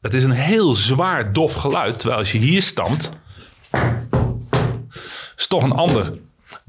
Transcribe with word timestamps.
Het 0.00 0.14
is 0.14 0.24
een 0.24 0.30
heel 0.30 0.74
zwaar, 0.74 1.32
dof 1.32 1.52
geluid. 1.52 1.98
Terwijl 1.98 2.20
als 2.20 2.32
je 2.32 2.38
hier 2.38 2.62
stamt, 2.62 3.12
is 5.36 5.46
toch 5.46 5.62
een 5.62 5.72
ander. 5.72 6.18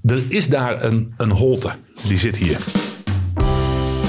Er 0.06 0.24
is 0.28 0.48
daar 0.48 0.84
een, 0.84 1.14
een 1.18 1.32
holte. 1.32 1.72
Die 2.08 2.18
zit 2.18 2.38
hier. 2.38 2.58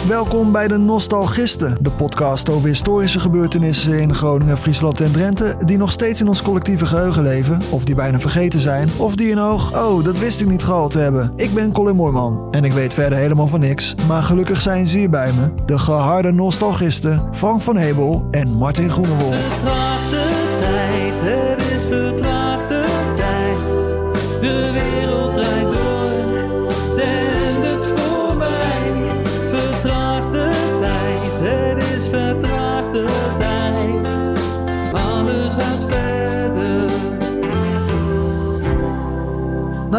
Welkom 0.09 0.53
bij 0.53 0.69
de 0.69 0.77
Nostalgisten, 0.77 1.77
de 1.81 1.91
podcast 1.91 2.49
over 2.49 2.69
historische 2.69 3.21
gebeurtenissen 3.21 4.01
in 4.01 4.15
Groningen, 4.15 4.59
Friesland 4.59 5.01
en 5.01 5.13
Drenthe, 5.13 5.57
die 5.65 5.77
nog 5.77 5.93
steeds 5.93 6.21
in 6.21 6.29
ons 6.29 6.43
collectieve 6.43 6.87
geheugen 6.87 7.23
leven, 7.23 7.61
of 7.71 7.85
die 7.85 7.95
bijna 7.95 8.21
vergeten 8.21 8.61
zijn, 8.61 8.89
of 8.99 9.17
die 9.17 9.33
een 9.33 9.39
oog, 9.39 9.85
oh, 9.85 10.05
dat 10.05 10.19
wist 10.19 10.41
ik 10.41 10.49
niet 10.49 10.65
gehaald 10.65 10.95
hebben. 10.95 11.33
Ik 11.37 11.55
ben 11.55 11.73
Colin 11.73 11.97
Moorman 11.97 12.49
en 12.51 12.65
ik 12.65 12.73
weet 12.73 12.95
verder 12.95 13.19
helemaal 13.19 13.49
van 13.49 13.61
niks, 13.61 13.95
maar 14.09 14.23
gelukkig 14.23 14.61
zijn 14.61 14.87
ze 14.87 14.97
hier 14.97 15.11
bij 15.11 15.33
me, 15.33 15.65
de 15.67 15.79
geharde 15.79 16.33
Nostalgisten 16.33 17.21
Frank 17.33 17.61
van 17.61 17.77
Hebel 17.77 18.27
en 18.31 18.49
Martin 18.49 18.91
Groenewold. 18.91 20.42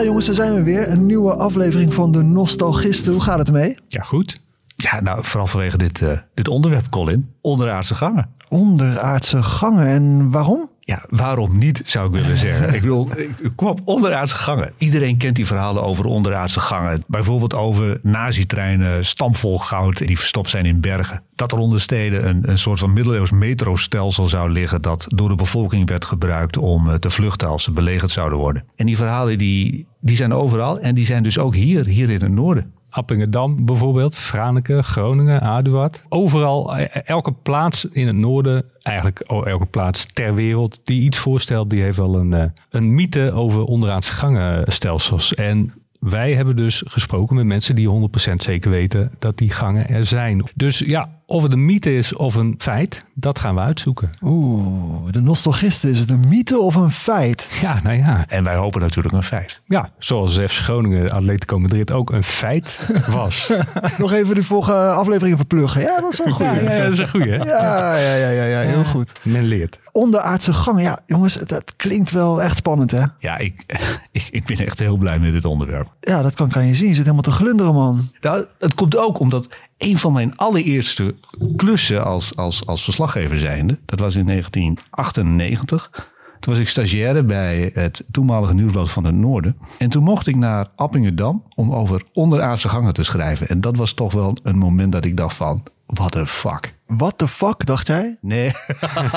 Jongens, 0.04 0.26
daar 0.26 0.36
zijn 0.36 0.54
we 0.54 0.64
weer, 0.64 0.90
een 0.90 1.06
nieuwe 1.06 1.36
aflevering 1.36 1.94
van 1.94 2.12
de 2.12 2.22
Nostalgisten. 2.22 3.12
Hoe 3.14 3.22
gaat 3.22 3.38
het 3.38 3.48
ermee? 3.48 3.78
Ja, 3.88 4.02
goed. 4.02 4.42
Ja, 4.76 5.02
nou, 5.02 5.24
vooral 5.24 5.48
vanwege 5.48 5.78
dit, 5.78 6.02
eh, 6.02 6.18
dit 6.34 6.48
onderwerp, 6.48 6.90
Colin. 6.90 7.30
Onderaardse 7.42 7.96
gangen. 7.96 8.30
Onderaardse 8.50 9.44
gangen 9.44 9.88
en 9.88 10.32
waarom? 10.32 10.70
Ja, 10.86 11.06
waarom 11.10 11.58
niet, 11.58 11.82
zou 11.86 12.06
ik 12.08 12.22
willen 12.22 12.38
zeggen. 12.38 12.74
ik 12.74 12.84
ik- 13.18 13.52
kom 13.56 13.68
op, 13.68 13.82
onderaardse 13.86 14.36
gangen. 14.36 14.74
Iedereen 14.78 15.18
kent 15.18 15.36
die 15.36 15.46
verhalen 15.46 15.84
over 15.84 16.06
onderaardse 16.06 16.60
gangen. 16.60 17.04
Bijvoorbeeld 17.08 17.54
over 17.54 18.00
nazi-treinen, 18.02 19.06
stampvol 19.06 19.60
goud 19.60 19.98
die 20.08 20.18
verstopt 20.18 20.50
zijn 20.50 20.66
in 20.66 20.82
bergen. 20.82 21.22
Dat 21.36 21.52
er 21.52 21.58
onder 21.58 21.82
steden 21.82 22.28
een, 22.28 22.50
een 22.50 22.58
soort 22.58 22.80
van 22.80 22.94
middeleeuws 22.94 23.32
metrostelsel 23.32 24.26
zou 24.26 24.50
liggen... 24.52 24.82
dat 24.82 25.06
door 25.08 25.30
de 25.30 25.36
bevolking 25.36 25.90
werd 25.90 26.06
gebruikt 26.06 26.58
om 26.58 26.90
eh, 26.90 26.96
te 26.96 27.10
vluchten 27.10 27.48
als 27.48 27.64
ze 27.64 27.72
belegerd 27.72 28.12
zouden 28.12 28.38
worden. 28.40 28.64
En 28.76 28.86
die 28.86 28.98
verhalen 28.98 29.38
die, 29.38 29.86
die 30.02 30.16
zijn 30.16 30.34
overal 30.34 30.80
en 30.80 30.96
die 30.96 31.06
zijn 31.06 31.24
dus 31.24 31.38
ook 31.40 31.56
hier, 31.56 31.86
hier 31.86 32.10
in 32.10 32.22
het 32.22 32.32
noorden. 32.32 32.72
Appingedam 32.94 33.66
bijvoorbeeld, 33.66 34.18
Franeker, 34.18 34.84
Groningen, 34.84 35.42
Aduard. 35.42 36.04
Overal, 36.10 36.76
eh, 36.78 37.02
elke 37.06 37.32
plaats 37.32 37.86
in 37.86 38.08
het 38.08 38.16
noorden, 38.16 38.66
eigenlijk 38.82 39.24
o- 39.28 39.44
elke 39.44 39.66
plaats 39.66 40.14
ter 40.14 40.36
wereld 40.36 40.80
die 40.84 41.02
iets 41.02 41.18
voorstelt, 41.18 41.70
die 41.70 41.82
heeft 41.82 41.98
wel 41.98 42.16
een, 42.16 42.34
eh, 42.34 42.44
een 42.70 42.94
mythe 42.96 43.32
over 43.32 43.64
onderaardse 43.64 44.12
gangenstelsels. 44.14 45.34
En 45.36 45.74
wij 46.00 46.34
hebben 46.34 46.56
dus 46.56 46.84
gesproken 46.86 47.36
met 47.36 47.46
mensen 47.46 47.76
die 47.76 47.88
100% 47.90 48.44
zeker 48.44 48.72
weten 48.72 49.12
dat 49.20 49.38
die 49.38 49.52
gangen 49.52 49.90
er 49.90 50.06
zijn. 50.06 50.44
Dus 50.56 50.80
ja, 50.80 51.10
of 51.34 51.44
het 51.44 51.52
een 51.52 51.66
mythe 51.66 51.96
is 51.96 52.16
of 52.16 52.36
een 52.36 52.56
feit, 52.58 53.06
dat 53.14 53.40
gaan 53.40 53.56
we 53.56 53.62
uitzoeken. 53.62 54.10
Oeh, 54.22 55.12
de 55.12 55.22
Nostalgisten, 55.22 55.90
is 55.90 56.00
het 56.00 56.10
een 56.10 56.28
mythe 56.28 56.60
of 56.60 56.76
een 56.76 56.92
feit? 56.92 57.60
Ja, 57.62 57.80
nou 57.84 57.98
ja. 57.98 58.26
En 58.28 58.44
wij 58.44 58.56
hopen 58.56 58.82
natuurlijk 58.82 59.16
een 59.16 59.24
feit. 59.24 59.62
Ja, 59.66 59.90
zoals 59.98 60.34
FC 60.38 60.50
Groningen, 60.52 61.10
Atletico 61.10 61.60
Madrid 61.60 61.94
ook 61.94 62.12
een 62.12 62.24
feit 62.24 62.90
was. 63.08 63.54
Nog 63.98 64.12
even 64.12 64.36
de 64.36 64.44
volgende 64.44 64.80
afleveringen 64.80 65.38
verpluggen. 65.38 65.82
Ja, 65.82 66.00
dat 66.00 66.14
is 66.14 66.24
wel 66.24 66.34
goed. 66.34 66.46
ja, 66.46 66.54
ja, 66.54 66.84
dat 66.84 66.92
is 66.94 67.00
een 67.00 67.10
goeie 67.10 67.32
hè? 67.32 67.38
Ja, 67.38 67.96
ja, 67.96 68.16
ja, 68.16 68.30
ja, 68.30 68.44
ja, 68.44 68.60
heel 68.60 68.86
goed. 68.86 69.14
Men 69.24 69.44
leert. 69.44 69.80
Onderaardse 69.92 70.54
gangen, 70.54 70.84
ja, 70.84 71.00
jongens, 71.06 71.34
dat 71.34 71.76
klinkt 71.76 72.12
wel 72.12 72.42
echt 72.42 72.58
spannend, 72.58 72.92
hè? 72.92 73.04
Ja, 73.20 73.38
ik, 73.38 73.66
ik, 74.12 74.28
ik 74.32 74.46
ben 74.46 74.58
echt 74.58 74.80
heel 74.80 74.98
blij 74.98 75.20
met 75.20 75.32
dit 75.32 75.46
onderwerp. 75.46 75.88
Ja, 76.00 76.22
dat 76.22 76.34
kan, 76.34 76.50
kan 76.50 76.66
je 76.66 76.76
zien. 76.76 76.88
Je 76.88 76.94
zit 76.94 77.04
helemaal 77.04 77.22
te 77.22 77.32
glunderen, 77.32 77.74
man. 77.74 78.12
Nou, 78.22 78.46
het 78.60 78.74
komt 78.74 78.98
ook 78.98 79.20
omdat 79.20 79.48
een 79.84 79.98
van 79.98 80.14
mijn 80.14 80.36
allereerste 80.36 81.16
klussen 81.56 82.06
als, 82.06 82.36
als, 82.36 82.66
als 82.66 82.84
verslaggever 82.84 83.38
zijnde, 83.38 83.80
dat 83.86 84.00
was 84.00 84.16
in 84.16 84.26
1998. 84.26 86.12
Toen 86.40 86.54
was 86.54 86.62
ik 86.62 86.70
stagiaire 86.70 87.24
bij 87.24 87.72
het 87.74 88.06
toenmalige 88.12 88.54
Nieuwsblad 88.54 88.92
van 88.92 89.04
het 89.04 89.16
Noorden. 89.16 89.58
En 89.78 89.90
toen 89.90 90.04
mocht 90.04 90.28
ik 90.28 90.36
naar 90.36 90.68
Appingedam 90.76 91.44
om 91.56 91.74
over 91.74 92.04
onderaardse 92.14 92.70
gangen 92.70 92.94
te 92.94 93.04
schrijven. 93.04 93.50
En 93.50 93.62
dat 93.62 93.78
was 93.78 93.94
toch 93.94 94.14
wel 94.14 94.38
een 94.44 94.58
moment 94.58 94.92
dat 94.92 95.06
ik 95.06 95.18
dacht 95.18 95.36
van, 95.36 95.64
what 95.94 96.12
the 96.12 96.28
fuck. 96.28 96.74
What 96.86 97.18
the 97.18 97.28
fuck, 97.28 97.66
dacht 97.66 97.88
jij? 97.88 98.18
Nee, 98.22 98.52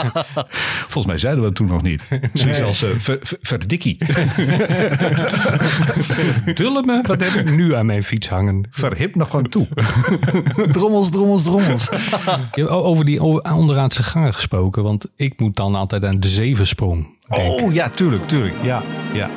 volgens 0.93 1.07
mij 1.07 1.19
zeiden 1.19 1.41
we 1.43 1.47
het 1.49 1.57
toen 1.57 1.67
nog 1.67 1.83
niet. 1.83 2.09
Zoiets 2.33 2.63
als 2.63 2.83
uh, 2.83 2.91
ver, 2.99 3.19
ver- 3.23 3.39
verdikkie. 3.41 3.99
Dullen 6.55 6.87
me, 6.87 7.03
wat 7.07 7.21
heb 7.21 7.33
ik 7.33 7.51
nu 7.51 7.75
aan 7.75 7.87
mijn 7.87 8.03
fiets 8.03 8.29
hangen? 8.29 8.67
Verhip 8.71 9.15
nog 9.15 9.31
gewoon 9.31 9.49
toe. 9.49 9.69
Drommels, 10.73 11.11
drommels, 11.11 11.43
drommels. 11.43 11.85
Je 12.53 12.61
hebt 12.61 12.69
over 12.69 13.05
die 13.05 13.23
onderaardse 13.43 14.03
gangen 14.03 14.35
gesproken, 14.35 14.83
want 14.83 15.07
ik 15.17 15.41
moet 15.41 15.57
dan 15.57 15.75
altijd 15.75 16.05
aan 16.05 16.21
de 16.21 16.29
zevensprong 16.29 17.07
denken. 17.29 17.65
Oh 17.65 17.75
ja, 17.75 17.89
tuurlijk, 17.89 18.29
tuurlijk. 18.29 18.55
Ja, 18.63 18.83
ja. 19.13 19.31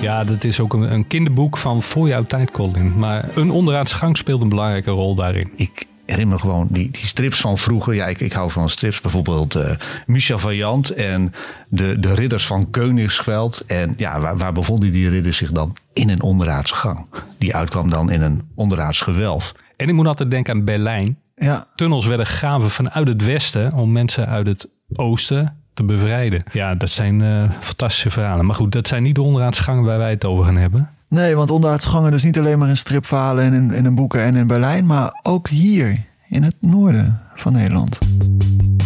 Ja, 0.00 0.24
dat 0.24 0.44
is 0.44 0.60
ook 0.60 0.72
een, 0.72 0.92
een 0.92 1.06
kinderboek 1.06 1.56
van 1.56 1.82
voor 1.82 2.08
jouw 2.08 2.24
tijd, 2.24 2.50
Colin. 2.50 2.98
Maar 2.98 3.28
een 3.36 3.50
onderaardse 3.50 3.94
gang 3.94 4.16
speelt 4.16 4.40
een 4.40 4.48
belangrijke 4.48 4.90
rol 4.90 5.14
daarin. 5.14 5.50
ik 5.56 5.86
herinner 6.10 6.34
me 6.34 6.40
gewoon 6.40 6.66
die, 6.70 6.90
die 6.90 7.06
strips 7.06 7.40
van 7.40 7.58
vroeger. 7.58 7.94
Ja, 7.94 8.06
ik, 8.06 8.20
ik 8.20 8.32
hou 8.32 8.50
van 8.50 8.68
strips. 8.68 9.00
Bijvoorbeeld 9.00 9.54
eh 9.54 9.70
Michel 10.06 10.38
Vaillant 10.38 10.90
en 10.90 11.32
de, 11.68 11.98
de 12.00 12.14
ridders 12.14 12.46
van 12.46 12.70
Koningsgeveld. 12.70 13.64
En 13.66 13.94
ja, 13.96 14.20
waar, 14.20 14.36
waar 14.36 14.52
bevonden 14.52 14.92
die 14.92 15.08
ridders 15.08 15.36
zich 15.36 15.52
dan? 15.52 15.76
In 15.92 16.10
een 16.10 16.22
onderaardse 16.22 16.74
gang. 16.74 17.06
Die 17.38 17.54
uitkwam 17.54 17.90
dan 17.90 18.10
in 18.10 18.22
een 18.22 18.42
onderaards 18.54 19.00
gewelf. 19.00 19.54
En 19.76 19.88
ik 19.88 19.94
moet 19.94 20.06
altijd 20.06 20.30
denken 20.30 20.54
aan 20.54 20.64
Berlijn. 20.64 21.18
Ja, 21.34 21.66
Tunnels 21.74 22.06
werden 22.06 22.26
gegraven 22.26 22.70
vanuit 22.70 23.08
het 23.08 23.24
westen 23.24 23.72
om 23.72 23.92
mensen 23.92 24.26
uit 24.26 24.46
het 24.46 24.68
oosten 24.94 25.56
te 25.74 25.84
bevrijden. 25.84 26.44
Ja, 26.52 26.74
dat 26.74 26.90
zijn 26.90 27.22
eh, 27.22 27.50
fantastische 27.60 28.10
verhalen. 28.10 28.46
Maar 28.46 28.54
goed, 28.54 28.72
dat 28.72 28.88
zijn 28.88 29.02
niet 29.02 29.14
de 29.14 29.22
onderaardse 29.22 29.62
gangen 29.62 29.84
waar 29.84 29.98
wij 29.98 30.10
het 30.10 30.24
over 30.24 30.44
gaan 30.44 30.56
hebben. 30.56 30.90
Nee, 31.08 31.36
want 31.36 31.50
onderaardse 31.50 31.88
gangen 31.88 32.10
dus 32.10 32.22
niet 32.22 32.38
alleen 32.38 32.58
maar 32.58 32.68
in 32.68 32.76
stripverhalen 32.76 33.44
en 33.44 33.54
in, 33.54 33.84
in 33.84 33.94
boeken 33.94 34.20
en 34.20 34.36
in 34.36 34.46
Berlijn, 34.46 34.86
maar 34.86 35.20
ook 35.22 35.48
hier 35.48 36.04
in 36.28 36.42
het 36.42 36.54
noorden 36.60 37.20
van 37.34 37.52
Nederland. 37.52 37.98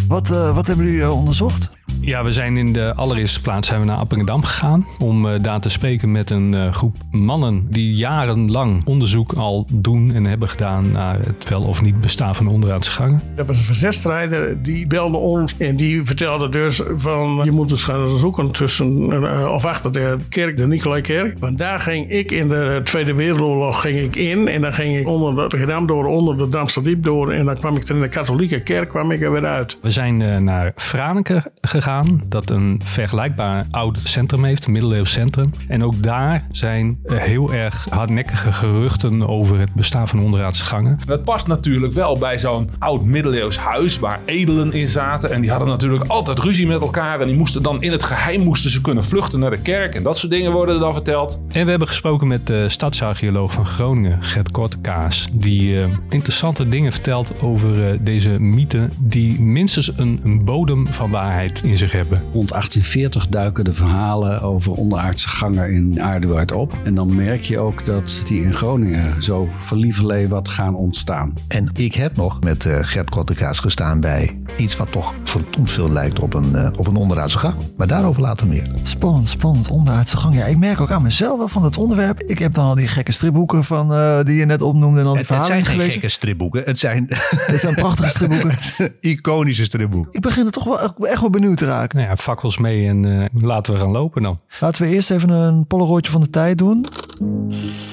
Wat, 0.08 0.30
eh, 0.30 0.54
wat 0.54 0.66
hebben 0.66 0.86
jullie 0.86 1.02
eh, 1.02 1.16
onderzocht? 1.16 1.70
Ja, 2.04 2.24
we 2.24 2.32
zijn 2.32 2.56
in 2.56 2.72
de 2.72 2.94
allereerste 2.94 3.40
plaats 3.40 3.68
zijn 3.68 3.80
we 3.80 3.86
naar 3.86 3.96
Appingedam 3.96 4.42
gegaan 4.42 4.86
om 4.98 5.26
eh, 5.26 5.32
daar 5.42 5.60
te 5.60 5.68
spreken 5.68 6.12
met 6.12 6.30
een 6.30 6.54
eh, 6.54 6.72
groep 6.72 6.96
mannen 7.10 7.66
die 7.70 7.94
jarenlang 7.94 8.82
onderzoek 8.84 9.32
al 9.32 9.66
doen 9.72 10.14
en 10.14 10.24
hebben 10.24 10.48
gedaan 10.48 10.92
naar 10.92 11.18
het 11.18 11.48
wel 11.48 11.62
of 11.62 11.82
niet 11.82 12.00
bestaan 12.00 12.34
van 12.34 12.46
onderaardse 12.46 12.90
gangen. 12.90 13.22
Dat 13.36 13.46
was 13.46 13.58
een 13.58 13.64
verzetstrijder, 13.64 14.62
die 14.62 14.86
belde 14.86 15.16
ons 15.16 15.56
en 15.56 15.76
die 15.76 16.04
vertelde 16.04 16.48
dus 16.48 16.82
van 16.96 17.40
je 17.44 17.50
moet 17.50 17.70
eens 17.70 17.84
gaan 17.84 18.16
zoeken 18.16 18.50
tussen 18.50 19.10
eh, 19.10 19.52
of 19.52 19.64
achter 19.64 19.92
de 19.92 20.16
kerk, 20.28 20.56
de 20.56 20.66
Nicolaikerk. 20.66 21.38
Want 21.38 21.58
daar 21.58 21.80
ging 21.80 22.10
ik 22.10 22.30
in 22.30 22.48
de 22.48 22.80
Tweede 22.84 23.14
Wereldoorlog 23.14 23.80
ging 23.80 23.98
ik 23.98 24.16
in 24.16 24.48
en 24.48 24.60
dan 24.60 24.72
ging 24.72 24.98
ik 24.98 25.06
onder 25.06 25.48
de 25.48 25.58
Gedam 25.58 25.86
door, 25.86 26.04
onder 26.04 26.38
de 26.38 26.48
Damsterdiep 26.48 27.04
door 27.04 27.32
en 27.32 27.44
dan 27.44 27.56
kwam 27.56 27.76
ik 27.76 27.88
er 27.88 27.94
in 27.94 28.00
de 28.00 28.08
katholieke 28.08 28.62
kerk 28.62 28.88
kwam 28.88 29.10
ik 29.10 29.22
er 29.22 29.32
weer 29.32 29.46
uit. 29.46 29.78
We 29.82 29.90
zijn 29.90 30.44
naar 30.44 30.72
Franeker 30.76 31.44
gegaan, 31.60 31.91
dat 32.28 32.50
een 32.50 32.80
vergelijkbaar 32.84 33.66
oud 33.70 33.98
centrum 34.04 34.44
heeft, 34.44 34.64
een 34.64 34.72
middeleeuws 34.72 35.12
centrum. 35.12 35.50
En 35.68 35.84
ook 35.84 36.02
daar 36.02 36.46
zijn 36.50 36.98
heel 37.06 37.52
erg 37.52 37.86
hardnekkige 37.90 38.52
geruchten 38.52 39.28
over 39.28 39.58
het 39.58 39.74
bestaan 39.74 40.08
van 40.08 40.20
onderaardse 40.20 40.64
gangen. 40.64 40.98
Dat 41.06 41.24
past 41.24 41.46
natuurlijk 41.46 41.92
wel 41.92 42.18
bij 42.18 42.38
zo'n 42.38 42.70
oud 42.78 43.04
middeleeuws 43.04 43.58
huis 43.58 43.98
waar 43.98 44.20
edelen 44.24 44.72
in 44.72 44.88
zaten. 44.88 45.30
En 45.30 45.40
die 45.40 45.50
hadden 45.50 45.68
natuurlijk 45.68 46.04
altijd 46.06 46.38
ruzie 46.38 46.66
met 46.66 46.80
elkaar. 46.80 47.20
En 47.20 47.26
die 47.26 47.36
moesten 47.36 47.62
dan 47.62 47.82
in 47.82 47.92
het 47.92 48.04
geheim 48.04 48.40
moesten 48.40 48.70
ze 48.70 48.80
kunnen 48.80 49.04
vluchten 49.04 49.40
naar 49.40 49.50
de 49.50 49.60
kerk. 49.60 49.94
En 49.94 50.02
dat 50.02 50.18
soort 50.18 50.32
dingen 50.32 50.52
worden 50.52 50.74
er 50.74 50.80
dan 50.80 50.92
verteld. 50.92 51.40
En 51.52 51.64
we 51.64 51.70
hebben 51.70 51.88
gesproken 51.88 52.26
met 52.26 52.46
de 52.46 52.68
stadsarcheoloog 52.68 53.52
van 53.52 53.66
Groningen, 53.66 54.22
Gert 54.24 54.50
Kortekaas. 54.50 55.28
Die 55.32 55.80
eh, 55.80 55.90
interessante 56.08 56.68
dingen 56.68 56.92
vertelt 56.92 57.42
over 57.42 57.88
eh, 57.88 57.98
deze 58.00 58.28
mythe 58.28 58.88
die 58.98 59.40
minstens 59.40 59.92
een, 59.96 60.20
een 60.24 60.44
bodem 60.44 60.86
van 60.86 61.10
waarheid 61.10 61.62
in 61.62 61.78
hebben. 61.90 62.18
Rond 62.18 62.48
1840 62.48 63.28
duiken 63.28 63.64
de 63.64 63.72
verhalen 63.72 64.42
over 64.42 64.72
onderaardse 64.72 65.28
gangen 65.28 65.72
in 65.72 66.02
Aardewaard 66.02 66.52
op. 66.52 66.78
En 66.84 66.94
dan 66.94 67.14
merk 67.14 67.42
je 67.42 67.58
ook 67.58 67.84
dat 67.84 68.22
die 68.24 68.42
in 68.42 68.52
Groningen 68.52 69.22
zo 69.22 69.48
van 69.56 69.78
lieverlee 69.78 70.28
wat 70.28 70.48
gaan 70.48 70.74
ontstaan. 70.74 71.34
En 71.48 71.70
ik 71.74 71.94
heb 71.94 72.16
nog 72.16 72.40
met 72.40 72.66
eh, 72.66 72.78
Gert 72.80 73.10
Kottekaas 73.10 73.58
gestaan 73.58 74.00
bij 74.00 74.40
iets 74.56 74.76
wat 74.76 74.92
toch 74.92 75.14
verdomd 75.24 75.70
veel 75.70 75.90
lijkt 75.90 76.20
op 76.20 76.34
een, 76.34 76.56
eh, 76.56 76.68
op 76.76 76.86
een 76.86 76.96
onderaardse 76.96 77.38
gang. 77.38 77.54
Maar 77.76 77.86
daarover 77.86 78.22
later 78.22 78.46
meer. 78.46 78.66
Spannend, 78.82 79.28
spannend. 79.28 79.68
Onderaardse 79.70 80.16
gang. 80.16 80.34
Ja, 80.34 80.44
ik 80.44 80.58
merk 80.58 80.80
ook 80.80 80.90
aan 80.90 81.02
mezelf 81.02 81.38
wel 81.38 81.48
van 81.48 81.64
het 81.64 81.76
onderwerp. 81.76 82.20
Ik 82.20 82.38
heb 82.38 82.54
dan 82.54 82.64
al 82.64 82.74
die 82.74 82.88
gekke 82.88 83.12
stripboeken 83.12 83.64
van, 83.64 83.92
eh, 83.92 84.24
die 84.24 84.36
je 84.36 84.44
net 84.44 84.62
opnoemde 84.62 85.00
en 85.00 85.06
al 85.06 85.12
die 85.12 85.20
Het, 85.20 85.28
het 85.28 85.36
verhalen 85.38 85.52
zijn 85.52 85.64
geen 85.64 85.72
gelezen. 85.74 85.92
gekke 85.92 86.08
stripboeken. 86.08 86.62
Het 86.64 86.78
zijn 86.78 87.06
Dit 87.46 87.60
zijn 87.60 87.74
prachtige 87.74 88.08
stripboeken. 88.08 88.58
iconische 89.00 89.64
stripboeken. 89.64 90.12
Ik 90.12 90.20
begin 90.20 90.46
er 90.46 90.52
toch 90.52 90.64
wel 90.64 91.06
echt 91.06 91.20
wel 91.20 91.30
benieuwd 91.30 91.56
te 91.56 91.64
raken. 91.72 91.98
Nou 91.98 92.10
ja, 92.10 92.16
fakkels 92.16 92.58
mee 92.58 92.86
en 92.86 93.20
eh, 93.20 93.42
laten 93.42 93.72
we 93.72 93.78
gaan 93.78 93.90
lopen 93.90 94.22
dan. 94.22 94.38
Laten 94.60 94.82
we 94.82 94.88
eerst 94.88 95.10
even 95.10 95.28
een 95.28 95.66
polaroidje 95.66 96.12
van 96.12 96.20
de 96.20 96.30
tijd 96.30 96.58
doen. 96.58 96.86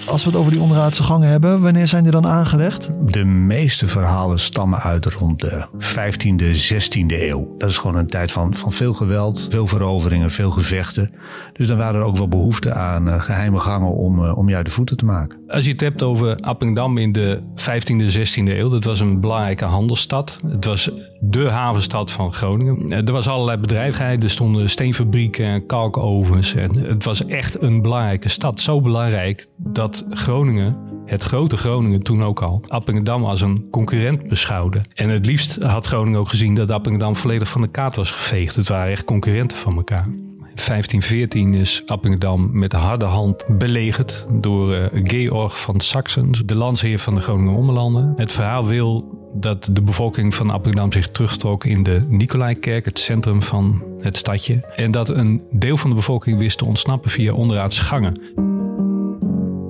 Als 0.06 0.24
we 0.24 0.30
het 0.30 0.40
over 0.40 0.52
die 0.52 0.62
onderaardse 0.62 1.04
gangen 1.04 1.28
hebben, 1.28 1.62
wanneer 1.62 1.88
zijn 1.88 2.04
die 2.04 2.12
dan 2.12 2.28
aangelegd? 2.28 2.92
De 3.12 3.26
meeste 3.26 3.88
verhalen 3.88 4.40
stammen 4.40 4.80
uit 4.80 5.06
rond 5.06 5.40
de 5.40 5.66
15e, 5.78 6.74
16e 6.74 7.22
eeuw. 7.22 7.56
Dat 7.58 7.70
is 7.70 7.78
gewoon 7.78 7.96
een 7.96 8.08
tijd 8.08 8.32
van, 8.32 8.54
van 8.54 8.72
veel 8.72 8.94
geweld, 8.94 9.48
veel 9.50 9.68
veroveringen, 9.68 10.32
veel 10.32 10.52
gevechten. 10.52 11.12
Dus 11.54 11.68
dan 11.68 11.78
waren 11.78 12.00
er 12.00 12.06
ook 12.06 12.18
wel 12.18 12.28
behoefte 12.28 12.74
aan 12.74 13.10
eh, 13.10 13.22
geheime 13.22 13.60
gangen 13.60 13.92
om, 13.92 14.26
eh, 14.26 14.38
om 14.38 14.50
je 14.50 14.56
uit 14.56 14.66
de 14.66 14.72
voeten 14.72 14.98
te 14.98 15.06
maken. 15.06 15.40
Als 15.48 15.66
je 15.66 15.72
het 15.72 15.82
hebt 15.82 16.04
over 16.04 16.36
Appingdam 16.36 16.98
in 16.98 17.12
de 17.12 17.42
15e, 17.56 18.10
16e 18.10 18.58
eeuw, 18.58 18.70
dat 18.70 18.84
was 18.84 19.00
een 19.00 19.20
belangrijke 19.20 19.66
handelsstad. 19.66 20.38
Het 20.48 20.66
was 20.66 20.92
de 21.20 21.50
havenstad 21.50 22.12
van 22.12 22.34
Groningen. 22.34 23.06
Er 23.06 23.12
was 23.12 23.28
allerlei 23.28 23.58
bedrijvigheid, 23.58 24.24
er 24.24 24.30
stonden 24.30 24.70
steenfabrieken, 24.70 25.66
kalkovens. 25.66 26.56
En 26.56 26.78
het 26.78 27.04
was 27.04 27.26
echt 27.26 27.62
een 27.62 27.82
belangrijke 27.82 28.30
stad. 28.30 28.60
Zo 28.60 28.82
belangrijk 28.82 29.19
dat 29.58 30.06
Groningen, 30.10 30.78
het 31.06 31.24
grote 31.24 31.58
Groningen 31.58 32.04
toen 32.04 32.24
ook 32.24 32.42
al, 32.42 32.62
Appingedam 32.68 33.24
als 33.24 33.42
een 33.42 33.68
concurrent 33.72 34.28
beschouwde. 34.28 34.82
En 34.96 35.10
het 35.10 35.26
liefst 35.26 35.64
had 35.64 35.88
Groningen 35.88 36.20
ook 36.20 36.30
gezien 36.30 36.56
dat 36.56 36.72
Appingedam 36.72 37.16
volledig 37.16 37.50
van 37.50 37.62
de 37.62 37.68
kaart 37.68 37.96
was 37.96 38.12
geveegd. 38.12 38.56
Het 38.56 38.68
waren 38.68 38.92
echt 38.92 39.04
concurrenten 39.04 39.58
van 39.58 39.76
elkaar. 39.76 40.06
In 40.06 40.66
1514 40.66 41.54
is 41.54 41.84
Appingedam 41.86 42.50
met 42.60 42.72
de 42.72 42.78
harde 42.78 43.06
hand 43.06 43.46
belegerd 43.48 44.26
door 44.32 44.74
eh, 44.74 45.02
Georg 45.04 45.62
van 45.62 45.80
Saxen, 45.80 46.32
de 46.46 46.56
landsheer 46.56 47.00
van 47.00 47.16
de 47.16 47.22
Groninger 47.22 47.56
Ommelanden. 47.56 48.14
Het 48.16 48.32
verhaal 48.32 48.66
wil 48.68 49.18
dat 49.34 49.70
de 49.72 49.82
bevolking 49.82 50.36
van 50.36 50.50
Appingedam 50.50 50.92
zich 50.92 51.10
terugtrok 51.10 51.66
in 51.66 51.84
de 51.84 52.06
Nicolaikerk, 52.08 52.86
het 52.86 53.00
centrum 53.00 53.42
van 53.42 53.84
het 54.02 54.18
stadje. 54.18 54.74
En 54.76 54.92
dat 54.92 55.10
een 55.10 55.42
deel 55.52 55.78
van 55.78 55.90
de 55.90 55.96
bevolking 55.96 56.38
wist 56.38 56.58
te 56.58 56.66
ontsnappen 56.66 57.12
via 57.12 57.34
onderaardse 57.34 57.82
gangen. 57.82 58.22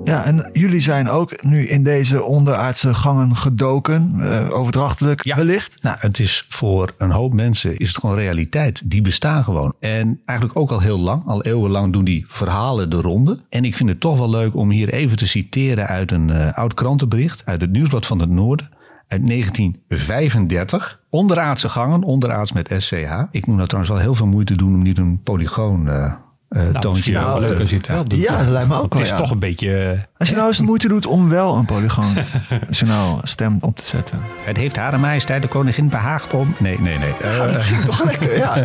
Ja, 0.04 0.24
en 0.24 0.50
jullie 0.52 0.80
zijn 0.80 1.08
ook 1.08 1.42
nu 1.44 1.66
in 1.66 1.82
deze 1.84 2.22
onderaardse 2.22 2.94
gangen 2.94 3.36
gedoken, 3.36 4.14
eh, 4.20 4.58
overdrachtelijk 4.58 5.24
Ja. 5.24 5.36
wellicht. 5.36 5.78
Nou, 5.82 5.96
het 5.98 6.18
is 6.18 6.46
voor 6.48 6.94
een 6.98 7.10
hoop 7.10 7.32
mensen 7.32 7.76
is 7.76 7.88
het 7.88 7.98
gewoon 7.98 8.16
realiteit. 8.16 8.90
Die 8.90 9.02
bestaan 9.02 9.44
gewoon. 9.44 9.74
En 9.80 10.20
eigenlijk 10.24 10.58
ook 10.58 10.70
al 10.70 10.80
heel 10.80 10.98
lang, 10.98 11.26
al 11.26 11.42
eeuwenlang 11.42 11.92
doen 11.92 12.04
die 12.04 12.24
verhalen 12.28 12.90
de 12.90 13.00
ronde. 13.00 13.38
En 13.48 13.64
ik 13.64 13.76
vind 13.76 13.88
het 13.88 14.00
toch 14.00 14.18
wel 14.18 14.30
leuk 14.30 14.54
om 14.56 14.70
hier 14.70 14.92
even 14.92 15.16
te 15.16 15.26
citeren 15.26 15.86
uit 15.86 16.12
een 16.12 16.30
eh, 16.30 16.52
oud 16.58 16.74
krantenbericht 16.74 17.42
uit 17.44 17.60
het 17.60 17.70
Nieuwsblad 17.70 18.06
van 18.06 18.18
het 18.18 18.30
Noorden. 18.30 18.68
Uit 19.08 19.26
1935. 19.26 21.00
Onderaardse 21.10 21.68
gangen, 21.68 22.02
onderaards 22.02 22.52
met 22.52 22.74
SCH. 22.78 23.12
Ik 23.30 23.46
moet 23.46 23.56
nou 23.56 23.68
trouwens 23.68 23.94
wel 23.94 24.02
heel 24.02 24.14
veel 24.14 24.26
moeite 24.26 24.54
doen 24.56 24.74
om 24.74 24.82
niet 24.82 24.98
een 24.98 25.20
polygoon 25.22 25.88
eh 25.88 26.12
eh, 26.50 26.58
Nou, 26.60 26.72
toontje 26.72 26.90
misschien 26.90 27.12
wel 27.14 27.22
Nou, 27.22 27.44
eh, 27.44 27.58
het 27.70 27.86
wel 27.86 28.04
doet. 28.04 28.18
Ja, 28.20 28.38
dat 28.38 28.46
lijkt 28.48 28.68
me 28.68 28.74
ook 28.74 28.82
Het 28.82 28.92
wel. 28.92 29.02
is 29.02 29.08
ja. 29.08 29.16
toch 29.16 29.30
een 29.30 29.38
beetje... 29.38 29.76
eh, 29.90 29.98
Als 30.16 30.28
je 30.28 30.34
nou 30.36 30.48
eens 30.48 30.56
de 30.56 30.62
moeite 30.62 30.88
doet 30.88 31.06
om 31.06 31.28
wel 31.28 31.56
een 31.56 31.64
polygoon 31.64 32.12
nationaal 32.66 33.18
stem 33.22 33.58
op 33.60 33.76
te 33.76 33.84
zetten. 33.84 34.20
Het 34.44 34.56
heeft 34.56 34.76
Hare 34.76 34.98
Majesteit 34.98 35.42
de 35.42 35.48
Koningin 35.48 35.88
behaagd 35.88 36.32
om. 36.34 36.54
Nee, 36.58 36.80
nee, 36.80 36.98
nee. 36.98 37.12
Eh, 37.22 37.38
dat 37.52 37.60
ging 37.62 37.80
toch 37.84 38.04
lekker, 38.04 38.36
ja. 38.36 38.64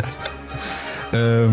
Ehm, 1.12 1.50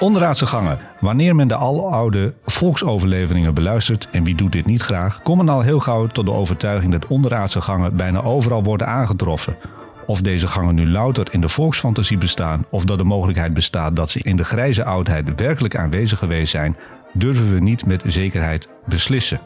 onderaardse 0.00 0.46
gangen. 0.46 0.78
Wanneer 1.00 1.34
men 1.34 1.48
de 1.48 1.54
aloude 1.54 2.34
volksoverleveringen 2.46 3.54
beluistert, 3.54 4.08
en 4.12 4.24
wie 4.24 4.34
doet 4.34 4.52
dit 4.52 4.66
niet 4.66 4.82
graag, 4.82 5.20
komt 5.22 5.36
men 5.44 5.48
al 5.48 5.60
heel 5.60 5.80
gauw 5.80 6.06
tot 6.06 6.26
de 6.26 6.32
overtuiging 6.32 6.92
dat 6.92 7.06
onderaardse 7.06 7.60
gangen 7.60 7.96
bijna 7.96 8.22
overal 8.22 8.62
worden 8.62 8.86
aangetroffen. 8.86 9.56
Of 10.06 10.20
deze 10.20 10.46
gangen 10.46 10.74
nu 10.74 10.90
louter 10.90 11.26
in 11.30 11.40
de 11.40 11.48
volksfantasie 11.48 12.18
bestaan, 12.18 12.64
of 12.70 12.84
dat 12.84 12.98
de 12.98 13.04
mogelijkheid 13.04 13.54
bestaat 13.54 13.96
dat 13.96 14.10
ze 14.10 14.20
in 14.22 14.36
de 14.36 14.44
grijze 14.44 14.84
oudheid 14.84 15.40
werkelijk 15.40 15.76
aanwezig 15.76 16.18
geweest 16.18 16.50
zijn, 16.50 16.76
durven 17.12 17.52
we 17.54 17.60
niet 17.60 17.86
met 17.86 18.02
zekerheid 18.06 18.68
beslissen. 18.86 19.40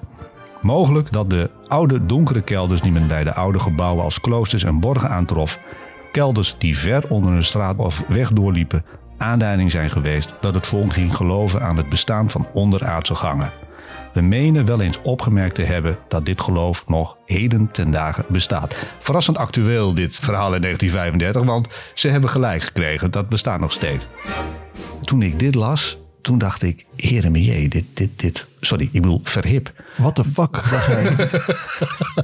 Mogelijk 0.62 1.12
dat 1.12 1.30
de 1.30 1.50
oude 1.68 2.06
donkere 2.06 2.42
kelders 2.42 2.80
die 2.80 2.92
men 2.92 3.06
bij 3.06 3.24
de 3.24 3.34
oude 3.34 3.58
gebouwen 3.58 4.04
als 4.04 4.20
kloosters 4.20 4.64
en 4.64 4.80
borgen 4.80 5.10
aantrof, 5.10 5.60
kelders 6.12 6.54
die 6.58 6.78
ver 6.78 7.08
onder 7.08 7.32
een 7.32 7.44
straat 7.44 7.76
of 7.76 8.04
weg 8.08 8.32
doorliepen, 8.32 8.84
aanduiding 9.18 9.70
zijn 9.70 9.90
geweest 9.90 10.34
dat 10.40 10.54
het 10.54 10.66
volk 10.66 10.92
ging 10.92 11.16
geloven 11.16 11.62
aan 11.62 11.76
het 11.76 11.88
bestaan 11.88 12.30
van 12.30 12.46
onderaardse 12.52 13.14
gangen. 13.14 13.52
We 14.18 14.24
menen 14.24 14.64
wel 14.64 14.80
eens 14.80 15.02
opgemerkt 15.02 15.54
te 15.54 15.62
hebben 15.62 15.98
dat 16.08 16.26
dit 16.26 16.40
geloof 16.40 16.88
nog 16.88 17.16
heden 17.26 17.70
ten 17.70 17.90
dagen 17.90 18.24
bestaat. 18.28 18.76
Verrassend 18.98 19.36
actueel 19.36 19.94
dit 19.94 20.16
verhaal 20.16 20.54
in 20.54 20.60
1935, 20.60 21.42
want 21.42 21.68
ze 21.94 22.08
hebben 22.08 22.30
gelijk 22.30 22.62
gekregen, 22.62 23.10
dat 23.10 23.28
bestaat 23.28 23.60
nog 23.60 23.72
steeds. 23.72 24.06
Toen 25.02 25.22
ik 25.22 25.38
dit 25.38 25.54
las, 25.54 25.98
toen 26.22 26.38
dacht 26.38 26.62
ik, 26.62 26.86
heremie, 26.96 27.68
dit, 27.68 27.84
dit, 27.94 28.20
dit, 28.20 28.46
sorry, 28.60 28.88
ik 28.92 29.02
bedoel 29.02 29.20
verhip. 29.24 29.72
What 29.96 30.14
the 30.14 30.24
fuck, 30.24 30.52
dacht 30.52 30.86
jij. 30.94 31.28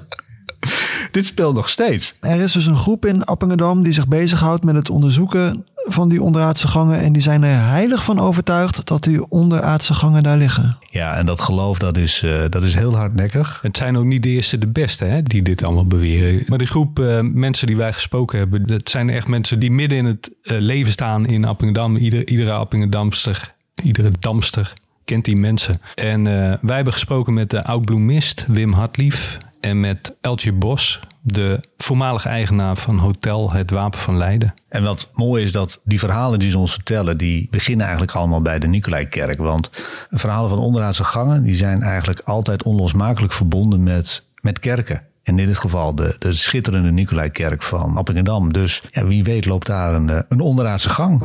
Dit 1.10 1.26
speelt 1.26 1.54
nog 1.54 1.68
steeds. 1.68 2.14
Er 2.20 2.40
is 2.40 2.52
dus 2.52 2.66
een 2.66 2.76
groep 2.76 3.06
in 3.06 3.24
Appingedam 3.24 3.82
die 3.82 3.92
zich 3.92 4.08
bezighoudt 4.08 4.64
met 4.64 4.74
het 4.74 4.90
onderzoeken 4.90 5.66
van 5.76 6.08
die 6.08 6.22
onderaardse 6.22 6.68
gangen. 6.68 7.00
En 7.00 7.12
die 7.12 7.22
zijn 7.22 7.42
er 7.42 7.58
heilig 7.58 8.04
van 8.04 8.18
overtuigd 8.18 8.86
dat 8.86 9.02
die 9.02 9.28
onderaardse 9.28 9.94
gangen 9.94 10.22
daar 10.22 10.36
liggen. 10.36 10.78
Ja, 10.90 11.16
en 11.16 11.26
dat 11.26 11.40
geloof 11.40 11.78
dat 11.78 11.96
is, 11.96 12.22
eh, 12.22 12.44
dat 12.50 12.62
is 12.62 12.74
heel 12.74 12.96
hardnekkig. 12.96 13.58
Het 13.62 13.76
zijn 13.76 13.96
ook 13.96 14.04
niet 14.04 14.22
de 14.22 14.28
eerste 14.28 14.58
de 14.58 14.66
beste 14.66 15.04
hè, 15.04 15.22
die 15.22 15.42
dit 15.42 15.64
allemaal 15.64 15.86
beweren. 15.86 16.44
Maar 16.46 16.58
die 16.58 16.66
groep 16.66 16.98
eh, 16.98 17.20
mensen 17.20 17.66
die 17.66 17.76
wij 17.76 17.92
gesproken 17.92 18.38
hebben, 18.38 18.66
dat 18.66 18.90
zijn 18.90 19.10
echt 19.10 19.26
mensen 19.26 19.58
die 19.58 19.70
midden 19.70 19.98
in 19.98 20.04
het 20.04 20.30
eh, 20.42 20.58
leven 20.58 20.92
staan 20.92 21.26
in 21.26 21.44
Appingedam. 21.44 21.96
Ieder, 21.96 22.28
iedere 22.28 22.52
Appingedamster, 22.52 23.54
iedere 23.82 24.10
damster 24.18 24.72
kent 25.04 25.24
die 25.24 25.36
mensen. 25.36 25.80
En 25.94 26.26
eh, 26.26 26.58
wij 26.60 26.76
hebben 26.76 26.92
gesproken 26.92 27.34
met 27.34 27.50
de 27.50 27.62
oud-bloemist 27.62 28.46
Wim 28.48 28.72
Hartlief 28.72 29.38
en 29.64 29.80
met 29.80 30.16
Eltje 30.20 30.52
Bos, 30.52 31.00
de 31.22 31.60
voormalige 31.78 32.28
eigenaar 32.28 32.76
van 32.76 32.98
Hotel 32.98 33.52
Het 33.52 33.70
Wapen 33.70 33.98
van 33.98 34.16
Leiden. 34.16 34.54
En 34.68 34.82
wat 34.82 35.10
mooi 35.14 35.42
is 35.42 35.52
dat 35.52 35.80
die 35.84 35.98
verhalen 35.98 36.38
die 36.38 36.50
ze 36.50 36.58
ons 36.58 36.72
vertellen, 36.72 37.16
die 37.16 37.48
beginnen 37.50 37.86
eigenlijk 37.86 38.16
allemaal 38.16 38.42
bij 38.42 38.58
de 38.58 38.66
Nicolaikerk. 38.66 39.38
Want 39.38 39.70
verhalen 40.10 40.48
van 40.48 40.58
onderaardse 40.58 41.04
gangen, 41.04 41.42
die 41.42 41.54
zijn 41.54 41.82
eigenlijk 41.82 42.20
altijd 42.24 42.62
onlosmakelijk 42.62 43.32
verbonden 43.32 43.82
met, 43.82 44.28
met 44.40 44.58
kerken. 44.58 45.02
En 45.22 45.38
in 45.38 45.46
dit 45.46 45.58
geval 45.58 45.94
de, 45.94 46.16
de 46.18 46.32
schitterende 46.32 46.90
Nicolaikerk 46.90 47.62
van 47.62 47.96
Appingedam. 47.96 48.52
Dus 48.52 48.82
ja, 48.92 49.06
wie 49.06 49.24
weet 49.24 49.46
loopt 49.46 49.66
daar 49.66 49.94
een, 49.94 50.10
eh, 50.10 50.18
een 50.28 50.40
onderaardse 50.40 50.88
gang. 50.88 51.22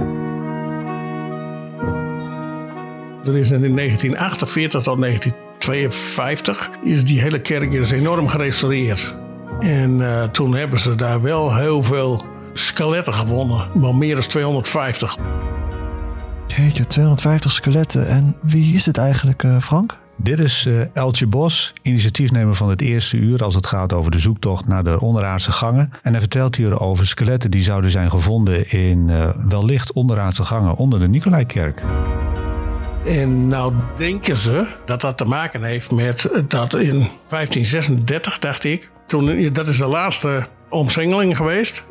Er 3.26 3.38
is 3.38 3.52
in 3.52 3.76
1948 3.76 4.82
tot 4.82 4.98
1952 5.70 6.70
is 6.84 7.06
die 7.06 7.22
hele 7.22 7.42
kerk 7.42 7.74
is 7.74 7.92
enorm 7.92 8.28
gerestaureerd. 8.28 9.16
En 9.60 10.02
eh, 10.02 10.24
toen 10.24 10.56
hebben 10.56 10.80
ze 10.80 10.96
daar 10.96 11.22
wel 11.22 11.56
heel 11.56 11.84
veel 11.84 12.26
skeletten 12.54 13.14
gewonnen. 13.14 13.68
Maar 13.76 13.96
meer 13.96 14.14
dan 14.16 14.24
250. 14.24 15.18
Jeetje, 16.48 16.88
250 16.88 17.52
skeletten. 17.52 18.08
En 18.08 18.36
wie 18.42 18.76
is 18.76 18.84
dit 18.84 18.98
eigenlijk, 18.98 19.44
eh, 19.44 19.58
Frank? 19.58 19.98
Dit 20.22 20.40
is 20.40 20.66
eh, 20.66 20.82
Eltje 20.94 21.28
Bos, 21.28 21.74
initiatiefnemer 21.82 22.56
van 22.56 22.70
het 22.70 22.82
eerste 22.82 23.18
uur 23.18 23.44
als 23.44 23.56
het 23.56 23.66
gaat 23.66 23.94
over 23.94 24.12
de 24.12 24.20
zoektocht 24.20 24.68
naar 24.68 24.84
de 24.84 25.00
onderaardse 25.00 25.52
gangen. 25.52 25.92
En 26.04 26.12
hij 26.12 26.20
vertelt 26.20 26.56
hier 26.56 26.80
over 26.80 27.08
skeletten 27.08 27.52
die 27.52 27.64
zouden 27.64 27.92
zijn 27.92 28.10
gevonden 28.10 28.72
in 28.72 29.10
eh, 29.10 29.30
wellicht 29.48 29.94
onderaardse 29.94 30.44
gangen 30.44 30.76
onder 30.76 31.00
de 31.00 31.08
Nicolaikerk. 31.08 31.82
En 33.06 33.48
nou 33.48 33.74
denken 33.98 34.38
ze 34.38 34.68
dat 34.86 35.02
dat 35.02 35.18
te 35.18 35.26
maken 35.26 35.64
heeft 35.64 35.92
met 35.92 36.30
dat 36.48 36.74
in 36.74 37.08
1536, 37.30 38.40
dacht 38.40 38.64
ik. 38.64 38.90
Toen, 39.08 39.54
dat 39.54 39.68
is 39.68 39.78
de 39.78 39.86
laatste 39.86 40.48
omsingeling 40.70 41.38
geweest 41.38 41.86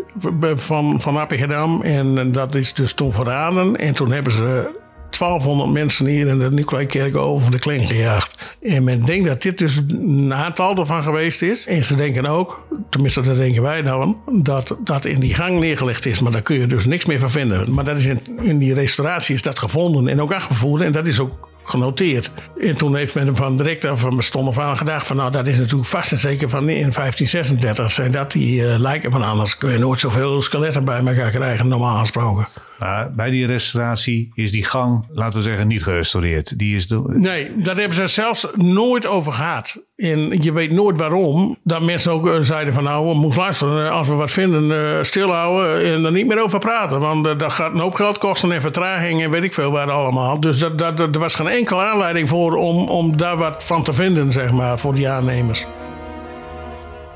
van, 0.57 1.01
van 1.01 1.17
Appingedam. 1.17 1.83
En 1.83 2.33
dat 2.33 2.55
is 2.55 2.75
dus 2.75 2.93
toen 2.93 3.13
verraden. 3.13 3.77
En 3.77 3.95
toen 3.95 4.13
hebben 4.13 4.33
ze 4.33 4.78
1200 5.19 5.71
mensen 5.71 6.07
hier 6.07 6.27
in 6.27 6.39
de 6.39 6.51
Nicolaïkerk 6.51 7.17
over 7.17 7.51
de 7.51 7.59
kling 7.59 7.87
gejaagd. 7.87 8.57
En 8.63 8.85
men 8.85 9.05
denkt 9.05 9.29
dat 9.29 9.43
dit 9.43 9.59
dus 9.59 9.81
een 9.89 10.35
aantal 10.35 10.77
ervan 10.77 11.03
geweest 11.03 11.43
is. 11.43 11.67
En 11.67 11.85
ze 11.85 11.97
denken 11.97 12.27
ook, 12.27 12.67
tenminste 12.91 13.23
dat 13.23 13.37
denken 13.37 13.63
wij 13.63 13.83
nou, 13.83 14.15
dat 14.33 14.77
dat 14.85 15.05
in 15.05 15.21
die 15.21 15.35
gang 15.35 15.61
neergelegd 15.61 16.07
is. 16.07 16.21
Maar 16.21 16.33
daar 16.33 16.43
kun 16.43 16.59
je 16.59 16.67
dus 16.67 16.87
niks 16.87 17.05
meer 17.05 17.19
van 17.19 17.31
vinden. 17.31 17.75
Maar 17.75 17.85
dat 17.85 17.97
is 17.97 18.07
in, 18.07 18.21
in 18.41 18.59
die 18.59 18.75
restauratie 18.75 19.35
is 19.35 19.43
dat 19.43 19.59
gevonden 19.59 20.09
en 20.09 20.21
ook 20.21 20.33
afgevoerd. 20.33 20.83
En 20.83 20.93
dat 20.93 21.07
is 21.07 21.21
ook 21.21 21.49
genoteerd. 21.65 22.31
En 22.61 22.77
toen 22.77 22.97
heeft 22.97 23.15
men 23.15 23.37
van 23.37 23.57
direct 23.57 23.87
van 23.95 24.23
stond 24.23 24.49
af 24.49 24.59
aan 24.59 24.77
gedacht 24.77 25.07
van 25.07 25.17
nou 25.17 25.33
dat 25.33 25.47
is 25.47 25.59
natuurlijk 25.59 25.89
vast 25.89 26.13
en 26.13 26.19
zeker 26.19 26.49
van 26.49 26.61
in 26.61 26.67
1536 26.93 27.93
zijn 27.93 28.13
dat 28.13 28.33
die 28.33 28.61
uh, 28.61 28.79
lijken 28.79 29.11
van 29.11 29.23
anders 29.23 29.59
kun 29.59 29.71
je 29.71 29.79
nooit 29.79 30.01
zoveel 30.01 30.41
skeletten 30.41 30.85
bij 30.85 31.07
elkaar 31.07 31.31
krijgen 31.31 31.69
normaal 31.69 31.99
gesproken. 31.99 32.49
Maar 32.79 33.13
bij 33.13 33.31
die 33.31 33.47
restauratie 33.47 34.31
is 34.35 34.51
die 34.51 34.65
gang, 34.65 35.07
laten 35.13 35.37
we 35.39 35.45
zeggen, 35.45 35.67
niet 35.67 35.83
gerestaureerd. 35.83 36.59
Die 36.59 36.75
is 36.75 36.87
de... 36.89 37.03
Nee, 37.07 37.51
daar 37.57 37.77
hebben 37.77 37.97
ze 37.97 38.07
zelfs 38.07 38.47
nooit 38.55 39.07
over 39.07 39.33
gehad. 39.33 39.83
En 39.97 40.43
je 40.43 40.53
weet 40.53 40.71
nooit 40.71 40.97
waarom. 40.99 41.57
Dat 41.65 41.83
mensen 41.83 42.13
ook 42.13 42.29
eh, 42.29 42.39
zeiden 42.41 42.75
van 42.75 42.85
nou, 42.85 43.09
we 43.09 43.15
moeten 43.15 43.41
luisteren. 43.41 43.85
eh, 43.87 43.93
Als 43.93 44.09
we 44.09 44.15
wat 44.15 44.31
vinden, 44.31 45.07
stilhouden 45.07 45.85
en 45.95 46.05
er 46.05 46.13
niet 46.13 46.27
meer 46.27 46.43
over 46.43 46.59
praten. 46.59 47.01
Want 47.01 47.25
dat 47.41 47.53
gaat 47.53 47.73
een 47.73 47.79
hoop 47.81 47.95
geld 47.95 48.19
kosten 48.19 48.53
en 48.53 48.61
vertraging 48.61 49.23
en 49.23 49.31
weet 49.31 49.43
ik 49.43 49.55
veel 49.55 49.71
waar 49.71 49.91
allemaal. 49.91 50.41
Dus 50.41 50.59
dat, 50.59 50.79
dat, 50.79 50.99
er 50.99 51.19
was 51.19 51.35
geen 51.35 51.47
enkele 51.49 51.83
aanleiding 51.83 52.29
voor 52.29 52.57
om, 52.57 52.89
om 52.89 53.17
daar 53.17 53.37
wat 53.37 53.65
van 53.65 53.83
te 53.83 53.93
vinden, 53.93 54.33
zeg 54.33 54.53
maar, 54.53 54.79
voor 54.79 54.95
die 54.95 55.09
aannemers. 55.09 55.67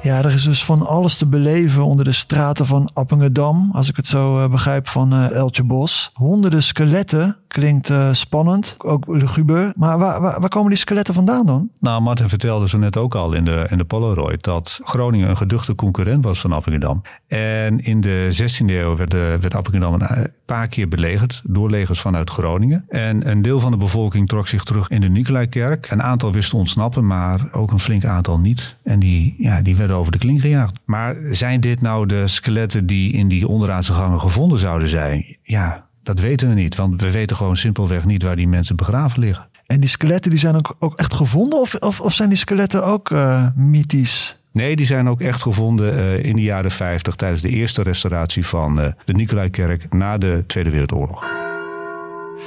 Ja, 0.03 0.19
er 0.19 0.35
is 0.35 0.43
dus 0.43 0.65
van 0.65 0.87
alles 0.87 1.17
te 1.17 1.27
beleven 1.27 1.85
onder 1.85 2.05
de 2.05 2.13
straten 2.13 2.67
van 2.67 2.91
Appingedam. 2.93 3.71
Als 3.73 3.89
ik 3.89 3.97
het 3.97 4.07
zo 4.07 4.43
eh, 4.43 4.51
begrijp 4.51 4.89
van 4.89 5.13
eh, 5.13 5.31
Eltje 5.31 5.65
Bos. 5.65 6.11
Honderden 6.15 6.63
skeletten. 6.63 7.37
Klinkt 7.53 7.91
eh, 7.91 8.13
spannend. 8.13 8.77
Ook 8.79 9.07
luguber. 9.07 9.73
Maar 9.77 9.99
waar, 9.99 10.21
waar, 10.21 10.49
komen 10.49 10.71
die 10.71 10.79
skeletten 10.79 11.15
vandaan 11.15 11.47
dan? 11.47 11.71
Nou, 11.81 12.03
Martin 12.03 12.29
vertelde 12.29 12.69
zo 12.69 12.79
net 12.79 12.97
ook 12.97 13.15
al 13.15 13.33
in 13.33 13.45
de, 13.45 13.67
in 13.71 13.79
de 13.79 13.85
Polaroid 13.85 14.45
dat 14.45 14.81
Groningen 14.85 15.29
een 15.29 15.37
geduchte 15.37 15.75
concurrent 15.75 16.25
was 16.25 16.41
van 16.41 16.53
Appingedam. 16.53 17.03
En 17.27 17.85
in 17.85 18.01
de 18.01 18.29
16e 18.43 18.67
eeuw 18.67 18.97
werd, 18.97 19.11
de, 19.11 19.39
werd 19.41 19.55
Appingedam 19.55 19.95
een 19.95 20.31
paar 20.45 20.69
keer 20.69 20.89
belegerd 20.89 21.43
door 21.45 21.71
legers 21.71 22.01
vanuit 22.01 22.31
Groningen. 22.31 22.85
En 22.89 23.29
een 23.29 23.43
deel 23.43 23.61
van 23.61 23.71
de 23.71 23.77
bevolking 23.77 24.29
trok 24.29 24.49
zich 24.49 24.65
terug 24.65 24.89
in 24.89 25.01
de 25.01 25.09
Nicolaïkerk. 25.09 25.91
Een 25.91 26.03
aantal 26.03 26.33
wisten 26.33 26.59
ontsnappen, 26.59 27.07
maar 27.07 27.49
ook 27.53 27.71
een 27.71 27.81
flink 27.81 28.05
aantal 28.05 28.39
niet. 28.39 28.77
En 28.83 28.99
die, 28.99 29.35
ja, 29.39 29.63
die 29.63 29.77
werden 29.77 29.97
over 29.97 30.13
de 30.13 30.19
kling 30.19 30.41
gejaagd. 30.41 30.79
Maar 30.85 31.17
zijn 31.31 31.61
dit 31.61 31.81
nou 31.81 32.07
de 32.07 32.29
skeletten 32.29 32.87
die 32.87 33.13
in 33.13 33.29
die 33.29 33.49
onderaardse 33.49 33.93
gangen 33.93 34.21
gevonden 34.21 34.59
zouden 34.59 34.89
zijn? 34.89 35.37
Ja, 35.43 35.91
dat 36.03 36.21
weten 36.21 36.49
we 36.49 36.55
niet, 36.55 36.75
want 36.75 37.01
we 37.03 37.11
weten 37.11 37.37
gewoon 37.37 37.57
simpelweg 37.57 38.05
niet 38.05 38.23
waar 38.23 38.37
die 38.37 38.49
mensen 38.49 38.77
begraven 38.77 39.21
liggen. 39.21 39.47
En 39.67 39.81
die 39.81 39.89
skeletten 39.89 40.31
die 40.31 40.41
zijn 40.41 40.55
ook, 40.55 40.77
ook 40.79 40.99
echt 40.99 41.15
gevonden? 41.15 41.61
Of, 41.61 41.75
of, 41.75 42.01
of 42.01 42.13
zijn 42.13 42.29
die 42.29 42.39
skeletten 42.39 42.85
ook 42.85 43.11
uh, 43.11 43.47
mythisch? 43.57 44.39
Nee, 44.53 44.77
die 44.77 44.87
zijn 44.87 45.09
ook 45.09 45.21
echt 45.21 45.43
gevonden 45.43 45.95
uh, 45.95 46.25
in 46.25 46.37
de 46.37 46.43
jaren 46.43 46.71
50 46.71 47.15
tijdens 47.15 47.43
de 47.43 47.49
eerste 47.49 47.83
restauratie 47.83 48.47
van 48.47 48.81
uh, 48.81 48.87
de 49.05 49.13
Nicolaïkerk 49.13 49.93
na 49.93 50.19
de 50.19 50.45
Tweede 50.47 50.71
Wereldoorlog. 50.71 51.25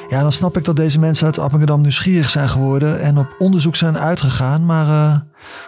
Ja, 0.07 0.21
dan 0.21 0.31
snap 0.31 0.57
ik 0.57 0.63
dat 0.63 0.75
deze 0.75 0.99
mensen 0.99 1.25
uit 1.25 1.39
Appingedam 1.39 1.81
nieuwsgierig 1.81 2.29
zijn 2.29 2.49
geworden 2.49 2.99
en 2.99 3.17
op 3.17 3.35
onderzoek 3.37 3.75
zijn 3.75 3.97
uitgegaan. 3.97 4.65
Maar 4.65 4.87
uh, 4.87 5.19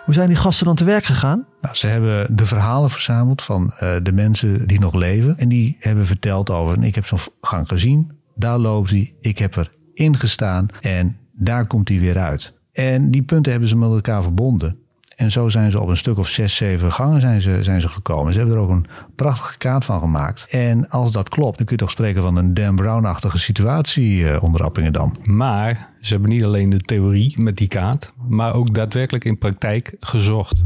hoe 0.06 0.14
zijn 0.14 0.28
die 0.28 0.38
gasten 0.38 0.66
dan 0.66 0.76
te 0.76 0.84
werk 0.84 1.04
gegaan? 1.04 1.46
Nou, 1.62 1.76
ze 1.76 1.88
hebben 1.88 2.36
de 2.36 2.46
verhalen 2.46 2.90
verzameld 2.90 3.42
van 3.42 3.74
uh, 3.74 3.96
de 4.04 4.12
mensen 4.12 4.68
die 4.68 4.80
nog 4.80 4.94
leven. 4.94 5.38
En 5.38 5.50
die 5.50 5.78
hebben 5.80 6.06
verteld 6.06 6.50
over, 6.50 6.84
ik 6.84 6.96
heb 6.96 7.06
zo'n 7.06 7.20
gang 7.42 7.68
gezien, 7.68 8.12
daar 8.36 8.58
loopt 8.58 8.90
hij, 8.90 9.14
ik 9.22 9.38
heb 9.38 9.56
er 9.56 9.72
ingestaan 9.94 10.68
en 10.82 11.18
daar 11.34 11.68
komt 11.68 11.90
hij 11.90 12.00
weer 12.00 12.18
uit. 12.18 12.54
En 12.72 13.12
die 13.12 13.24
punten 13.24 13.52
hebben 13.52 13.70
ze 13.70 13.78
met 13.78 13.90
elkaar 13.90 14.24
verbonden. 14.24 14.78
En 15.18 15.32
zo 15.32 15.48
zijn 15.48 15.72
ze 15.72 15.82
op 15.82 15.88
een 15.88 15.98
stuk 15.98 16.18
of 16.18 16.28
zes, 16.28 16.56
zeven 16.56 16.92
gangen 16.92 17.22
zijn 17.22 17.42
ze, 17.42 17.58
zijn 17.62 17.82
ze 17.82 17.88
gekomen. 17.88 18.34
Ze 18.34 18.40
hebben 18.40 18.58
er 18.58 18.64
ook 18.64 18.70
een 18.70 18.86
prachtige 19.16 19.58
kaart 19.58 19.86
van 19.86 20.00
gemaakt. 20.00 20.48
En 20.50 20.90
als 20.90 21.12
dat 21.12 21.30
klopt, 21.30 21.58
dan 21.58 21.66
kun 21.66 21.76
je 21.76 21.82
toch 21.82 21.92
spreken 21.92 22.22
van 22.22 22.36
een 22.36 22.54
Dan 22.54 22.76
Brown-achtige 22.76 23.38
situatie 23.38 24.18
uh, 24.18 24.44
onder 24.44 24.64
Appingedam. 24.64 25.12
Maar 25.24 25.90
ze 26.02 26.14
hebben 26.14 26.30
niet 26.30 26.44
alleen 26.44 26.70
de 26.70 26.80
theorie 26.80 27.42
met 27.42 27.58
die 27.58 27.68
kaart, 27.68 28.14
maar 28.28 28.54
ook 28.54 28.76
daadwerkelijk 28.76 29.26
in 29.26 29.38
praktijk 29.38 29.96
gezocht. 30.00 30.64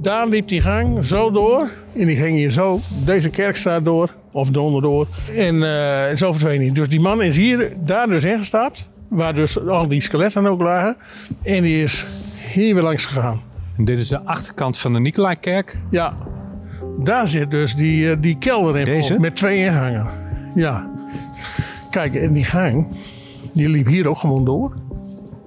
Daar 0.00 0.28
liep 0.28 0.48
die 0.48 0.60
gang 0.60 1.04
zo 1.04 1.30
door. 1.30 1.68
En 1.96 2.06
die 2.06 2.16
ging 2.16 2.36
hier 2.36 2.50
zo, 2.50 2.80
deze 3.04 3.30
kerkstraat 3.30 3.84
door, 3.84 4.10
of 4.32 4.48
donderdoor. 4.48 5.06
En 5.36 5.54
uh, 5.54 6.04
zo 6.14 6.32
verdween 6.32 6.60
hij. 6.60 6.72
Dus 6.72 6.88
die 6.88 7.00
man 7.00 7.22
is 7.22 7.36
hier, 7.36 7.72
daar 7.76 8.06
dus 8.06 8.24
ingestapt. 8.24 8.88
Waar 9.08 9.34
dus 9.34 9.66
al 9.66 9.88
die 9.88 10.00
skeletten 10.00 10.46
ook 10.46 10.60
lagen. 10.60 10.96
En 11.42 11.62
die 11.62 11.82
is 11.82 12.06
hier 12.48 12.74
weer 12.74 12.82
langs 12.82 13.06
gegaan. 13.06 13.40
En 13.76 13.84
dit 13.84 13.98
is 13.98 14.08
de 14.08 14.20
achterkant 14.20 14.78
van 14.78 14.92
de 14.92 14.98
Nicolaïkerk. 14.98 15.78
Ja, 15.90 16.12
daar 16.98 17.28
zit 17.28 17.50
dus 17.50 17.74
die, 17.74 18.20
die 18.20 18.38
kelder 18.38 18.76
in. 18.76 18.84
Deze? 18.84 19.20
Met 19.20 19.36
twee 19.36 19.58
ingangen. 19.58 20.10
Ja. 20.54 20.90
Kijk, 21.90 22.14
en 22.14 22.32
die 22.32 22.44
gang, 22.44 22.86
die 23.52 23.68
liep 23.68 23.86
hier 23.86 24.08
ook 24.08 24.18
gewoon 24.18 24.44
door. 24.44 24.76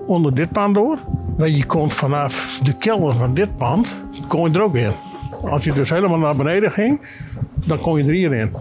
Onder 0.05 0.34
dit 0.34 0.51
pand 0.51 0.75
door. 0.75 1.00
Want 1.38 1.58
je 1.58 1.65
kon 1.65 1.91
vanaf 1.91 2.60
de 2.63 2.77
kelder 2.77 3.15
van 3.15 3.34
dit 3.34 3.55
pand, 3.55 4.01
kon 4.27 4.51
je 4.51 4.58
er 4.58 4.63
ook 4.63 4.75
in. 4.75 4.91
Als 5.50 5.63
je 5.63 5.74
dus 5.74 5.89
helemaal 5.89 6.17
naar 6.17 6.36
beneden 6.36 6.72
ging, 6.72 7.01
dan 7.65 7.79
kon 7.79 7.98
je 7.98 8.03
er 8.03 8.13
hierin. 8.13 8.51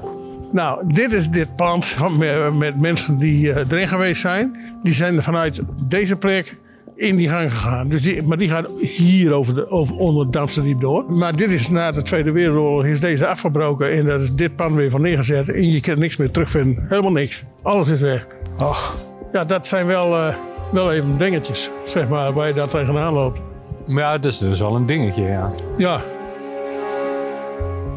Nou, 0.53 0.93
dit 0.95 1.13
is 1.13 1.29
dit 1.29 1.57
pand 1.57 1.97
met, 2.19 2.55
met 2.55 2.81
mensen 2.81 3.19
die 3.19 3.47
uh, 3.47 3.57
erin 3.57 3.89
geweest 3.89 4.21
zijn. 4.21 4.57
Die 4.83 4.93
zijn 4.93 5.17
er 5.17 5.23
vanuit 5.23 5.61
deze 5.89 6.17
plek 6.17 6.57
in 7.01 7.17
die 7.17 7.29
gang 7.29 7.53
gegaan. 7.53 7.89
Dus 7.89 8.03
die, 8.03 8.23
maar 8.23 8.39
die 8.39 8.49
gaat 8.49 8.67
hier 8.81 9.33
over, 9.33 9.55
de, 9.55 9.71
over 9.71 9.97
onder 9.97 10.23
het 10.23 10.33
Damsterdiep 10.33 10.81
door. 10.81 11.13
Maar 11.13 11.37
dit 11.37 11.51
is 11.51 11.69
na 11.69 11.93
de 11.93 12.03
Tweede 12.03 12.31
Wereldoorlog 12.31 12.85
is 12.85 13.01
deze 13.01 13.27
afgebroken. 13.27 13.93
En 13.93 14.07
daar 14.07 14.21
is 14.21 14.35
dit 14.35 14.57
pand 14.57 14.75
weer 14.75 14.91
van 14.91 15.01
neergezet. 15.01 15.49
En 15.49 15.73
je 15.73 15.81
kan 15.81 15.99
niks 15.99 16.17
meer 16.17 16.31
terugvinden. 16.31 16.85
Helemaal 16.89 17.13
niks. 17.13 17.45
Alles 17.63 17.89
is 17.89 18.01
weg. 18.01 18.27
Ach. 18.57 18.97
Ja, 19.33 19.45
dat 19.45 19.67
zijn 19.67 19.87
wel, 19.87 20.17
uh, 20.17 20.35
wel 20.73 20.93
even 20.93 21.19
dingetjes, 21.19 21.71
zeg 21.85 22.09
maar, 22.09 22.33
waar 22.33 22.49
je 22.49 22.55
daar 22.55 22.69
tegenaan 22.69 23.13
loopt. 23.13 23.41
Ja, 23.87 24.19
dat 24.19 24.33
is 24.33 24.39
dus 24.39 24.61
wel 24.61 24.77
een 24.77 24.87
dingetje, 24.87 25.23
ja. 25.23 25.51
Ja. 25.77 26.01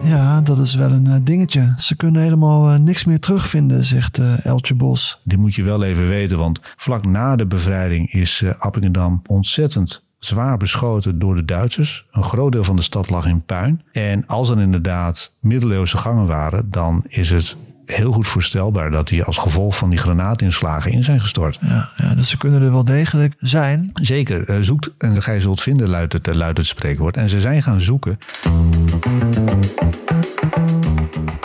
Ja, 0.04 0.42
dat 0.42 0.58
is 0.58 0.76
wel 0.76 0.92
een 0.92 1.06
uh, 1.06 1.16
dingetje. 1.20 1.74
Ze 1.78 1.96
kunnen 1.96 2.22
helemaal 2.22 2.74
uh, 2.74 2.80
niks 2.80 3.06
meer 3.06 3.20
terugvinden, 3.20 3.84
zegt 3.84 4.20
uh, 4.20 4.46
Eltje 4.46 4.76
Bos. 4.76 5.22
Dit 5.24 5.40
moet 5.40 5.56
je 5.56 5.64
wel 5.64 5.84
even 5.84 6.08
weten, 6.08 6.38
want 6.38 6.60
vlak 6.78 7.06
na 7.06 7.36
de 7.36 7.46
bevrijding 7.46 8.14
is 8.14 8.44
Appingedam 8.60 9.22
ontzettend 9.26 10.04
zwaar 10.20 10.58
beschoten 10.58 11.20
door 11.20 11.36
de 11.36 11.46
Duitsers. 11.46 12.06
Een 12.12 12.24
groot 12.24 12.52
deel 12.52 12.64
van 12.64 12.76
de 12.76 12.82
stad 12.82 13.10
lag 13.10 13.26
in 13.26 13.42
puin. 13.42 13.82
En 13.92 14.28
als 14.28 14.50
er 14.50 14.60
inderdaad 14.60 15.34
middeleeuwse 15.40 15.98
gangen 15.98 16.26
waren, 16.26 16.72
dan 16.72 17.04
is 17.08 17.30
het 17.30 17.58
heel 17.86 18.12
goed 18.12 18.28
voorstelbaar 18.28 18.92
dat 18.92 19.08
die 19.08 19.24
als 19.24 19.38
gevolg 19.38 19.78
van 19.78 19.90
die 19.90 20.00
granaatinslagen 20.00 20.92
in 20.92 21.04
zijn 21.04 21.22
gestort. 21.22 21.58
Ja, 21.62 21.90
ja 21.98 22.16
dus 22.16 22.30
ze 22.30 22.38
kunnen 22.38 22.62
er 22.62 22.72
wel 22.72 22.86
degelijk 22.86 23.34
zijn. 23.40 23.90
Zeker. 23.94 24.50
Uh, 24.50 24.58
zoekt 24.62 24.94
en 24.98 25.22
gij 25.22 25.40
zult 25.40 25.62
vinden, 25.62 25.90
luidt 25.90 26.14
het, 26.14 26.36
luidt 26.36 26.58
het 26.58 26.68
spreekwoord. 26.68 27.18
En 27.18 27.30
ze 27.30 27.40
zijn 27.40 27.64
gaan 27.64 27.82
zoeken. 27.82 28.18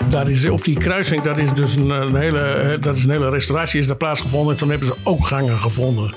Daar 0.09 0.31
is 0.31 0.49
op 0.49 0.65
die 0.65 0.79
kruising, 0.79 1.23
dat 1.23 1.39
is 1.39 1.53
dus 1.53 1.75
een, 1.75 1.91
een, 1.91 2.17
hele, 2.17 2.77
dat 2.81 2.97
is 2.97 3.05
een 3.05 3.11
hele 3.11 3.31
restauratie 3.31 3.81
is 3.81 3.87
daar 3.87 3.97
plaatsgevonden. 3.97 4.53
En 4.53 4.59
toen 4.59 4.71
hebben 4.71 4.89
ze 4.89 4.97
ook 5.05 5.27
gangen 5.27 5.59
gevonden. 5.59 6.15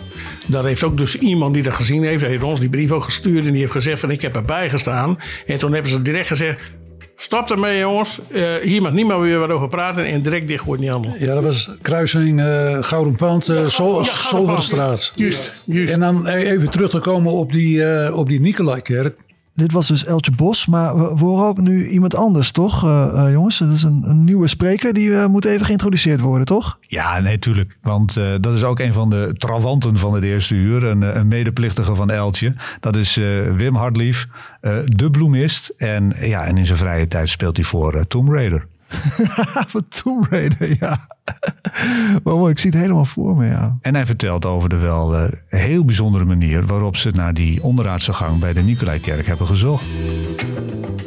Daar 0.47 0.65
heeft 0.65 0.83
ook 0.83 0.97
dus 0.97 1.17
iemand 1.17 1.53
die 1.53 1.63
dat 1.63 1.73
gezien 1.73 2.03
heeft, 2.03 2.25
heeft 2.25 2.43
ons 2.43 2.59
die 2.59 2.69
brief 2.69 2.91
ook 2.91 3.03
gestuurd. 3.03 3.45
En 3.45 3.51
die 3.51 3.59
heeft 3.59 3.71
gezegd 3.71 3.99
van 3.99 4.11
ik 4.11 4.21
heb 4.21 4.35
erbij 4.35 4.69
gestaan. 4.69 5.17
En 5.45 5.57
toen 5.57 5.73
hebben 5.73 5.91
ze 5.91 6.01
direct 6.01 6.27
gezegd, 6.27 6.59
Stop 7.21 7.49
ermee, 7.49 7.79
jongens. 7.79 8.19
Uh, 8.29 8.55
hier 8.55 8.81
mag 8.81 8.91
niemand 8.91 9.21
meer 9.21 9.39
wat 9.39 9.49
over 9.49 9.67
praten 9.67 10.05
en 10.05 10.21
direct 10.21 10.47
dicht 10.47 10.65
wordt 10.65 10.81
niet 10.81 10.89
handel. 10.89 11.13
Ja, 11.17 11.33
dat 11.33 11.43
was 11.43 11.69
kruising 11.81 12.39
uh, 12.39 12.77
Gouden 12.83 13.15
Pand, 13.15 13.49
uh, 13.49 13.67
Sol 13.67 13.97
ja, 13.97 14.03
Solverstraat. 14.03 15.11
Juist, 15.15 15.53
juist. 15.65 15.91
En 15.91 15.99
dan 15.99 16.27
even 16.27 16.69
terug 16.69 16.89
te 16.89 16.99
komen 16.99 17.31
op 17.31 17.51
die, 17.51 17.77
uh, 17.77 18.17
op 18.17 18.27
die 18.27 18.41
Nicolaïkerk. 18.41 19.15
Dit 19.53 19.72
was 19.72 19.88
dus 19.88 20.05
Eltje 20.05 20.31
Bos, 20.31 20.65
maar 20.65 20.96
we, 20.96 21.24
horen 21.24 21.46
ook 21.46 21.58
nu 21.58 21.88
iemand 21.88 22.15
anders, 22.15 22.51
toch, 22.51 22.86
uh, 22.86 23.12
uh, 23.13 23.31
jongens? 23.31 23.60
Het 23.60 23.72
is 23.72 23.84
een, 23.84 24.03
een, 24.05 24.24
nieuwe 24.24 24.48
spreker, 24.48 24.93
die 24.93 25.08
uh, 25.08 25.25
moet 25.25 25.46
even 25.46 25.65
geïntroduceerd 25.65 26.20
worden, 26.20 26.46
toch? 26.46 26.77
Ja, 26.81 27.20
nee, 27.20 27.39
tuurlijk. 27.39 27.77
Want 27.81 28.13
dat 28.13 28.53
is 28.53 28.63
ook 28.63 28.79
een 28.79 28.93
van 28.93 29.10
de 29.10 29.34
trawanten 29.38 29.98
van 29.98 30.13
het 30.13 30.24
eerste 30.24 30.55
uur. 30.55 30.84
Een, 30.84 31.01
een 31.01 31.27
medeplichtige 31.27 31.96
van 31.96 32.10
Eltje. 32.10 32.55
Dat 32.79 32.96
is 32.96 33.15
Wim 33.55 33.75
Hartlief, 33.75 34.27
de 34.86 35.10
bloemist. 35.12 35.74
En, 35.77 36.13
ja, 36.20 36.46
en 36.46 36.58
in 36.58 36.65
zijn 36.65 36.77
vrije 36.77 37.08
tijd 37.08 37.29
speelt 37.29 37.55
hij 37.55 37.65
voor 37.65 38.08
Tomb 38.08 38.29
Raider. 38.29 38.67
Van 39.74 39.86
Tomb 39.89 40.27
Raider, 40.29 40.75
ja. 40.79 41.07
Maar 42.24 42.36
mooi, 42.36 42.51
ik 42.51 42.60
zie 42.60 42.69
het 42.69 42.79
helemaal 42.79 43.05
voor 43.05 43.36
me, 43.36 43.45
ja. 43.45 43.77
En 43.81 43.95
hij 43.95 44.05
vertelt 44.05 44.45
over 44.45 44.69
de 44.69 44.77
wel 44.77 45.15
eh, 45.15 45.29
heel 45.48 45.86
bijzondere 45.86 46.25
manier 46.25 46.65
waarop 46.65 46.95
ze 46.95 47.10
naar 47.10 47.33
die 47.33 47.63
onderaardse 47.63 48.13
gang 48.13 48.39
bij 48.39 48.53
de 48.53 48.62
Nicolaikerk 48.62 49.27
hebben 49.27 49.48
gezocht. 49.48 49.86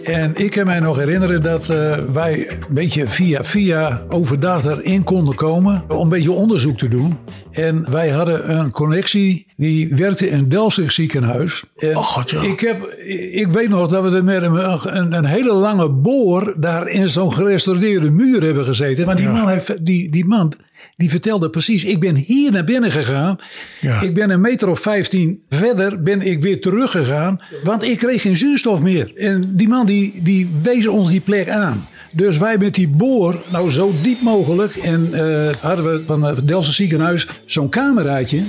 En 0.05 0.35
ik 0.35 0.51
kan 0.51 0.67
mij 0.67 0.81
nog 0.81 0.97
herinneren 0.97 1.43
dat 1.43 1.69
eh, 1.69 1.99
wij 1.99 2.51
een 2.51 2.65
beetje 2.69 3.09
via 3.09 3.45
via 3.45 4.03
overdag 4.09 4.65
erin 4.65 5.05
konden 5.05 5.35
komen 5.35 5.85
om 5.89 6.01
een 6.01 6.09
beetje 6.09 6.33
onderzoek 6.33 6.79
te 6.79 6.89
doen. 6.89 7.19
En 7.51 7.91
wij 7.91 8.09
hadden 8.11 8.59
een 8.59 8.71
connectie 8.71 9.53
die 9.57 9.95
werkte 9.95 10.29
in 10.29 10.39
het 10.39 10.51
Delzig 10.51 10.93
ziekenhuis. 10.93 11.63
En 11.77 11.97
Oh, 11.97 12.05
God, 12.05 12.31
ja. 12.31 12.43
ik, 12.43 12.61
heb, 12.61 12.93
ik 13.33 13.47
weet 13.47 13.69
nog 13.69 13.89
dat 13.89 14.11
we 14.11 14.17
er 14.17 14.25
met 14.25 14.43
een, 14.43 14.97
een, 14.97 15.13
een 15.13 15.25
hele 15.25 15.53
lange 15.53 15.89
boor 15.89 16.57
daar 16.59 16.89
in 16.89 17.09
zo'n 17.09 17.33
gerestaureerde 17.33 18.11
muur 18.11 18.43
hebben 18.43 18.65
gezeten. 18.65 19.07
Maar 19.07 19.17
die 19.17 19.29
man, 19.29 19.49
heeft, 19.49 19.87
die, 19.87 20.11
die 20.11 20.25
man 20.25 20.55
die 20.97 21.11
vertelde 21.11 21.51
precies, 21.51 21.85
ik 21.85 22.01
ben 22.01 22.17
hier 22.17 22.53
naar 22.53 22.65
binnen 22.65 22.91
gegaan. 22.91 23.39
Ja. 23.81 24.01
Ik 24.01 24.15
ben 24.15 24.31
een 24.31 24.41
meter 24.41 24.69
of 24.69 24.81
15 24.81 25.43
verder 25.49 26.03
ben 26.03 26.21
ik 26.21 26.41
weer 26.41 26.61
teruggegaan. 26.61 27.41
Want 27.63 27.83
ik 27.83 27.99
kreeg 27.99 28.23
geen 28.23 28.37
zuurstof 28.37 28.83
meer. 28.83 29.13
En 29.17 29.57
die 29.57 29.69
man 29.69 29.87
die, 29.87 30.23
die 30.23 30.49
wees 30.63 30.87
ons 30.87 31.09
die 31.09 31.21
plek 31.21 31.49
aan. 31.49 31.87
Dus 32.11 32.39
wij 32.39 32.59
met 32.59 32.75
die 32.75 32.89
boor, 32.89 33.43
nou 33.53 33.71
zo 33.71 33.93
diep 34.03 34.21
mogelijk. 34.21 34.75
En 34.75 35.09
eh, 35.13 35.55
hadden 35.61 35.85
we 35.85 36.03
van 36.07 36.23
het 36.23 36.49
Delftse 36.49 36.73
ziekenhuis 36.73 37.29
zo'n 37.45 37.69
cameraatje. 37.69 38.43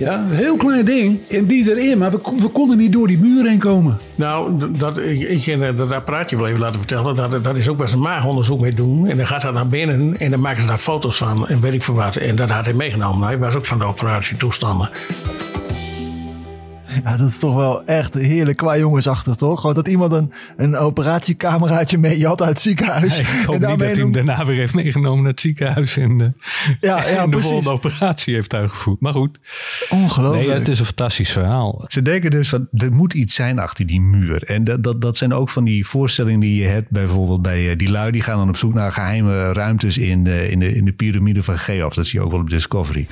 Ja, 0.00 0.14
een 0.18 0.36
heel 0.36 0.56
klein 0.56 0.84
ding. 0.84 1.18
En 1.28 1.44
die 1.46 1.70
erin. 1.76 1.98
Maar 1.98 2.10
we, 2.10 2.16
kon- 2.18 2.40
we 2.40 2.48
konden 2.48 2.78
niet 2.78 2.92
door 2.92 3.06
die 3.06 3.18
muur 3.18 3.46
heen 3.48 3.58
komen. 3.58 3.98
Nou, 4.14 4.50
dat, 4.78 4.98
ik, 4.98 5.20
ik 5.20 5.46
eh, 5.46 5.76
dat 5.76 5.90
apparaatje 5.90 6.36
wel 6.36 6.46
even 6.46 6.60
laten 6.60 6.78
vertellen. 6.78 7.14
Dat, 7.14 7.44
dat 7.44 7.56
is 7.56 7.68
ook 7.68 7.78
waar 7.78 7.88
ze 7.88 7.98
maagonderzoek 7.98 8.60
mee 8.60 8.74
doen. 8.74 9.06
En 9.08 9.16
dan 9.16 9.26
gaat 9.26 9.42
hij 9.42 9.52
naar 9.52 9.66
binnen 9.68 10.16
en 10.18 10.30
dan 10.30 10.40
maken 10.40 10.62
ze 10.62 10.68
daar 10.68 10.78
foto's 10.78 11.16
van 11.16 11.48
en 11.48 11.60
weet 11.60 11.72
ik 11.74 11.82
veel 11.82 11.94
wat. 11.94 12.16
En 12.16 12.36
dat 12.36 12.50
had 12.50 12.64
hij 12.64 12.74
meegenomen. 12.74 13.26
Hij 13.28 13.38
was 13.38 13.54
ook 13.54 13.66
van 13.66 13.78
de 13.78 13.84
operatietoestanden. 13.84 14.90
Ja, 17.04 17.16
dat 17.16 17.28
is 17.28 17.38
toch 17.38 17.54
wel 17.54 17.82
echt 17.84 18.14
heerlijk 18.14 18.56
qua 18.56 18.78
jongensachtig, 18.78 19.34
toch? 19.34 19.60
Gewoon 19.60 19.74
dat 19.74 19.88
iemand 19.88 20.12
een, 20.12 20.32
een 20.56 20.76
operatiecameraatje 20.76 21.98
meejat 21.98 22.40
uit 22.40 22.48
het 22.50 22.60
ziekenhuis. 22.60 23.18
Ik 23.18 23.26
hoop 23.26 23.36
en 23.36 23.50
niet 23.52 23.60
dat 23.60 23.60
daarmee 23.60 23.88
hij 23.88 23.96
hem 24.02 24.12
daarna 24.12 24.44
weer 24.44 24.56
heeft 24.56 24.74
meegenomen 24.74 25.22
naar 25.22 25.30
het 25.30 25.40
ziekenhuis. 25.40 25.96
En, 25.96 26.20
eh, 26.20 26.26
Ja, 26.80 26.96
ja, 26.98 27.04
en 27.22 27.30
de 27.30 27.38
volgende 27.40 27.70
operatie 27.70 28.34
heeft 28.34 28.54
uitgevoerd. 28.54 29.00
Maar 29.00 29.12
goed, 29.12 29.38
Ongelooflijk. 29.90 30.46
nee, 30.46 30.56
het 30.58 30.68
is 30.68 30.78
een 30.78 30.84
fantastisch 30.84 31.32
verhaal. 31.32 31.84
Ze 31.88 32.02
denken 32.02 32.30
dus 32.30 32.48
van 32.48 32.68
er 32.72 32.92
moet 32.92 33.14
iets 33.14 33.34
zijn 33.34 33.58
achter 33.58 33.86
die 33.86 34.00
muur. 34.00 34.44
En 34.44 34.64
dat, 34.64 34.82
dat, 34.82 35.00
dat 35.00 35.16
zijn 35.16 35.32
ook 35.32 35.48
van 35.48 35.64
die 35.64 35.86
voorstellingen 35.86 36.40
die 36.40 36.62
je 36.62 36.68
hebt. 36.68 36.90
Bijvoorbeeld 36.90 37.42
bij 37.42 37.70
eh, 37.70 37.78
die 37.78 37.90
lui 37.90 38.10
die 38.10 38.22
gaan 38.22 38.38
dan 38.38 38.48
op 38.48 38.56
zoek 38.56 38.74
naar 38.74 38.92
geheime 38.92 39.52
ruimtes 39.52 39.98
in, 39.98 40.24
de 40.24 40.48
in, 40.50 40.58
de, 40.58 40.74
in 40.74 40.84
de 40.84 40.92
piramide 40.92 41.42
van 41.42 41.58
Cheops. 41.58 41.96
Dat 41.96 42.06
zie 42.06 42.18
je 42.18 42.24
ook 42.24 42.30
wel 42.30 42.40
op 42.40 42.50
Discovery. 42.50 43.06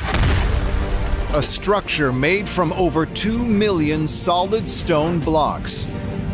A 1.34 1.40
structure 1.40 2.12
made 2.12 2.46
from 2.46 2.72
over 2.72 3.12
2 3.12 3.46
million 3.46 4.08
solid 4.08 4.68
stone 4.68 5.18
blocks. 5.18 5.86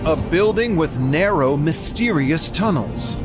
A 0.07 0.17
building 0.31 0.79
with 0.81 0.99
narrow, 0.99 1.59
mysterious 1.59 2.49
tunnels. 2.49 3.17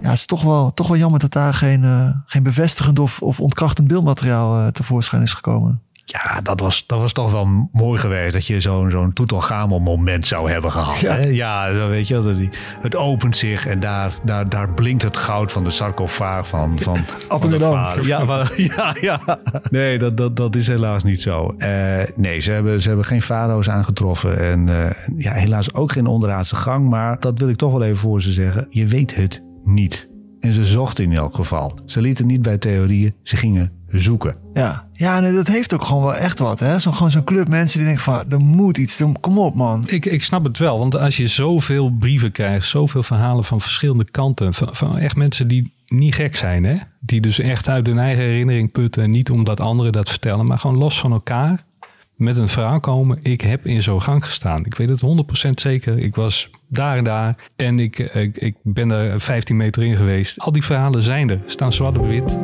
Ja, 0.00 0.08
het 0.08 0.18
is 0.18 0.26
toch 0.26 0.42
wel, 0.42 0.74
toch 0.74 0.88
wel 0.88 0.96
jammer 0.96 1.20
dat 1.20 1.32
daar 1.32 1.54
geen, 1.54 1.84
eh, 1.84 2.10
geen 2.26 2.42
bevestigend 2.42 2.98
of, 2.98 3.22
of 3.22 3.40
ontkrachtend 3.40 3.88
beeldmateriaal 3.88 4.58
eh, 4.58 4.66
tevoorschijn 4.66 5.22
is 5.22 5.32
gekomen. 5.32 5.82
Ja, 6.10 6.40
dat 6.40 6.60
was, 6.60 6.86
dat 6.86 7.00
was 7.00 7.12
toch 7.12 7.32
wel 7.32 7.68
mooi 7.72 8.00
geweest. 8.00 8.32
Dat 8.32 8.46
je 8.46 8.60
zo'n 8.60 8.90
zo'n 8.90 9.12
Toetelgamel 9.12 9.80
moment 9.80 10.26
zou 10.26 10.50
hebben 10.50 10.70
gehad. 10.72 10.98
Ja. 10.98 11.16
Ja, 11.16 11.24
ja 11.26 11.74
zo 11.74 11.88
weet 11.88 12.08
je 12.08 12.14
dat 12.14 12.36
die- 12.36 12.48
Het 12.80 12.96
opent 12.96 13.36
zich 13.36 13.66
en 13.66 13.80
daar, 13.80 14.12
daar, 14.24 14.48
daar 14.48 14.70
blinkt 14.74 15.02
het 15.02 15.16
goud 15.16 15.52
van 15.52 15.64
de 15.64 15.70
sarcofaag 15.70 16.48
van, 16.48 16.78
van, 16.78 16.96
van 17.06 17.18
de 17.18 17.24
Appingedam. 17.28 17.72
vader. 17.72 18.06
Ja, 18.06 18.24
ja, 18.76 18.94
ja. 19.00 19.20
Nee, 19.70 19.98
dat, 19.98 20.16
dat, 20.16 20.36
dat 20.36 20.56
is 20.56 20.66
helaas 20.66 21.04
niet 21.04 21.20
zo. 21.20 21.54
Eh, 21.58 22.02
nee, 22.16 22.40
ze 22.40 22.52
hebben, 22.52 22.80
ze 22.80 22.88
hebben 22.88 23.06
geen 23.06 23.22
farao's 23.22 23.68
aangetroffen. 23.68 24.38
En 24.38 24.68
eh, 24.68 24.90
ja, 25.16 25.32
helaas 25.32 25.74
ook 25.74 25.92
geen 25.92 26.06
onderaardse 26.06 26.56
gang. 26.56 26.88
Maar 26.88 27.20
dat 27.20 27.38
wil 27.38 27.48
ik 27.48 27.56
toch 27.56 27.72
wel 27.72 27.82
even 27.82 27.96
voor 27.96 28.22
ze 28.22 28.32
zeggen. 28.32 28.66
Je 28.70 28.86
weet 28.86 29.14
het 29.14 29.44
niet. 29.64 30.10
En 30.40 30.52
ze 30.52 30.64
zochten 30.64 31.04
in 31.04 31.12
elk 31.16 31.34
geval. 31.34 31.78
Ze 31.84 32.00
lieten 32.00 32.26
niet 32.26 32.42
bij 32.42 32.58
theorieën. 32.58 33.14
Ze 33.22 33.36
gingen 33.36 33.72
zoeken. 33.90 34.36
Ja, 34.52 34.88
ja 34.92 35.20
nee, 35.20 35.32
dat 35.32 35.46
heeft 35.48 35.74
ook 35.74 35.84
gewoon 35.84 36.02
wel 36.02 36.14
echt 36.14 36.38
wat. 36.38 36.60
hè? 36.60 36.78
Zo, 36.78 36.90
gewoon 36.92 37.10
zo'n 37.10 37.24
club 37.24 37.48
mensen 37.48 37.78
die 37.78 37.86
denken 37.86 38.04
van, 38.04 38.24
er 38.28 38.38
moet 38.40 38.76
iets, 38.78 39.00
er- 39.00 39.12
kom 39.20 39.38
op 39.38 39.54
man. 39.54 39.84
Ik, 39.86 40.06
ik 40.06 40.22
snap 40.22 40.44
het 40.44 40.58
wel, 40.58 40.78
want 40.78 40.96
als 40.98 41.16
je 41.16 41.26
zoveel 41.26 41.90
brieven 41.90 42.32
krijgt, 42.32 42.66
zoveel 42.66 43.02
verhalen 43.02 43.44
van 43.44 43.60
verschillende 43.60 44.10
kanten, 44.10 44.54
van, 44.54 44.68
van 44.72 44.98
echt 44.98 45.16
mensen 45.16 45.48
die 45.48 45.72
niet 45.86 46.14
gek 46.14 46.36
zijn, 46.36 46.64
hè? 46.64 46.74
die 47.00 47.20
dus 47.20 47.38
echt 47.40 47.68
uit 47.68 47.86
hun 47.86 47.98
eigen 47.98 48.24
herinnering 48.24 48.72
putten, 48.72 49.02
en 49.02 49.10
niet 49.10 49.30
omdat 49.30 49.60
anderen 49.60 49.92
dat 49.92 50.08
vertellen, 50.08 50.46
maar 50.46 50.58
gewoon 50.58 50.76
los 50.76 51.00
van 51.00 51.12
elkaar 51.12 51.64
met 52.16 52.36
een 52.36 52.48
verhaal 52.48 52.80
komen. 52.80 53.18
Ik 53.22 53.40
heb 53.40 53.66
in 53.66 53.82
zo'n 53.82 54.02
gang 54.02 54.24
gestaan. 54.24 54.64
Ik 54.64 54.74
weet 54.74 54.88
het 54.88 55.00
100% 55.46 55.50
zeker. 55.54 55.98
Ik 55.98 56.14
was 56.14 56.50
daar 56.68 56.96
en 56.96 57.04
daar 57.04 57.36
en 57.56 57.78
ik, 57.78 57.98
ik, 57.98 58.36
ik 58.36 58.54
ben 58.62 58.90
er 58.90 59.20
15 59.20 59.56
meter 59.56 59.82
in 59.82 59.96
geweest. 59.96 60.38
Al 60.40 60.52
die 60.52 60.64
verhalen 60.64 61.02
zijn 61.02 61.30
er, 61.30 61.40
staan 61.46 61.72
zwart 61.72 61.98
op 61.98 62.06
wit. 62.06 62.36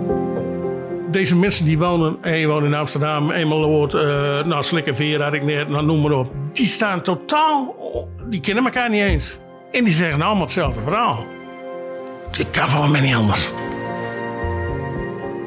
Deze 1.14 1.37
mensen 1.37 1.64
die 1.64 1.78
wonen, 1.78 2.16
een 2.23 2.47
woont 2.47 2.64
in 2.64 2.75
Amsterdam, 2.75 3.30
eenmaal 3.30 3.68
woont, 3.68 3.94
eh 3.94 4.00
nou 4.44 4.62
Slikkerveer 4.62 5.23
had 5.23 5.33
ik 5.33 5.42
net, 5.42 5.68
nou 5.68 5.85
noem 5.85 6.00
maar 6.00 6.12
op. 6.12 6.33
Die 6.52 6.66
staan 6.66 7.02
totaal, 7.02 7.75
die 8.28 8.40
kennen 8.40 8.64
elkaar 8.64 8.90
niet 8.90 9.02
eens. 9.02 9.38
En 9.71 9.85
die 9.85 9.92
zeggen 9.92 10.23
allemaal 10.23 10.44
hetzelfde 10.44 10.80
verhaal. 10.80 11.26
Ik 12.38 12.47
kan 12.50 12.68
van 12.68 12.90
mij 12.90 13.00
niet 13.00 13.14
anders. 13.14 13.50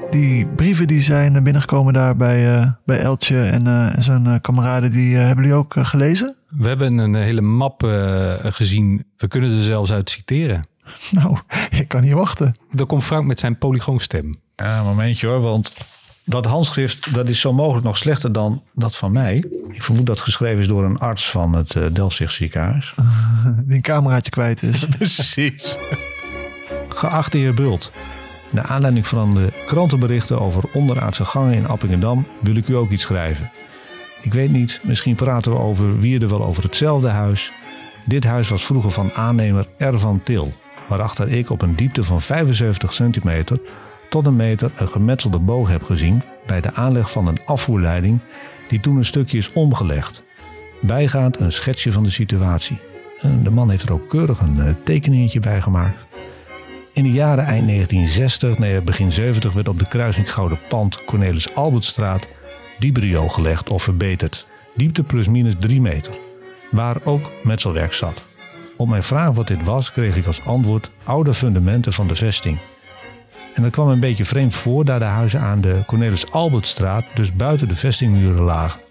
Die 0.10 0.46
brieven 0.56 0.88
die 0.88 1.02
zijn 1.02 1.44
binnengekomen 1.44 1.94
daar 1.94 2.16
bij, 2.16 2.56
eh, 2.56 2.72
bij 2.86 3.00
Eltje 3.00 3.42
en, 3.42 3.68
eh, 3.68 3.96
en 3.96 4.04
zijn 4.04 4.26
eh, 4.26 4.36
kameraden, 4.42 4.92
die 4.92 5.18
eh, 5.18 5.26
hebben 5.26 5.44
jullie 5.46 5.60
ook 5.60 5.76
eh, 5.76 5.86
gelezen? 5.86 6.36
We 6.50 6.68
hebben 6.68 6.98
een 6.98 7.16
hele 7.16 7.42
map 7.42 7.84
eh, 7.84 8.34
gezien. 8.40 9.06
We 9.18 9.28
kunnen 9.28 9.50
er 9.52 9.64
zelfs 9.64 9.92
uit 9.92 10.10
citeren. 10.10 10.62
Nou, 11.12 11.38
ik 11.70 11.88
kan 11.88 12.02
niet 12.02 12.14
wachten. 12.14 12.56
Dan 12.72 12.88
komt 12.88 13.04
Frank 13.04 13.26
met 13.26 13.40
zijn 13.40 13.58
polygoonstem. 13.58 14.46
Ja, 14.64 14.80
een 14.80 14.86
momentje 14.86 15.28
hoor, 15.28 15.42
want 15.42 15.74
dat 16.24 16.46
handschrift 16.46 17.14
dat 17.14 17.30
is 17.30 17.40
zo 17.40 17.54
mogelijk 17.54 17.86
nog 17.86 17.98
slechter 17.98 18.32
dan 18.32 18.64
dat 18.74 18.96
van 18.96 19.12
mij. 19.12 19.36
Ik 19.72 19.84
vermoed 19.84 20.06
dat 20.06 20.16
het 20.16 20.26
geschreven 20.26 20.60
is 20.60 20.68
door 20.68 20.84
een 20.84 21.00
arts 21.00 21.30
van 21.30 21.54
het 21.54 21.76
uh, 21.76 21.86
Delfzig 21.94 22.32
ziekenhuis. 22.32 22.94
Die 23.66 23.76
een 23.76 23.82
cameraatje 23.82 24.32
kwijt 24.32 24.64
is. 24.64 24.86
Precies. 24.98 25.78
Geachte 26.90 27.38
heer 27.38 27.54
Bult, 27.54 27.92
naar 28.52 28.66
aanleiding 28.66 29.08
van 29.08 29.30
de 29.30 29.64
krantenberichten 29.66 30.42
over 30.42 30.64
onderaardse 30.74 31.26
gangen 31.26 31.54
in 31.54 31.68
Appingedam 31.68 32.28
wil 32.42 32.56
ik 32.56 32.68
u 32.68 32.76
ook 32.76 32.92
iets 32.92 33.04
schrijven. 33.04 33.52
Ik 34.22 34.34
weet 34.34 34.52
niet, 34.52 34.82
misschien 34.84 35.16
praten 35.16 35.52
we 35.52 35.58
over 35.58 36.00
Wierde 36.00 36.28
wel 36.28 36.44
over 36.44 36.64
hetzelfde 36.64 37.10
huis. 37.10 37.52
Dit 38.06 38.24
huis 38.24 38.50
was 38.50 38.66
vroeger 38.66 38.92
van 38.92 39.14
aannemer 39.14 39.68
R. 39.78 39.98
van 39.98 40.24
Til, 40.24 40.54
waarachter 40.90 41.32
ik 41.32 41.50
op 41.50 41.62
een 41.62 41.76
diepte 41.76 42.04
van 42.04 42.22
75 42.22 42.94
centimeter 42.94 43.60
tot 44.10 44.28
een 44.28 44.36
meter 44.36 44.72
een 44.76 44.88
gemetselde 44.88 45.40
boog 45.40 45.70
heb 45.70 45.84
gezien 45.84 46.24
bij 46.46 46.62
de 46.62 46.74
aanleg 46.74 47.12
van 47.12 47.28
een 47.28 47.40
afvoerleiding 47.46 48.20
die 48.68 48.80
toen 48.80 48.98
een 48.98 49.06
stukje 49.06 49.38
is 49.38 49.54
omgelegd. 49.54 50.24
Bijgaand 50.82 51.40
een 51.40 51.52
schetsje 51.52 51.92
van 51.92 52.04
de 52.04 52.10
situatie. 52.10 52.80
De 53.44 53.50
man 53.50 53.70
heeft 53.70 53.84
er 53.84 53.94
ook 53.94 54.10
keurig 54.10 54.40
een 54.40 54.76
tekeningetje 54.84 55.40
bij 55.40 55.62
gemaakt. 55.62 56.08
In 56.94 57.04
de 57.04 57.12
jaren 57.12 57.46
eind 57.46 57.68
1960, 57.68 58.58
nee, 58.58 58.82
begin 58.82 59.12
70 59.12 59.54
werd 59.54 59.68
op 59.68 59.80
de 59.80 59.88
kruising 59.88 60.34
Gouden 60.34 60.60
Pand 60.70 61.04
Cornelis 61.04 61.56
Albertstraat 61.56 62.28
diebriool 62.80 63.28
gelegd 63.28 63.70
of 63.70 63.84
verbeterd. 63.84 64.48
Diepte 64.76 65.04
plus 65.04 65.28
minus 65.28 65.54
3 65.60 65.82
meter. 65.82 66.14
Waar 66.72 66.98
ook 67.04 67.32
metselwerk 67.44 67.94
zat. 67.94 68.26
Op 68.78 68.88
mijn 68.88 69.04
vraag 69.04 69.32
wat 69.32 69.48
dit 69.48 69.64
was, 69.64 69.92
kreeg 69.92 70.16
ik 70.16 70.26
als 70.26 70.42
antwoord 70.46 70.92
oude 71.04 71.34
fundamenten 71.34 71.94
van 71.94 72.08
de 72.08 72.16
vesting. 72.16 72.60
En 73.58 73.64
dat 73.64 73.72
kwam 73.72 73.88
een 73.88 74.00
beetje 74.00 74.26
vreemd 74.26 74.56
voor, 74.56 74.86
daar 74.86 75.00
de 75.00 75.06
huizen 75.06 75.42
aan 75.42 75.62
de 75.62 75.84
Cornelis 75.86 76.32
Albertstraat 76.32 77.06
dus 77.14 77.34
buiten 77.34 77.68
de 77.68 77.76
vestingmuren 77.76 78.44
lagen. 78.44 78.82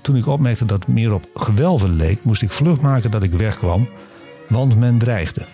Toen 0.00 0.16
ik 0.16 0.26
opmerkte 0.26 0.64
dat 0.64 0.78
het 0.78 0.94
meer 0.94 1.14
op 1.14 1.26
gewelven 1.34 1.90
leek, 1.90 2.24
moest 2.24 2.42
ik 2.42 2.52
vlug 2.52 2.80
maken 2.80 3.10
dat 3.10 3.22
ik 3.22 3.32
wegkwam, 3.32 3.88
want 4.48 4.78
men 4.78 4.98
dreigde. 4.98 5.46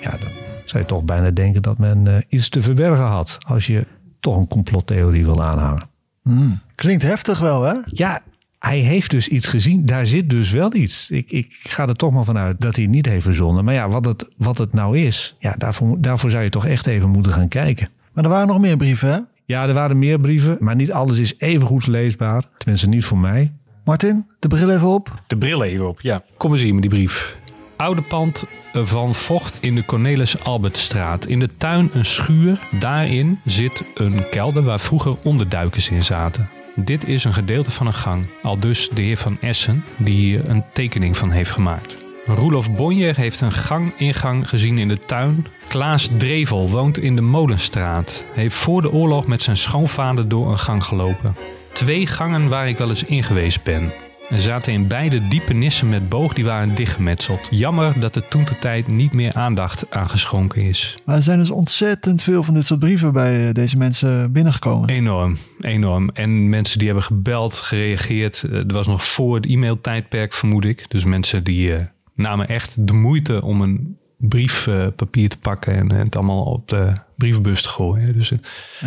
Ja, 0.00 0.10
dan 0.10 0.30
zou 0.64 0.82
je 0.82 0.88
toch 0.88 1.04
bijna 1.04 1.30
denken 1.30 1.62
dat 1.62 1.78
men 1.78 2.08
uh, 2.08 2.16
iets 2.28 2.48
te 2.48 2.62
verbergen 2.62 3.04
had, 3.04 3.38
als 3.46 3.66
je 3.66 3.86
toch 4.20 4.36
een 4.36 4.48
complottheorie 4.48 5.24
wil 5.24 5.42
aanhangen. 5.42 5.88
Hmm. 6.22 6.60
Klinkt 6.74 7.02
heftig 7.02 7.38
wel, 7.38 7.62
hè? 7.62 7.74
Ja, 7.84 8.22
hij 8.62 8.78
heeft 8.78 9.10
dus 9.10 9.28
iets 9.28 9.46
gezien. 9.46 9.86
Daar 9.86 10.06
zit 10.06 10.30
dus 10.30 10.50
wel 10.50 10.74
iets. 10.74 11.10
Ik, 11.10 11.32
ik 11.32 11.58
ga 11.62 11.88
er 11.88 11.96
toch 11.96 12.12
maar 12.12 12.24
vanuit 12.24 12.60
dat 12.60 12.74
hij 12.74 12.84
het 12.84 12.94
niet 12.94 13.06
heeft 13.06 13.24
verzonnen. 13.24 13.64
Maar 13.64 13.74
ja, 13.74 13.88
wat 13.88 14.04
het, 14.04 14.28
wat 14.36 14.58
het 14.58 14.72
nou 14.72 14.98
is, 14.98 15.36
ja, 15.38 15.54
daarvoor, 15.58 16.00
daarvoor 16.00 16.30
zou 16.30 16.42
je 16.42 16.50
toch 16.50 16.66
echt 16.66 16.86
even 16.86 17.10
moeten 17.10 17.32
gaan 17.32 17.48
kijken. 17.48 17.88
Maar 18.12 18.24
er 18.24 18.30
waren 18.30 18.46
nog 18.46 18.60
meer 18.60 18.76
brieven, 18.76 19.12
hè? 19.12 19.18
Ja, 19.44 19.66
er 19.66 19.74
waren 19.74 19.98
meer 19.98 20.20
brieven, 20.20 20.56
maar 20.60 20.74
niet 20.74 20.92
alles 20.92 21.18
is 21.18 21.34
even 21.38 21.66
goed 21.66 21.86
leesbaar. 21.86 22.44
Tenminste, 22.58 22.88
niet 22.88 23.04
voor 23.04 23.18
mij. 23.18 23.52
Martin, 23.84 24.26
de 24.38 24.48
bril 24.48 24.70
even 24.70 24.88
op. 24.88 25.22
De 25.26 25.36
bril 25.36 25.62
even 25.62 25.88
op, 25.88 26.00
ja. 26.00 26.22
Kom 26.36 26.52
eens 26.52 26.62
hier 26.62 26.72
met 26.72 26.82
die 26.82 26.90
brief. 26.90 27.38
Oude 27.76 28.02
pand 28.02 28.44
van 28.72 29.14
vocht 29.14 29.58
in 29.60 29.74
de 29.74 29.84
Cornelis 29.84 30.44
Albertstraat. 30.44 31.26
In 31.26 31.38
de 31.38 31.48
tuin 31.56 31.90
een 31.92 32.04
schuur. 32.04 32.68
Daarin 32.78 33.40
zit 33.44 33.84
een 33.94 34.28
kelder 34.30 34.62
waar 34.62 34.80
vroeger 34.80 35.16
onderduikers 35.22 35.90
in 35.90 36.02
zaten. 36.02 36.48
Dit 36.74 37.06
is 37.06 37.24
een 37.24 37.32
gedeelte 37.32 37.70
van 37.70 37.86
een 37.86 37.94
gang. 37.94 38.28
Al 38.42 38.58
dus 38.58 38.88
de 38.88 39.02
heer 39.02 39.16
van 39.16 39.40
Essen, 39.40 39.84
die 39.98 40.14
hier 40.14 40.48
een 40.48 40.64
tekening 40.68 41.16
van 41.16 41.30
heeft 41.30 41.50
gemaakt. 41.50 41.98
Roelof 42.26 42.74
Bonje 42.74 43.12
heeft 43.16 43.40
een 43.40 43.52
gang-ingang 43.52 44.48
gezien 44.48 44.78
in 44.78 44.88
de 44.88 44.98
tuin. 44.98 45.46
Klaas 45.68 46.08
Drevel 46.18 46.70
woont 46.70 46.98
in 46.98 47.14
de 47.14 47.20
Molenstraat. 47.20 48.26
Heeft 48.32 48.54
voor 48.54 48.80
de 48.80 48.92
oorlog 48.92 49.26
met 49.26 49.42
zijn 49.42 49.56
schoonvader 49.56 50.28
door 50.28 50.50
een 50.50 50.58
gang 50.58 50.84
gelopen. 50.84 51.36
Twee 51.72 52.06
gangen 52.06 52.48
waar 52.48 52.68
ik 52.68 52.78
wel 52.78 52.88
eens 52.88 53.04
in 53.04 53.22
geweest 53.22 53.62
ben. 53.62 53.92
Er 54.30 54.40
zaten 54.40 54.72
in 54.72 54.88
beide 54.88 55.28
diepe 55.28 55.52
nissen 55.52 55.88
met 55.88 56.08
boog 56.08 56.32
die 56.32 56.44
waren 56.44 56.74
dichtgemetseld. 56.74 57.48
Jammer 57.50 58.00
dat 58.00 58.16
er 58.16 58.28
toen 58.28 58.44
de 58.44 58.58
tijd 58.58 58.86
niet 58.88 59.12
meer 59.12 59.34
aandacht 59.34 59.84
aan 59.90 60.08
geschonken 60.08 60.62
is. 60.62 60.98
Maar 61.04 61.16
er 61.16 61.22
zijn 61.22 61.38
dus 61.38 61.50
ontzettend 61.50 62.22
veel 62.22 62.42
van 62.42 62.54
dit 62.54 62.66
soort 62.66 62.80
brieven 62.80 63.12
bij 63.12 63.48
eh, 63.48 63.54
deze 63.54 63.76
mensen 63.76 64.32
binnengekomen. 64.32 64.88
Enorm, 64.88 65.36
enorm. 65.60 66.10
En 66.12 66.48
mensen 66.48 66.78
die 66.78 66.86
hebben 66.86 67.04
gebeld, 67.04 67.54
gereageerd. 67.54 68.42
Eh, 68.42 68.52
Er 68.52 68.72
was 68.72 68.86
nog 68.86 69.04
voor 69.04 69.34
het 69.34 69.46
e-mailtijdperk, 69.46 70.32
vermoed 70.32 70.64
ik. 70.64 70.84
Dus 70.88 71.04
mensen 71.04 71.44
die 71.44 71.74
eh, 71.74 71.84
namen 72.14 72.48
echt 72.48 72.86
de 72.86 72.92
moeite 72.92 73.42
om 73.42 73.60
een 73.60 73.96
briefpapier 74.16 75.28
te 75.28 75.38
pakken 75.38 75.74
en 75.74 75.90
het 75.90 76.16
allemaal 76.16 76.42
op 76.44 76.68
de 76.68 76.92
brievenbus 77.16 77.62
te 77.62 77.68
gooien. 77.68 78.12
Dus 78.12 78.32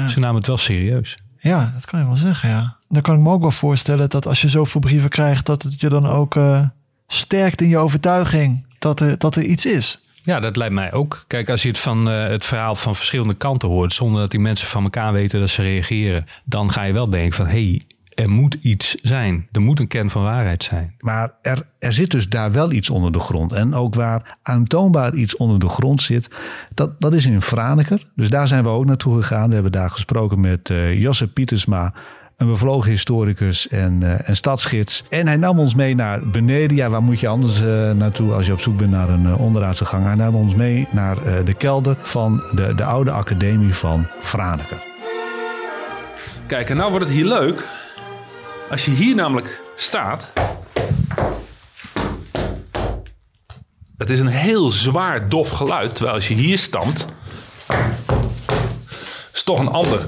ze 0.08 0.20
namen 0.20 0.36
het 0.36 0.48
wel 0.48 0.58
serieus. 0.58 1.18
Ja, 1.48 1.72
dat 1.74 1.86
kan 1.86 2.00
je 2.00 2.06
wel 2.06 2.16
zeggen, 2.16 2.50
ja. 2.50 2.78
Dan 2.90 3.02
kan 3.02 3.16
ik 3.16 3.22
me 3.22 3.30
ook 3.30 3.42
wel 3.42 3.52
voorstellen 3.52 4.10
dat 4.10 4.28
als 4.28 4.42
je 4.42 4.50
zoveel 4.50 4.80
brieven 4.82 5.10
krijgt... 5.10 5.46
dat 5.46 5.64
het 5.64 5.80
je 5.80 5.90
dan 5.90 6.08
ook 6.08 6.36
eh, 6.36 6.62
sterkt 7.08 7.62
in 7.62 7.70
je 7.70 7.78
overtuiging 7.78 8.66
dat 8.80 9.00
er, 9.00 9.18
dat 9.18 9.36
er 9.36 9.44
iets 9.44 9.66
is. 9.66 10.04
Ja, 10.24 10.40
dat 10.40 10.56
lijkt 10.56 10.74
mij 10.74 10.94
ook. 10.94 11.24
Kijk, 11.28 11.50
als 11.50 11.62
je 11.62 11.68
het 11.68 11.78
van 11.78 12.10
eh, 12.10 12.28
het 12.28 12.46
verhaal 12.46 12.76
van 12.76 12.96
verschillende 12.96 13.34
kanten 13.34 13.70
hoort, 13.70 13.94
zonder 13.94 14.22
dat 14.22 14.32
die 14.32 14.40
mensen 14.40 14.68
van 14.68 14.84
elkaar 14.84 15.14
weten 15.14 15.40
dat 15.40 15.50
ze 15.50 15.62
reageren, 15.62 16.26
dan 16.44 16.72
ga 16.72 16.84
je 16.84 16.94
wel 16.94 17.10
denken 17.10 17.36
van 17.36 17.46
hé, 17.46 17.52
hey, 17.52 17.82
er 18.16 18.30
moet 18.30 18.58
iets 18.62 18.96
zijn. 19.02 19.48
Er 19.52 19.62
moet 19.62 19.80
een 19.80 19.88
kern 19.88 20.10
van 20.10 20.24
waarheid 20.24 20.64
zijn. 20.64 20.96
Maar 21.00 21.32
er, 21.42 21.66
er 21.80 21.94
zit 21.94 22.12
dus 22.12 22.30
daar 22.30 22.52
wel 22.52 22.72
iets 22.72 22.90
onder 22.90 23.12
de 23.12 23.20
grond. 23.20 23.52
En 23.52 23.74
ook 23.74 23.96
waar 23.96 24.38
aantoonbaar 24.42 25.16
iets 25.16 25.38
onder 25.38 25.60
de 25.60 25.70
grond 25.70 26.02
zit, 26.02 26.30
dat, 26.74 27.02
dat 27.02 27.14
is 27.14 27.26
in 27.26 27.42
Franeker. 27.42 28.08
Dus 28.16 28.30
daar 28.30 28.48
zijn 28.48 28.64
we 28.64 28.70
ook 28.70 28.86
naartoe 28.86 29.16
gegaan. 29.16 29.48
We 29.48 29.54
hebben 29.54 29.72
daar 29.72 29.90
gesproken 29.90 30.40
met 30.40 30.70
eh 30.70 31.00
Josse 31.02 31.28
Pietersma, 31.28 31.94
een 32.38 32.48
bevlogen 32.48 32.90
historicus 32.90 33.68
en, 33.68 34.04
eh, 34.04 34.30
en 34.30 34.36
stadsgids. 34.36 35.04
En 35.10 35.28
hij 35.28 35.36
nam 35.36 35.60
ons 35.60 35.76
mee 35.76 35.96
naar 35.96 36.28
beneden. 36.28 36.78
Ja, 36.78 36.90
waar 36.90 37.04
moet 37.04 37.20
je 37.20 37.28
anders 37.28 37.62
eh, 37.62 37.92
naartoe 37.92 38.34
als 38.34 38.46
je 38.46 38.54
op 38.54 38.60
zoek 38.60 38.78
bent 38.78 38.92
naar 38.92 39.10
een 39.10 39.36
onderaardse 39.36 39.86
gang? 39.86 40.06
Hij 40.06 40.16
nam 40.16 40.36
ons 40.36 40.56
mee 40.56 40.88
naar 40.92 41.18
eh, 41.26 41.46
de 41.46 41.54
kelder 41.54 41.98
van 42.02 42.44
de, 42.52 42.76
de 42.76 42.84
oude 42.84 43.12
academie 43.12 43.74
van 43.74 44.08
Franeker. 44.20 44.84
Kijk, 46.48 46.70
en 46.70 46.78
nou 46.78 46.92
wordt 46.92 47.06
het 47.06 47.16
hier 47.16 47.26
leuk. 47.26 47.85
Als 48.70 48.86
je 48.86 48.92
hier 48.92 49.16
namelijk 49.16 49.62
staat. 49.76 50.32
Het 53.98 54.10
is 54.10 54.20
een 54.20 54.28
heel 54.28 54.70
zwaar 54.70 55.30
dof 55.30 55.50
geluid. 55.50 55.96
Terwijl 55.96 56.16
als 56.16 56.28
je 56.28 56.34
hier 56.34 56.58
stamt. 56.58 57.08
is 59.34 59.44
toch 59.44 59.60
een 59.60 59.68
ander. 59.68 60.08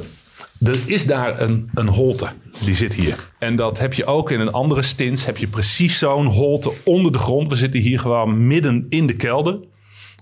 Er 0.62 0.80
is 0.86 1.06
daar 1.06 1.42
een, 1.42 1.70
een 1.74 1.88
holte. 1.88 2.30
Die 2.64 2.76
zit 2.76 2.94
hier. 2.94 3.32
En 3.40 3.56
dat 3.56 3.80
heb 3.80 3.94
je 3.94 4.06
ook 4.06 4.32
in 4.32 4.40
een 4.40 4.52
andere 4.52 4.82
stins. 4.82 5.26
Heb 5.26 5.38
je 5.38 5.48
precies 5.48 5.98
zo'n 5.98 6.26
holte 6.26 6.74
onder 6.84 7.12
de 7.12 7.20
grond. 7.20 7.50
We 7.50 7.56
zitten 7.56 7.80
hier 7.80 8.00
gewoon 8.00 8.48
midden 8.48 8.86
in 8.90 9.08
de 9.08 9.16
kelder. 9.16 9.60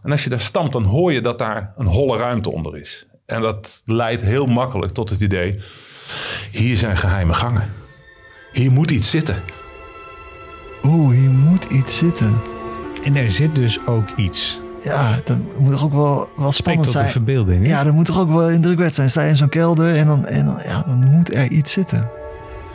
En 0.04 0.12
als 0.12 0.24
je 0.24 0.30
daar 0.30 0.40
stamt, 0.40 0.72
dan 0.72 0.84
hoor 0.84 1.14
je 1.14 1.22
dat 1.22 1.38
daar 1.38 1.74
een 1.78 1.88
holle 1.88 2.18
ruimte 2.18 2.52
onder 2.52 2.78
is. 2.78 3.06
En 3.26 3.42
dat 3.42 3.82
leidt 3.86 4.22
heel 4.22 4.46
makkelijk 4.46 4.92
tot 4.92 5.10
het 5.10 5.22
idee. 5.22 5.60
Hier 6.52 6.78
zijn 6.78 6.98
geheime 6.98 7.34
gangen. 7.34 7.85
Hier 8.56 8.72
moet 8.72 8.92
iets 8.92 9.10
zitten. 9.10 9.44
Oeh, 10.84 11.16
hier 11.16 11.30
moet 11.30 11.64
iets 11.64 11.98
zitten. 11.98 12.42
En 13.04 13.16
er 13.16 13.32
zit 13.32 13.56
dus 13.56 13.80
ook 13.88 14.10
iets. 14.16 14.60
Ja, 14.84 15.20
dat 15.24 15.38
moet 15.58 15.72
toch 15.72 15.84
ook 15.84 15.94
wel, 15.94 16.30
wel 16.38 16.52
spannend 16.52 16.86
tot 16.86 16.94
de 16.94 17.00
zijn. 17.00 17.12
verbeelding. 17.12 17.64
hè? 17.64 17.70
Ja, 17.70 17.84
dat 17.84 17.94
moet 17.94 18.06
toch 18.06 18.20
ook 18.20 18.30
wel 18.30 18.50
indrukwekkend 18.50 18.94
zijn. 18.96 19.10
Sta 19.10 19.24
je 19.24 19.30
in 19.30 19.36
zo'n 19.38 19.50
kelder 19.50 19.96
en 19.96 20.06
dan, 20.06 20.26
en 20.26 20.46
dan, 20.46 20.60
ja, 20.66 20.84
dan 20.88 21.04
moet 21.04 21.34
er 21.34 21.52
iets 21.52 21.72
zitten. 21.72 22.10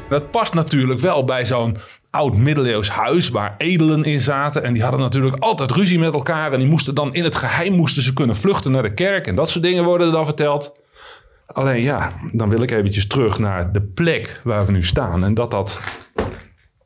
Dat 0.09 0.31
past 0.31 0.55
natuurlijk 0.55 1.01
wel 1.01 1.25
bij 1.25 1.47
zo'n 1.47 1.77
oud 2.11 2.37
middeleeuws 2.37 2.89
huis 2.91 3.29
waar 3.29 3.55
edelen 3.59 4.03
in 4.05 4.21
zaten. 4.21 4.65
En 4.65 4.73
die 4.73 4.83
hadden 4.83 5.01
natuurlijk 5.01 5.37
altijd 5.37 5.71
ruzie 5.71 5.99
met 5.99 6.13
elkaar. 6.13 6.53
En 6.53 6.59
die 6.59 6.69
moesten 6.69 6.95
dan 6.95 7.15
in 7.15 7.25
het 7.25 7.37
geheim 7.37 7.73
moesten 7.73 8.03
ze 8.03 8.13
kunnen 8.13 8.37
vluchten 8.37 8.73
naar 8.73 8.83
de 8.83 8.95
kerk. 8.95 9.27
En 9.27 9.35
dat 9.35 9.51
soort 9.51 9.65
dingen 9.65 9.85
worden 9.85 10.07
er 10.07 10.13
dan 10.13 10.25
verteld. 10.25 10.79
Alleen 11.53 11.83
ja, 11.83 12.13
dan 12.33 12.49
wil 12.49 12.63
ik 12.63 12.71
eventjes 12.71 13.07
terug 13.07 13.39
naar 13.39 13.73
de 13.73 13.83
plek 13.83 14.41
waar 14.45 14.67
we 14.67 14.73
nu 14.73 14.83
staan. 14.83 15.25
En 15.25 15.35
dat 15.35 15.51
dat, 15.51 15.81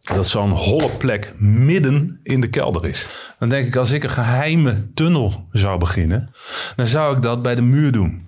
dat 0.03 0.29
zo'n 0.29 0.51
holle 0.51 0.91
plek 0.91 1.35
midden 1.39 2.21
in 2.23 2.41
de 2.41 2.49
kelder 2.49 2.87
is. 2.87 3.09
Dan 3.39 3.49
denk 3.49 3.67
ik, 3.67 3.77
als 3.77 3.91
ik 3.91 4.03
een 4.03 4.11
geheime 4.11 4.93
tunnel 4.95 5.49
zou 5.51 5.79
beginnen, 5.79 6.35
dan 6.77 6.87
zou 6.87 7.17
ik 7.17 7.23
dat 7.23 7.43
bij 7.43 7.55
de 7.55 7.63
muur 7.63 7.93
doen. 7.93 8.27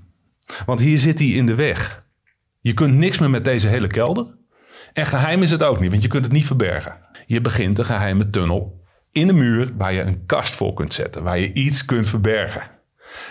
Want 0.66 0.80
hier 0.80 0.98
zit 0.98 1.18
hij 1.18 1.28
in 1.28 1.46
de 1.46 1.54
weg. 1.54 2.04
Je 2.60 2.74
kunt 2.74 2.94
niks 2.94 3.18
meer 3.18 3.30
met 3.30 3.44
deze 3.44 3.68
hele 3.68 3.86
kelder. 3.86 4.34
En 4.92 5.06
geheim 5.06 5.42
is 5.42 5.50
het 5.50 5.62
ook 5.62 5.80
niet, 5.80 5.90
want 5.90 6.02
je 6.02 6.08
kunt 6.08 6.24
het 6.24 6.32
niet 6.32 6.46
verbergen. 6.46 6.96
Je 7.26 7.40
begint 7.40 7.78
een 7.78 7.84
geheime 7.84 8.30
tunnel 8.30 8.84
in 9.10 9.26
de 9.26 9.32
muur 9.32 9.72
waar 9.76 9.92
je 9.92 10.00
een 10.00 10.26
kast 10.26 10.54
voor 10.54 10.74
kunt 10.74 10.94
zetten, 10.94 11.22
waar 11.22 11.38
je 11.38 11.52
iets 11.52 11.84
kunt 11.84 12.08
verbergen. 12.08 12.62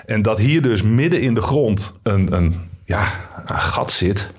En 0.06 0.22
dat 0.22 0.40
hier 0.40 0.62
dus 0.62 0.82
midden 0.82 1.22
in 1.22 1.34
de 1.34 1.42
grond 1.42 2.00
een, 2.04 2.34
een, 2.34 2.74
ja, 2.86 3.08
een 3.46 3.60
gat 3.60 3.92
zit. 3.92 4.32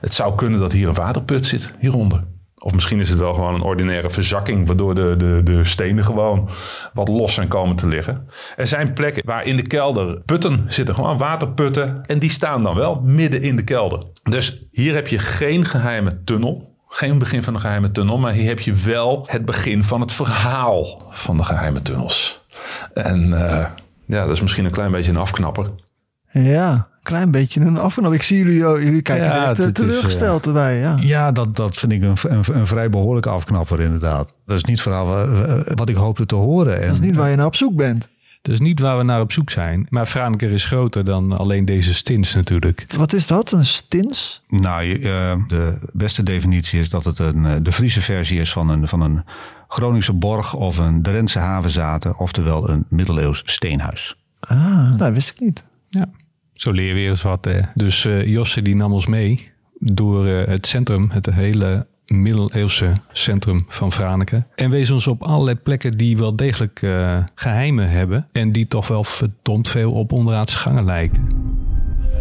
Het 0.00 0.14
zou 0.14 0.34
kunnen 0.34 0.60
dat 0.60 0.72
hier 0.72 0.88
een 0.88 0.94
waterput 0.94 1.46
zit, 1.46 1.74
hieronder. 1.78 2.24
Of 2.58 2.74
misschien 2.74 3.00
is 3.00 3.08
het 3.08 3.18
wel 3.18 3.34
gewoon 3.34 3.54
een 3.54 3.60
ordinaire 3.62 4.10
verzakking, 4.10 4.66
waardoor 4.66 4.94
de, 4.94 5.14
de, 5.16 5.40
de 5.44 5.64
stenen 5.64 6.04
gewoon 6.04 6.50
wat 6.92 7.08
los 7.08 7.34
zijn 7.34 7.48
komen 7.48 7.76
te 7.76 7.88
liggen. 7.88 8.28
Er 8.56 8.66
zijn 8.66 8.92
plekken 8.92 9.22
waar 9.26 9.44
in 9.44 9.56
de 9.56 9.62
kelder 9.62 10.20
putten 10.20 10.64
zitten, 10.68 10.94
gewoon 10.94 11.18
waterputten. 11.18 12.02
En 12.06 12.18
die 12.18 12.30
staan 12.30 12.62
dan 12.62 12.74
wel 12.74 13.00
midden 13.04 13.42
in 13.42 13.56
de 13.56 13.64
kelder. 13.64 14.04
Dus 14.22 14.62
hier 14.70 14.94
heb 14.94 15.08
je 15.08 15.18
geen 15.18 15.64
geheime 15.64 16.24
tunnel. 16.24 16.76
Geen 16.88 17.18
begin 17.18 17.42
van 17.42 17.54
een 17.54 17.60
geheime 17.60 17.90
tunnel, 17.90 18.18
maar 18.18 18.32
hier 18.32 18.48
heb 18.48 18.60
je 18.60 18.74
wel 18.74 19.24
het 19.26 19.44
begin 19.44 19.82
van 19.82 20.00
het 20.00 20.12
verhaal 20.12 21.02
van 21.10 21.36
de 21.36 21.44
geheime 21.44 21.82
tunnels. 21.82 22.44
En 22.94 23.32
eh, 23.32 23.66
ja, 24.06 24.24
dat 24.24 24.34
is 24.34 24.40
misschien 24.40 24.64
een 24.64 24.70
klein 24.70 24.90
beetje 24.90 25.10
een 25.10 25.16
afknapper. 25.16 25.70
Ja, 26.30 26.72
een 26.74 26.84
klein 27.02 27.30
beetje 27.30 27.60
een 27.60 27.78
afgenomen. 27.78 28.16
Ik 28.16 28.22
zie 28.22 28.38
jullie, 28.38 28.68
oh, 28.68 28.82
jullie 28.82 29.02
kijken 29.02 29.26
Ja, 29.26 29.32
direct 29.40 29.58
eh, 29.58 29.66
het 29.66 29.78
is, 29.78 29.84
teleurgesteld 29.84 30.46
erbij. 30.46 30.78
Ja. 30.78 30.96
Ja, 31.00 31.32
dat, 31.32 31.56
dat 31.56 31.76
vind 31.76 31.92
ik 31.92 32.02
een, 32.02 32.16
een, 32.22 32.42
een 32.52 32.66
vrij 32.66 32.90
behoorlijke 32.90 33.28
afknapper 33.30 33.80
inderdaad. 33.80 34.34
Dat 34.46 34.56
is 34.56 34.64
niet 34.64 34.80
verhaal 34.82 35.06
wa- 35.06 35.62
wat 35.74 35.88
ik 35.88 35.96
hoopte 35.96 36.26
te 36.26 36.34
horen. 36.34 36.80
En, 36.80 36.86
Dat 36.86 36.96
is 36.96 37.00
niet 37.02 37.16
waar 37.16 37.30
je 37.30 37.36
naar 37.36 37.46
op 37.46 37.54
zoek 37.56 37.76
bent. 37.76 38.08
Dat 38.42 38.52
is 38.52 38.60
niet 38.60 38.80
waar 38.80 38.96
we 38.98 39.02
naar 39.04 39.20
op 39.20 39.32
zoek 39.32 39.50
zijn. 39.50 39.86
Maar 39.90 40.06
Franeker 40.06 40.50
is 40.50 40.64
groter 40.64 41.04
dan 41.04 41.36
alleen 41.38 41.64
deze 41.64 41.94
stins 41.94 42.34
natuurlijk. 42.34 42.86
Wat 42.96 43.12
is 43.12 43.26
dat? 43.26 43.52
Een 43.52 43.66
stins? 43.66 44.42
Nou, 44.48 44.82
je, 44.82 44.94
eh, 44.98 45.48
de 45.48 45.74
beste 45.92 46.22
definitie 46.22 46.80
is 46.80 46.88
dat 46.90 47.04
het 47.04 47.18
een, 47.18 47.46
eh, 47.46 47.52
de 47.62 47.72
Friese 47.72 48.00
versie 48.00 48.40
is 48.40 48.52
van 48.52 48.68
een, 48.68 48.88
van 48.88 49.00
een 49.00 49.24
Groningse 49.68 50.12
borg 50.12 50.54
of 50.54 50.78
een 50.78 51.02
Drentse 51.02 51.38
havenzaten, 51.38 52.18
oftewel 52.18 52.68
een 52.70 52.84
middeleeuws 52.88 53.42
steenhuis. 53.44 54.16
Ah, 54.40 54.98
dat 54.98 55.12
wist 55.12 55.30
ik 55.30 55.40
niet. 55.40 55.62
Ja, 55.88 56.10
zo 56.52 56.70
leer 56.70 56.86
je 56.88 56.94
weer 56.94 57.10
eens 57.10 57.22
wat. 57.22 57.44
Hè. 57.44 57.60
Dus 57.74 58.04
eh, 58.04 58.26
Josse 58.26 58.62
die 58.62 58.74
nam 58.74 58.92
ons 58.92 59.06
mee 59.06 59.50
door 59.78 60.26
eh, 60.26 60.46
het 60.46 60.66
centrum, 60.66 61.10
het 61.10 61.26
hele 61.26 61.86
middeleeuwse 62.06 62.92
centrum 63.12 63.64
van 63.68 63.92
Franeker. 63.92 64.46
En 64.54 64.70
wees 64.70 64.90
ons 64.90 65.06
op 65.06 65.22
allerlei 65.22 65.56
plekken 65.56 65.96
die 65.96 66.16
wel 66.16 66.36
degelijk 66.36 66.82
eh, 66.82 67.18
geheimen 67.34 67.90
hebben. 67.90 68.28
En 68.32 68.52
die 68.52 68.68
toch 68.68 68.88
wel 68.88 69.04
verdomd 69.04 69.68
veel 69.68 69.92
op 69.92 70.12
onderaardse 70.12 70.56
gangen 70.56 70.84
lijken. 70.84 71.26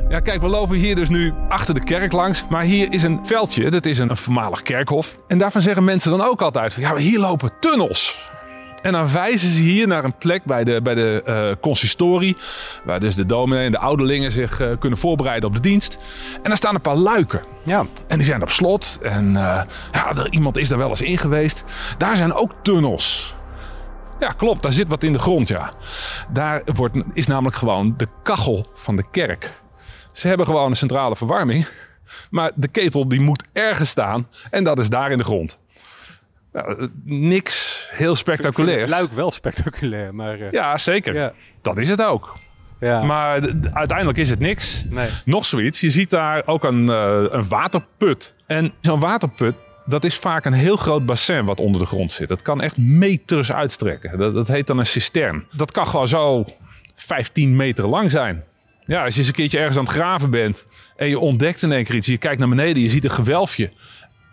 Ja, 0.10 0.20
kijk, 0.20 0.42
we 0.42 0.48
lopen 0.48 0.78
hier 0.78 0.96
dus 0.96 1.10
nu 1.10 1.34
achter 1.50 1.74
de 1.74 1.84
kerk 1.84 2.12
langs. 2.12 2.46
Maar 2.50 2.64
hier 2.64 2.94
is 2.94 3.04
een 3.04 3.26
veldje, 3.26 3.70
dat 3.70 3.86
is 3.86 3.98
een, 3.98 4.10
een 4.10 4.18
voormalig 4.18 4.62
kerkhof. 4.62 5.20
En 5.28 5.38
daarvan 5.38 5.62
zeggen 5.62 5.84
mensen 5.84 6.12
dan 6.12 6.22
ook 6.22 6.42
altijd 6.42 6.74
van, 6.74 6.84
ja, 6.84 6.90
maar 6.90 7.02
hier 7.02 7.20
lopen 7.20 7.52
tunnels. 7.60 8.30
En 8.88 8.94
dan 8.94 9.12
wijzen 9.12 9.50
ze 9.50 9.60
hier 9.60 9.88
naar 9.88 10.04
een 10.04 10.18
plek 10.18 10.44
bij 10.44 10.64
de, 10.64 10.82
bij 10.82 10.96
de 10.96 11.22
eh, 11.26 11.62
consistorie. 11.62 12.38
Waar 12.84 13.00
dus 13.00 13.16
de 13.16 13.26
dominee 13.26 13.66
en 13.66 13.72
de 13.72 13.78
ouderlingen 13.78 14.32
zich 14.32 14.60
eh, 14.60 14.70
kunnen 14.80 15.00
voorbereiden 15.00 15.50
op 15.50 15.56
de 15.56 15.62
dienst. 15.62 15.98
En 16.36 16.44
daar 16.44 16.58
staan 16.58 16.76
een 16.76 16.82
paar 16.82 16.96
luiken. 16.96 17.42
Ja, 17.66 17.86
En 18.08 18.18
die 18.18 18.26
zijn 18.26 18.42
op 18.42 18.50
slot. 18.50 19.00
En 19.02 19.36
eh, 19.36 19.62
ja, 19.92 20.10
er, 20.10 20.32
iemand 20.32 20.58
is 20.58 20.68
daar 20.68 20.78
wel 20.78 20.90
eens 20.90 21.02
in 21.02 21.18
geweest. 21.18 21.64
Daar 21.98 22.18
zijn 22.18 22.34
ook 22.34 22.52
tunnels. 22.62 23.36
Ja, 24.20 24.30
klopt. 24.30 24.64
Daar 24.64 24.72
zit 24.72 24.88
wat 24.88 25.04
in 25.04 25.14
de 25.14 25.20
grond, 25.20 25.48
ja. 25.48 25.74
Daar 26.30 26.62
wordt, 26.66 26.96
is 27.14 27.28
namelijk 27.28 27.56
gewoon 27.56 27.94
de 27.98 28.08
kachel 28.24 28.72
van 28.74 28.96
de 28.96 29.04
kerk. 29.12 29.62
Ze 30.12 30.28
hebben 30.28 30.46
gewoon 30.46 30.70
een 30.70 30.76
centrale 30.76 31.16
verwarming. 31.16 31.68
Maar 32.30 32.52
de 32.56 32.68
ketel 32.68 33.08
die 33.08 33.22
moet 33.22 33.44
ergens 33.54 33.90
staan. 33.90 34.28
En 34.50 34.64
dat 34.64 34.80
is 34.80 34.90
daar 34.90 35.12
in 35.12 35.18
de 35.18 35.24
grond. 35.24 35.60
Nou, 36.66 36.90
niks 37.04 37.88
heel 37.92 38.16
spectaculairs. 38.16 38.90
Luik 38.90 39.12
wel 39.12 39.32
spectaculair, 39.32 40.16
maar... 40.16 40.40
eh, 40.40 40.52
Ja, 40.52 40.78
zeker. 40.78 41.14
Ja. 41.14 41.34
Dat 41.62 41.78
is 41.78 41.90
het 41.90 42.04
ook. 42.04 42.38
ja. 42.80 43.04
Maar 43.04 43.42
uiteindelijk 43.74 44.18
is 44.18 44.30
het 44.30 44.40
niks. 44.40 44.84
Nee. 44.90 45.10
Nog 45.26 45.46
zoiets. 45.46 45.82
Je 45.82 45.90
ziet 45.90 46.10
daar 46.10 46.44
ook 46.46 46.64
een, 46.64 46.90
eh, 46.90 47.24
een 47.30 47.48
waterput. 47.48 48.36
En 48.48 48.74
zo'n 48.82 49.00
waterput, 49.00 49.56
dat 49.86 50.04
is 50.04 50.16
vaak 50.16 50.46
een 50.46 50.54
heel 50.54 50.78
groot 50.78 51.06
bassin 51.06 51.46
wat 51.46 51.60
onder 51.60 51.82
de 51.82 51.88
grond 51.88 52.12
zit. 52.12 52.28
Dat 52.28 52.42
kan 52.42 52.62
echt 52.62 52.78
meters 52.78 53.52
uitstrekken. 53.52 54.18
Dat, 54.18 54.34
dat 54.34 54.48
heet 54.48 54.68
dan 54.68 54.78
een 54.80 54.86
cistern. 54.86 55.46
Dat 55.52 55.72
kan 55.72 55.88
gewoon 55.88 56.08
zo 56.08 56.46
15 56.96 57.56
meter 57.56 57.88
lang 57.88 58.12
zijn. 58.12 58.44
Ja, 58.86 59.04
als 59.04 59.14
je 59.14 59.20
eens 59.20 59.28
een 59.30 59.34
keertje 59.36 59.58
ergens 59.58 59.78
aan 59.78 59.84
het 59.84 59.94
graven 59.94 60.30
bent 60.30 60.66
en 60.96 61.10
je 61.10 61.20
ontdekt 61.20 61.62
in 61.62 61.72
één 61.72 61.84
keer 61.84 61.96
iets. 61.96 62.08
Je 62.08 62.18
kijkt 62.18 62.40
naar 62.40 62.50
beneden, 62.50 62.82
je 62.82 62.90
ziet 62.90 63.04
een 63.04 63.12
gewelfje. 63.12 63.72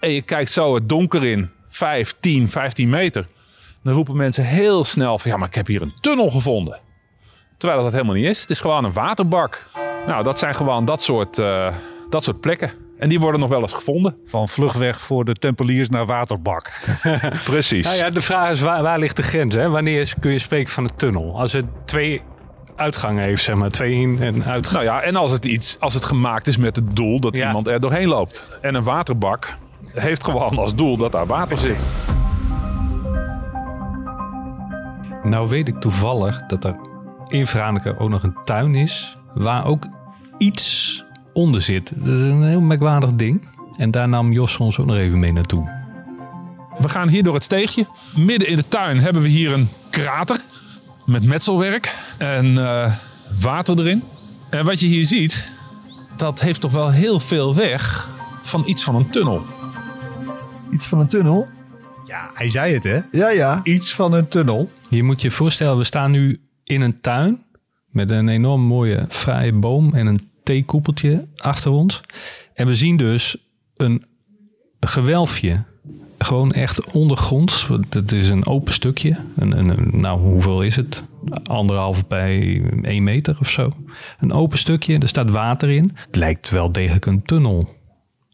En 0.01 0.11
je 0.11 0.23
kijkt 0.23 0.51
zo 0.51 0.75
het 0.75 0.89
donker 0.89 1.25
in. 1.25 1.51
5, 1.75 2.15
10, 2.21 2.51
15 2.51 2.89
meter. 2.89 3.27
Dan 3.83 3.95
roepen 3.95 4.17
mensen 4.17 4.45
heel 4.45 4.85
snel 4.85 5.19
van 5.19 5.31
ja, 5.31 5.37
maar 5.37 5.49
ik 5.49 5.55
heb 5.55 5.67
hier 5.67 5.83
een 5.83 5.95
tunnel 6.01 6.31
gevonden. 6.31 6.79
Terwijl 7.59 7.83
dat 7.83 7.93
helemaal 7.93 8.15
niet 8.15 8.25
is. 8.25 8.41
Het 8.41 8.51
is 8.51 8.61
gewoon 8.61 8.85
een 8.85 8.93
waterbak. 8.93 9.67
Nou, 10.07 10.23
dat 10.23 10.39
zijn 10.39 10.55
gewoon 10.55 10.85
dat 10.85 11.03
soort, 11.03 11.39
eh, 11.39 11.75
dat 12.11 12.25
soort 12.25 12.41
plekken. 12.41 12.71
En 12.99 13.09
die 13.09 13.21
worden 13.21 13.41
nog 13.41 13.49
wel 13.49 13.61
eens 13.61 13.73
gevonden. 13.73 14.17
Van 14.27 14.49
vlugweg 14.49 15.01
voor 15.01 15.25
de 15.25 15.33
tempeliers 15.33 15.89
naar 15.89 16.07
waterbak. 16.07 16.73
Precies. 17.45 17.85
Nou 17.87 17.97
ja, 17.99 18.11
de 18.11 18.21
vraag 18.21 18.51
is 18.51 18.61
waar, 18.61 18.83
waar 18.83 18.99
ligt 18.99 19.17
de 19.17 19.23
grens? 19.23 19.55
Hè? 19.55 19.69
Wanneer 19.69 20.15
kun 20.21 20.33
je 20.33 20.39
spreken 20.39 20.73
van 20.73 20.85
een 20.85 20.97
tunnel? 20.97 21.39
Als 21.39 21.53
het 21.53 21.67
twee 21.85 22.23
uitgangen 22.77 23.25
heeft, 23.25 23.43
zeg 23.43 23.55
maar. 23.55 23.71
Twee 23.71 23.93
in- 23.95 24.19
en 24.21 24.45
uitgang. 24.45 24.85
Nou 24.85 24.85
ja, 24.97 25.01
en 25.03 25.17
als 25.17 25.31
het, 25.31 25.45
iets, 25.45 25.77
als 25.81 25.95
het 25.95 26.05
gemaakt 26.05 26.47
is 26.47 26.57
met 26.57 26.77
het 26.77 26.97
doel 26.97 27.21
dat 27.21 27.37
Ja. 27.37 27.47
iemand 27.47 27.69
er 27.69 27.81
doorheen 27.81 28.09
loopt. 28.09 28.51
En 28.63 28.75
een 28.75 28.83
waterbak 28.83 29.57
heeft 29.95 30.25
gewoon 30.25 30.59
als 30.59 30.75
doel 30.75 30.97
dat 30.97 31.13
daar 31.13 31.27
water 31.27 31.59
zit. 31.59 31.83
Nou 35.23 35.49
weet 35.49 35.69
ik 35.69 35.81
toevallig 35.81 36.47
dat 36.47 36.65
er 36.65 36.77
in 37.29 37.47
Franeker 37.47 37.99
ook 37.99 38.09
nog 38.09 38.23
een 38.23 38.37
tuin 38.45 38.75
is... 38.75 39.17
waar 39.35 39.67
ook 39.67 39.87
iets 40.39 41.05
onder 41.33 41.61
zit. 41.63 41.93
Dat 41.97 42.15
is 42.15 42.21
een 42.21 42.45
heel 42.45 42.61
merkwaardig 42.61 43.15
ding. 43.15 43.49
En 43.77 43.91
daar 43.91 44.09
nam 44.09 44.33
Jos 44.33 44.57
ons 44.57 44.79
ook 44.79 44.87
nog 44.87 44.97
even 44.97 45.19
mee 45.19 45.33
naartoe. 45.33 45.83
We 46.79 46.89
gaan 46.89 47.09
hier 47.09 47.23
door 47.23 47.35
het 47.35 47.45
steegje. 47.45 47.87
Midden 48.17 48.49
in 48.49 48.57
de 48.57 48.69
tuin 48.69 49.01
hebben 49.01 49.23
we 49.23 49.29
hier 49.29 49.53
een 49.53 49.69
krater 49.91 50.41
met 51.05 51.25
metselwerk 51.25 51.97
en 52.19 52.59
eh, 52.59 52.93
water 53.41 53.79
erin. 53.79 54.03
En 54.51 54.65
wat 54.65 54.81
je 54.81 54.87
hier 54.87 55.07
ziet, 55.07 55.49
dat 56.17 56.41
heeft 56.41 56.61
toch 56.61 56.73
wel 56.73 56.91
heel 56.91 57.21
veel 57.21 57.55
weg 57.55 58.09
van 58.43 58.63
iets 58.67 58.85
van 58.85 58.95
een 58.95 59.11
tunnel. 59.11 59.43
Iets 60.73 60.87
van 60.87 61.01
een 61.01 61.07
tunnel. 61.07 61.49
Ja, 62.07 62.31
hij 62.35 62.49
zei 62.49 62.75
het 62.75 62.83
hè. 62.85 63.01
Ja, 63.13 63.29
ja. 63.31 63.61
Iets 63.65 63.95
van 63.95 64.13
een 64.13 64.29
tunnel. 64.29 64.71
Je 64.91 65.03
moet 65.03 65.23
je 65.23 65.31
voorstellen, 65.31 65.77
we 65.79 65.85
staan 65.85 66.11
nu 66.11 66.41
in 66.65 66.81
een 66.81 67.01
tuin 67.01 67.43
met 67.89 68.11
een 68.11 68.29
enorm 68.29 68.61
mooie 68.63 69.07
fraaie 69.09 69.53
boom 69.53 69.95
en 69.95 70.07
een 70.07 70.31
theekoepeltje 70.43 71.27
achter 71.37 71.71
ons. 71.71 72.01
En 72.55 72.67
we 72.67 72.75
zien 72.75 72.97
dus 72.97 73.37
een 73.77 74.05
gewelfje. 74.81 75.63
Gewoon 76.19 76.53
echt 76.53 76.85
ondergronds. 76.93 77.69
Het 77.91 78.13
is 78.13 78.29
een 78.29 78.47
open 78.47 78.73
stukje. 78.73 79.17
Een, 79.37 79.59
een, 79.59 79.69
een- 79.69 80.01
nou, 80.01 80.21
hoeveel 80.21 80.63
is 80.63 80.77
het? 80.77 81.05
Anderhalve 81.45 82.05
bij 82.09 82.63
één 82.83 83.03
meter 83.03 83.37
of 83.41 83.51
zo. 83.51 83.73
Een 84.21 84.33
open 84.33 84.59
stukje, 84.59 84.99
er 84.99 85.09
staat 85.09 85.31
water 85.31 85.71
in. 85.71 85.93
Het 86.07 86.17
lijkt 86.17 86.51
wel 86.51 86.73
degelijk 86.73 87.07
een 87.07 87.23
tunnel. 87.23 87.75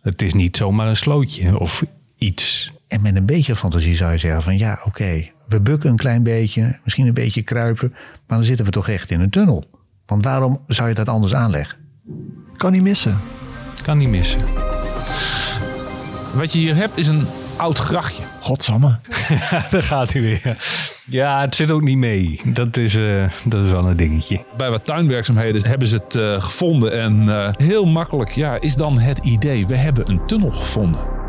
Het 0.00 0.22
is 0.22 0.34
niet 0.34 0.56
zomaar 0.56 0.88
een 0.88 0.96
slootje 0.96 1.58
of 1.58 1.84
iets. 2.20 2.72
En 2.88 3.02
met 3.02 3.16
een 3.16 3.26
beetje 3.26 3.56
fantasie 3.56 3.96
zou 3.96 4.12
je 4.12 4.18
zeggen 4.18 4.42
van 4.42 4.58
ja, 4.58 4.78
oké, 4.84 5.30
we 5.46 5.60
bukken 5.60 5.90
een 5.90 5.96
klein 5.96 6.22
beetje, 6.22 6.78
misschien 6.84 7.06
een 7.06 7.14
beetje 7.14 7.42
kruipen, 7.42 7.88
maar 8.26 8.38
dan 8.38 8.46
zitten 8.46 8.64
we 8.64 8.70
toch 8.70 8.88
echt 8.88 9.10
in 9.10 9.20
een 9.20 9.30
tunnel. 9.30 9.64
Want 10.06 10.24
waarom 10.24 10.60
zou 10.66 10.88
je 10.88 10.94
dat 10.94 11.08
anders 11.08 11.34
aanleggen? 11.34 11.78
Kan 12.56 12.72
niet 12.72 12.82
missen. 12.82 13.18
Kan 13.82 13.98
niet 13.98 14.08
missen. 14.08 14.40
Wat 16.34 16.52
je 16.52 16.58
hier 16.58 16.76
hebt 16.76 16.96
is 16.98 17.06
een 17.06 17.26
oud 17.56 17.78
grachtje. 17.78 18.22
Godsamme. 18.40 18.98
Daar 19.70 19.82
gaat 19.82 20.12
hij 20.12 20.22
weer. 20.22 20.56
Ja, 21.06 21.40
het 21.40 21.54
zit 21.54 21.70
ook 21.70 21.82
niet 21.82 21.96
mee. 21.96 22.40
Dat 22.44 22.76
is, 22.76 22.94
eh, 22.94 23.24
dat 23.44 23.64
is 23.64 23.70
wel 23.70 23.84
een 23.84 23.96
dingetje. 23.96 24.44
Bij 24.56 24.70
wat 24.70 24.86
tuinwerkzaamheden 24.86 25.68
hebben 25.68 25.88
ze 25.88 25.96
het 25.96 26.14
eh, 26.14 26.42
gevonden. 26.42 27.00
En 27.00 27.28
eh, 27.28 27.48
heel 27.56 27.86
makkelijk 27.86 28.30
ja, 28.30 28.60
is 28.60 28.74
dan 28.74 28.98
het 28.98 29.18
idee, 29.18 29.66
we 29.66 29.76
hebben 29.76 30.10
een 30.10 30.26
tunnel 30.26 30.50
gevonden. 30.50 31.19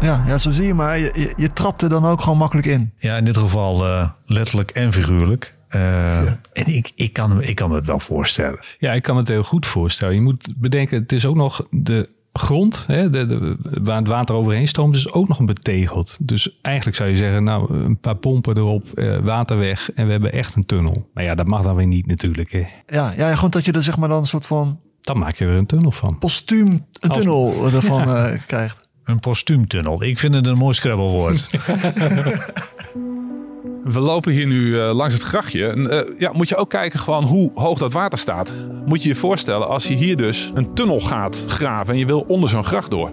Ja, 0.00 0.22
ja, 0.26 0.38
zo 0.38 0.50
zie 0.50 0.66
je 0.66 0.74
maar. 0.74 0.98
Je, 0.98 1.10
je, 1.14 1.32
je 1.36 1.52
trapt 1.52 1.82
er 1.82 1.88
dan 1.88 2.04
ook 2.04 2.20
gewoon 2.22 2.38
makkelijk 2.38 2.66
in. 2.66 2.92
Ja, 2.98 3.16
in 3.16 3.24
dit 3.24 3.36
geval 3.36 3.86
eh, 3.86 4.10
letterlijk 4.26 4.70
en 4.70 4.92
figuurlijk. 4.92 5.54
Eh, 5.68 6.18
En 6.52 6.66
ik, 6.66 6.92
ik, 6.94 7.12
kan, 7.12 7.36
me- 7.36 7.44
ik 7.44 7.54
kan 7.54 7.68
me 7.70 7.76
het 7.76 7.86
wel 7.86 7.98
voorstellen. 8.00 8.58
Ja, 8.78 8.92
ik 8.92 9.02
kan 9.02 9.14
me 9.14 9.20
het 9.20 9.28
heel 9.30 9.42
goed 9.42 9.66
voorstellen. 9.66 10.14
Je 10.14 10.20
moet 10.20 10.48
bedenken, 10.56 11.00
het 11.00 11.12
is 11.12 11.26
ook 11.26 11.34
nog 11.36 11.66
de 11.70 12.08
grond 12.32 12.84
hè, 12.86 13.10
de, 13.10 13.26
de- 13.26 13.56
waar 13.82 13.96
het 13.98 14.08
water 14.08 14.34
overheen 14.34 14.68
stroomt, 14.68 14.96
is 14.96 15.12
ook 15.12 15.28
nog 15.28 15.38
een 15.38 15.46
betegeld. 15.46 16.16
Dus 16.20 16.58
eigenlijk 16.62 16.96
zou 16.96 17.08
je 17.08 17.16
zeggen, 17.16 17.44
nou, 17.44 17.74
een 17.84 17.98
paar 17.98 18.16
pompen 18.16 18.56
erop, 18.56 18.84
eh, 18.94 19.18
water 19.18 19.58
weg 19.58 19.90
en 19.94 20.06
we 20.06 20.12
hebben 20.12 20.32
echt 20.32 20.54
een 20.54 20.66
tunnel. 20.66 21.08
Maar 21.14 21.24
ja, 21.24 21.34
dat 21.34 21.46
mag 21.46 21.62
dan 21.62 21.74
weer 21.76 21.86
niet 21.86 22.06
natuurlijk. 22.06 22.52
Hè. 22.52 22.64
Ja, 22.86 23.12
ja, 23.16 23.34
gewoon 23.34 23.50
dat 23.50 23.64
je 23.64 23.72
er 23.72 23.82
zeg 23.82 23.96
maar 23.96 24.08
dan 24.08 24.18
een 24.20 24.26
soort 24.26 24.46
van 24.46 24.80
Dan 25.00 25.18
maak 25.18 25.34
je 25.34 25.44
er 25.44 25.54
een 25.54 25.66
tunnel 25.66 25.90
van. 25.92 26.18
postuum 26.18 26.68
een 26.68 27.08
Als- 27.08 27.18
tunnel 27.18 27.54
ervan 27.72 28.02
eh, 28.16 28.32
krijgt. 28.46 28.88
Een 29.04 29.20
postuumtunnel. 29.20 30.02
Ik 30.02 30.18
vind 30.18 30.34
het 30.34 30.46
een 30.46 30.56
mooi 30.58 30.74
scrabblewoord. 30.74 31.46
We 33.84 34.00
lopen 34.00 34.32
hier 34.32 34.46
nu 34.46 34.80
eh, 34.80 34.94
langs 34.94 35.14
het 35.14 35.22
grachtje. 35.22 35.66
En, 35.66 35.90
eh, 35.90 36.18
ja, 36.18 36.32
moet 36.32 36.48
je 36.48 36.56
ook 36.56 36.70
kijken 36.70 36.98
gewoon 36.98 37.24
hoe 37.24 37.50
hoog 37.54 37.78
dat 37.78 37.92
water 37.92 38.18
staat. 38.18 38.52
Moet 38.86 39.02
je 39.02 39.08
je 39.08 39.14
voorstellen 39.14 39.68
als 39.68 39.88
je 39.88 39.94
hier 39.94 40.16
dus 40.16 40.50
een 40.54 40.74
tunnel 40.74 41.00
gaat 41.00 41.44
graven 41.48 41.92
en 41.94 41.98
je 42.00 42.06
wil 42.06 42.24
onder 42.28 42.48
zo'n 42.48 42.64
gracht 42.64 42.90
door. 42.90 43.12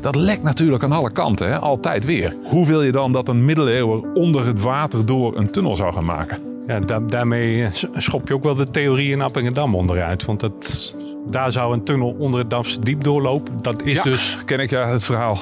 Dat 0.00 0.14
lekt 0.14 0.42
natuurlijk 0.42 0.82
aan 0.84 0.92
alle 0.92 1.12
kanten, 1.12 1.48
hè? 1.48 1.58
altijd 1.58 2.04
weer. 2.04 2.36
Hoe 2.44 2.66
wil 2.66 2.82
je 2.82 2.92
dan 2.92 3.12
dat 3.12 3.28
een 3.28 3.44
middeleeuwer 3.44 4.12
onder 4.14 4.46
het 4.46 4.60
water 4.62 5.06
door 5.06 5.36
een 5.38 5.50
tunnel 5.50 5.76
zou 5.76 5.92
gaan 5.92 6.04
maken? 6.04 6.40
Ja, 6.66 6.80
da- 6.80 7.00
daarmee 7.00 7.64
eh, 7.64 7.70
schop 7.96 8.28
je 8.28 8.34
ook 8.34 8.44
wel 8.44 8.54
de 8.54 8.70
theorie 8.70 9.12
in 9.12 9.20
Appingedam 9.20 9.74
onderuit. 9.74 10.24
Want 10.24 10.40
dat, 10.40 10.94
daar 11.30 11.52
zou 11.52 11.72
een 11.72 11.84
tunnel 11.84 12.16
onder 12.18 12.40
het 12.40 12.50
Damse 12.50 12.80
diep 12.80 13.04
doorlopen. 13.04 13.62
Dat 13.62 13.82
is 13.82 13.96
Ja, 13.96 14.02
dus 14.02 14.38
ken 14.44 14.60
ik 14.60 14.70
ja 14.70 14.88
het 14.88 15.04
verhaal. 15.04 15.38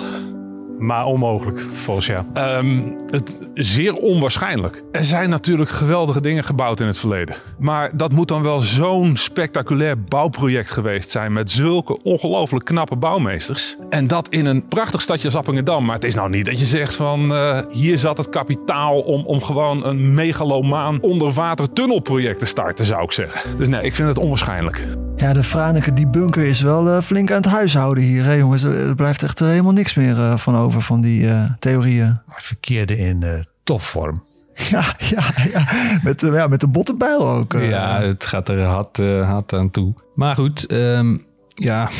Maar 0.79 1.05
onmogelijk, 1.05 1.61
volgens 1.73 2.07
jou. 2.07 2.25
Ehm, 2.35 2.81
het, 3.11 3.51
zeer 3.55 3.95
onwaarschijnlijk. 3.95 4.83
Er 4.93 5.05
zijn 5.05 5.31
natuurlijk 5.31 5.71
geweldige 5.71 6.21
dingen 6.21 6.45
gebouwd 6.45 6.81
in 6.81 6.87
het 6.87 6.99
verleden. 6.99 7.37
Maar 7.59 7.97
dat 7.97 8.13
moet 8.13 8.29
dan 8.29 8.43
wel 8.43 8.61
zo'n 8.61 9.17
spectaculair 9.17 10.03
bouwproject 10.03 10.71
geweest 10.71 11.11
zijn. 11.11 11.33
Met 11.33 11.51
zulke 11.51 12.03
ongelooflijk 12.03 12.65
knappe 12.65 12.97
bouwmeesters. 12.97 13.77
En 13.91 14.07
dat 14.07 14.29
in 14.29 14.47
een 14.47 14.69
prachtig 14.69 15.01
stadje 15.01 15.25
als 15.25 15.37
Appingedam. 15.37 15.85
Maar 15.85 15.95
het 15.95 16.05
is 16.05 16.15
nou 16.15 16.31
niet 16.31 16.47
dat 16.47 16.61
je 16.61 16.67
zegt 16.67 16.95
van 16.95 17.35
eh, 17.35 17.59
hier 17.69 17.99
zat 17.99 18.19
het 18.19 18.29
kapitaal 18.29 19.01
om, 19.01 19.25
om 19.27 19.43
gewoon 19.43 19.85
een 19.85 20.15
megalomaan 20.15 21.01
onderwater 21.01 21.73
tunnelproject 21.73 22.39
te 22.39 22.47
starten, 22.47 22.85
zou 22.85 23.03
ik 23.03 23.13
zeggen. 23.13 23.57
Dus 23.59 23.69
nee, 23.69 23.83
ik 23.83 23.95
vind 23.95 24.09
het 24.09 24.19
onwaarschijnlijk. 24.19 24.87
Ja, 25.17 25.33
de 25.33 25.43
Franeker, 25.43 25.95
die 25.95 26.07
bunker 26.07 26.45
is 26.45 26.61
wel 26.61 26.89
eh, 26.89 27.01
flink 27.03 27.31
aan 27.31 27.37
het 27.37 27.47
huishouden 27.51 28.05
hier, 28.05 28.25
hè, 28.25 28.33
jongens. 28.33 28.63
Er 28.63 28.95
blijft 28.95 29.23
echt 29.23 29.41
eh, 29.41 29.49
helemaal 29.49 29.73
niks 29.73 29.95
meer 29.95 30.19
eh, 30.19 30.37
van 30.37 30.57
over 30.57 30.63
van 30.70 31.00
die 31.00 31.29
eh, 31.29 31.50
theorieën. 31.59 32.18
Verkeerde 32.27 32.96
in 32.96 33.22
eh, 33.22 33.40
topvorm. 33.64 34.22
Ja, 34.70 34.85
ja, 34.98 35.22
ja. 35.53 35.64
Met, 36.03 36.22
eh, 36.22 36.33
ja, 36.35 36.46
met 36.46 36.61
de 36.61 36.68
bottenbijl 36.68 37.29
ook. 37.29 37.55
eh. 37.55 37.68
Ja, 37.68 38.00
het 38.03 38.27
gaat 38.27 38.48
er 38.48 38.62
hard, 38.62 38.96
hard 39.27 39.53
aan 39.53 39.70
toe. 39.70 39.94
Maar 40.14 40.35
goed, 40.35 40.66
ehm, 40.66 41.16
ja, 41.55 41.90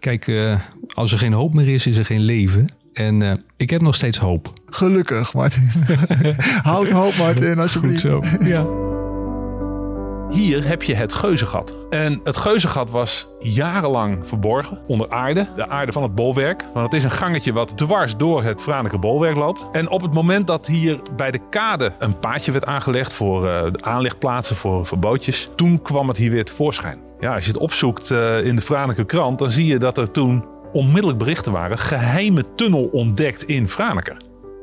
kijk, 0.00 0.28
eh, 0.28 0.54
als 0.94 1.12
er 1.12 1.18
geen 1.18 1.32
hoop 1.32 1.54
meer 1.54 1.68
is, 1.68 1.86
is 1.86 1.96
er 1.96 2.04
geen 2.04 2.20
leven. 2.20 2.66
En 2.92 3.22
eh, 3.22 3.32
ik 3.56 3.70
heb 3.70 3.80
nog 3.80 3.94
steeds 3.94 4.18
hoop. 4.18 4.52
Gelukkig, 4.66 5.34
Martin. 5.34 5.68
Houd 6.62 6.90
hoop, 6.90 7.16
Martin, 7.16 7.48
Goed 7.54 7.58
alsjeblieft. 7.58 8.00
zo. 8.00 8.22
Ja. 8.40 8.66
Hier 10.30 10.66
heb 10.66 10.82
je 10.82 10.94
het 10.94 11.12
geuzengat. 11.12 11.74
En 11.90 12.20
het 12.24 12.36
geuzengat 12.36 12.90
was 12.90 13.28
jarenlang 13.38 14.26
verborgen 14.26 14.78
onder 14.86 15.10
aarde. 15.10 15.48
De 15.56 15.68
aarde 15.68 15.92
van 15.92 16.02
het 16.02 16.14
bolwerk. 16.14 16.64
Want 16.74 16.84
het 16.84 16.94
is 16.94 17.04
een 17.04 17.10
gangetje 17.10 17.52
wat 17.52 17.76
dwars 17.76 18.16
door 18.16 18.42
het 18.42 18.62
Franeker 18.62 18.98
bolwerk 18.98 19.36
loopt. 19.36 19.66
En 19.72 19.88
op 19.90 20.00
het 20.00 20.12
moment 20.12 20.46
dat 20.46 20.66
hier 20.66 21.00
bij 21.16 21.30
de 21.30 21.40
kade 21.50 21.92
een 21.98 22.18
paadje 22.18 22.52
werd 22.52 22.66
aangelegd 22.66 23.12
voor 23.12 23.48
eh, 23.48 23.72
de 23.72 23.82
aanlegplaatsen 23.82 24.56
voor, 24.56 24.86
voor 24.86 24.98
bootjes. 24.98 25.50
Toen 25.56 25.82
kwam 25.82 26.08
het 26.08 26.16
hier 26.16 26.30
weer 26.30 26.44
tevoorschijn. 26.44 26.98
Ja, 27.20 27.34
als 27.34 27.44
je 27.44 27.52
het 27.52 27.60
opzoekt 27.60 28.10
eh, 28.10 28.46
in 28.46 28.56
de 28.56 28.62
Franeker 28.62 29.04
krant, 29.04 29.38
dan 29.38 29.50
zie 29.50 29.66
je 29.66 29.78
dat 29.78 29.98
er 29.98 30.10
toen 30.10 30.44
onmiddellijk 30.72 31.18
berichten 31.18 31.52
waren. 31.52 31.78
Geheime 31.78 32.54
tunnel 32.54 32.88
ontdekt 32.92 33.42
in 33.42 33.68
Franeker. 33.68 34.16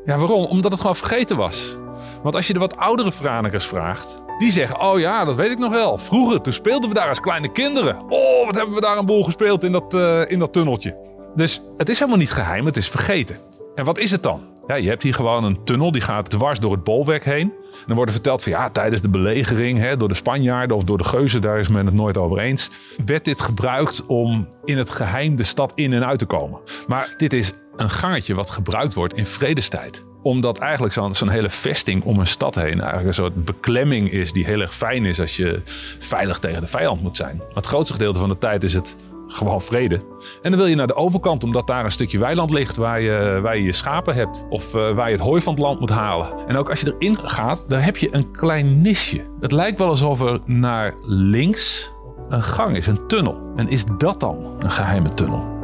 Ja, 0.05 0.17
waarom? 0.17 0.45
Omdat 0.45 0.71
het 0.71 0.81
gewoon 0.81 0.95
vergeten 0.95 1.37
was. 1.37 1.77
Want 2.23 2.35
als 2.35 2.47
je 2.47 2.53
de 2.53 2.59
wat 2.59 2.77
oudere 2.77 3.11
Franekers 3.11 3.65
vraagt, 3.65 4.23
die 4.37 4.51
zeggen: 4.51 4.81
Oh 4.81 4.99
ja, 4.99 5.25
dat 5.25 5.35
weet 5.35 5.51
ik 5.51 5.57
nog 5.57 5.71
wel. 5.71 5.97
Vroeger, 5.97 6.41
toen 6.41 6.53
speelden 6.53 6.89
we 6.89 6.95
daar 6.95 7.09
als 7.09 7.19
kleine 7.19 7.51
kinderen. 7.51 7.99
Oh, 8.09 8.45
wat 8.45 8.55
hebben 8.55 8.75
we 8.75 8.81
daar 8.81 8.97
een 8.97 9.05
boel 9.05 9.23
gespeeld 9.23 9.63
in 9.63 9.71
dat, 9.71 9.93
eh, 9.93 10.31
in 10.31 10.39
dat 10.39 10.53
tunneltje. 10.53 10.97
Dus 11.35 11.61
het 11.77 11.89
is 11.89 11.99
helemaal 11.99 12.19
niet 12.19 12.31
geheim, 12.31 12.65
het 12.65 12.77
is 12.77 12.89
vergeten. 12.89 13.37
En 13.75 13.85
wat 13.85 13.97
is 13.97 14.11
het 14.11 14.23
dan? 14.23 14.41
Ja, 14.67 14.75
je 14.75 14.89
hebt 14.89 15.03
hier 15.03 15.13
gewoon 15.13 15.43
een 15.43 15.63
tunnel 15.63 15.91
die 15.91 16.01
gaat 16.01 16.29
dwars 16.29 16.59
door 16.59 16.71
het 16.71 16.83
bolwerk 16.83 17.25
heen. 17.25 17.53
En 17.71 17.83
dan 17.85 17.95
wordt 17.95 18.11
er 18.11 18.17
verteld 18.17 18.43
van 18.43 18.51
ja, 18.51 18.69
tijdens 18.69 19.01
de 19.01 19.09
belegering 19.09 19.79
hè, 19.79 19.97
door 19.97 20.07
de 20.07 20.13
Spanjaarden 20.13 20.77
of 20.77 20.83
door 20.83 20.97
de 20.97 21.03
Geuzen, 21.03 21.41
daar 21.41 21.59
is 21.59 21.67
men 21.67 21.85
het 21.85 21.95
nooit 21.95 22.17
over 22.17 22.39
eens. 22.39 22.71
Werd 23.05 23.25
dit 23.25 23.41
gebruikt 23.41 24.05
om 24.05 24.47
in 24.63 24.77
het 24.77 24.89
geheim 24.89 25.35
de 25.35 25.43
stad 25.43 25.71
in 25.75 25.93
en 25.93 26.05
uit 26.05 26.19
te 26.19 26.25
komen. 26.25 26.59
Maar 26.87 27.13
dit 27.17 27.33
is 27.33 27.53
een 27.75 27.89
gangetje 27.89 28.33
wat 28.33 28.49
gebruikt 28.49 28.93
wordt 28.93 29.17
in 29.17 29.25
vredestijd 29.25 30.05
omdat 30.25 30.57
eigenlijk 30.57 30.93
zo'n 31.11 31.29
hele 31.29 31.49
vesting 31.49 32.03
om 32.03 32.19
een 32.19 32.27
stad 32.27 32.55
heen 32.55 32.79
eigenlijk 32.79 33.07
een 33.07 33.13
soort 33.13 33.45
beklemming 33.45 34.11
is 34.11 34.31
die 34.31 34.45
heel 34.45 34.61
erg 34.61 34.75
fijn 34.75 35.05
is 35.05 35.19
als 35.19 35.37
je 35.37 35.61
veilig 35.99 36.39
tegen 36.39 36.61
de 36.61 36.67
vijand 36.67 37.01
moet 37.01 37.17
zijn. 37.17 37.37
Maar 37.37 37.55
het 37.55 37.65
grootste 37.65 37.93
gedeelte 37.93 38.19
van 38.19 38.29
de 38.29 38.37
tijd 38.37 38.63
is 38.63 38.73
het 38.73 38.97
gewoon 39.27 39.61
vrede. 39.61 39.95
En 40.41 40.51
dan 40.51 40.59
wil 40.59 40.65
je 40.65 40.75
naar 40.75 40.87
de 40.87 40.95
overkant, 40.95 41.43
omdat 41.43 41.67
daar 41.67 41.83
een 41.83 41.91
stukje 41.91 42.19
weiland 42.19 42.49
ligt 42.49 42.75
waar 42.75 43.01
je 43.01 43.39
waar 43.41 43.57
je, 43.57 43.71
schapen 43.71 44.15
hebt. 44.15 44.45
Of 44.49 44.75
uh, 44.75 44.91
waar 44.91 45.07
je 45.07 45.15
het 45.15 45.25
hooi 45.25 45.41
van 45.41 45.53
het 45.53 45.61
land 45.61 45.79
moet 45.79 45.89
halen. 45.89 46.47
En 46.47 46.55
ook 46.55 46.69
als 46.69 46.79
je 46.79 46.95
erin 46.99 47.17
gaat, 47.17 47.63
daar 47.67 47.83
heb 47.83 47.97
je 47.97 48.15
een 48.15 48.31
klein 48.31 48.81
nisje. 48.81 49.21
Het 49.39 49.51
lijkt 49.51 49.79
wel 49.79 49.87
alsof 49.87 50.21
er 50.21 50.39
naar 50.45 50.93
links 51.03 51.91
een 52.29 52.43
gang 52.43 52.75
is, 52.75 52.87
een 52.87 53.07
tunnel. 53.07 53.53
En 53.55 53.67
is 53.67 53.85
dat 53.97 54.19
dan 54.19 54.55
een 54.59 54.71
geheime 54.71 55.13
tunnel? 55.13 55.54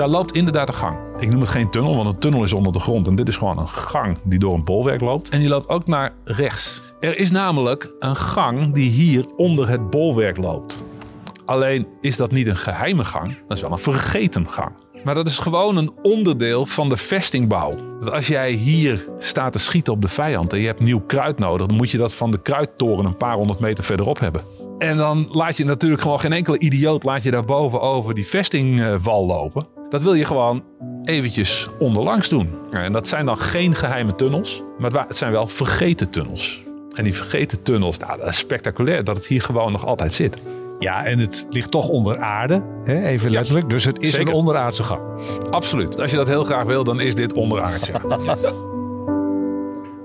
Daar 0.00 0.08
loopt 0.08 0.34
inderdaad 0.34 0.68
een 0.68 0.74
gang. 0.74 0.98
Ik 1.18 1.30
noem 1.30 1.40
het 1.40 1.48
geen 1.48 1.70
tunnel, 1.70 1.96
want 1.96 2.14
een 2.14 2.20
tunnel 2.20 2.42
is 2.42 2.52
onder 2.52 2.72
de 2.72 2.80
grond. 2.80 3.06
En 3.06 3.14
dit 3.14 3.28
is 3.28 3.36
gewoon 3.36 3.58
een 3.58 3.68
gang 3.68 4.18
die 4.24 4.38
door 4.38 4.54
een 4.54 4.64
bolwerk 4.64 5.00
loopt. 5.00 5.28
En 5.28 5.38
die 5.38 5.48
loopt 5.48 5.68
ook 5.68 5.86
naar 5.86 6.12
rechts. 6.24 6.82
Er 7.00 7.18
is 7.18 7.30
namelijk 7.30 7.92
een 7.98 8.16
gang 8.16 8.74
die 8.74 8.90
hier 8.90 9.26
onder 9.36 9.68
het 9.68 9.90
bolwerk 9.90 10.36
loopt. 10.36 10.78
Alleen 11.44 11.86
is 12.00 12.16
dat 12.16 12.30
niet 12.30 12.46
een 12.46 12.56
geheime 12.56 13.04
gang, 13.04 13.38
dat 13.48 13.56
is 13.56 13.62
wel 13.62 13.72
een 13.72 13.78
vergeten 13.78 14.48
gang. 14.48 14.70
Maar 15.04 15.14
dat 15.14 15.26
is 15.26 15.38
gewoon 15.38 15.76
een 15.76 15.92
onderdeel 16.02 16.66
van 16.66 16.88
de 16.88 16.96
vestingbouw. 16.96 17.98
Dat 18.00 18.12
als 18.12 18.26
jij 18.26 18.50
hier 18.50 19.08
staat 19.18 19.52
te 19.52 19.58
schieten 19.58 19.92
op 19.92 20.02
de 20.02 20.08
vijand 20.08 20.52
en 20.52 20.60
je 20.60 20.66
hebt 20.66 20.80
nieuw 20.80 21.00
kruid 21.06 21.38
nodig, 21.38 21.66
dan 21.66 21.76
moet 21.76 21.90
je 21.90 21.98
dat 21.98 22.14
van 22.14 22.30
de 22.30 22.42
kruidtoren 22.42 23.04
een 23.04 23.16
paar 23.16 23.34
honderd 23.34 23.58
meter 23.58 23.84
verderop 23.84 24.18
hebben. 24.18 24.42
En 24.78 24.96
dan 24.96 25.28
laat 25.30 25.56
je 25.56 25.64
natuurlijk 25.64 26.02
gewoon 26.02 26.20
geen 26.20 26.32
enkele 26.32 26.58
idioot 26.58 27.02
laat 27.02 27.22
je 27.22 27.30
daarboven 27.30 27.80
over 27.80 28.14
die 28.14 28.26
vestingwal 28.26 29.26
lopen. 29.26 29.78
Dat 29.90 30.02
wil 30.02 30.14
je 30.14 30.24
gewoon 30.24 30.64
eventjes 31.04 31.68
onderlangs 31.78 32.28
doen. 32.28 32.50
En 32.70 32.92
dat 32.92 33.08
zijn 33.08 33.26
dan 33.26 33.38
geen 33.38 33.74
geheime 33.74 34.14
tunnels, 34.14 34.62
maar 34.78 34.92
het 34.92 35.16
zijn 35.16 35.32
wel 35.32 35.46
vergeten 35.46 36.10
tunnels. 36.10 36.62
En 36.94 37.04
die 37.04 37.14
vergeten 37.14 37.62
tunnels, 37.62 37.98
nou, 37.98 38.18
dat 38.18 38.28
is 38.28 38.38
spectaculair 38.38 39.04
dat 39.04 39.16
het 39.16 39.26
hier 39.26 39.42
gewoon 39.42 39.72
nog 39.72 39.86
altijd 39.86 40.12
zit. 40.12 40.36
Ja, 40.78 41.04
en 41.04 41.18
het 41.18 41.46
ligt 41.50 41.70
toch 41.70 41.88
onder 41.88 42.18
aarde, 42.18 42.62
hè? 42.84 43.02
even 43.02 43.30
letterlijk. 43.30 43.70
dus 43.70 43.84
het 43.84 44.00
is 44.00 44.10
zeker. 44.10 44.28
een 44.28 44.34
onderaardse 44.34 44.82
gang. 44.82 45.00
Absoluut. 45.50 46.00
Als 46.00 46.10
je 46.10 46.16
dat 46.16 46.26
heel 46.26 46.44
graag 46.44 46.64
wil, 46.64 46.84
dan 46.84 47.00
is 47.00 47.14
dit 47.14 47.32
onderaards. 47.32 47.86
Ja. 47.86 48.36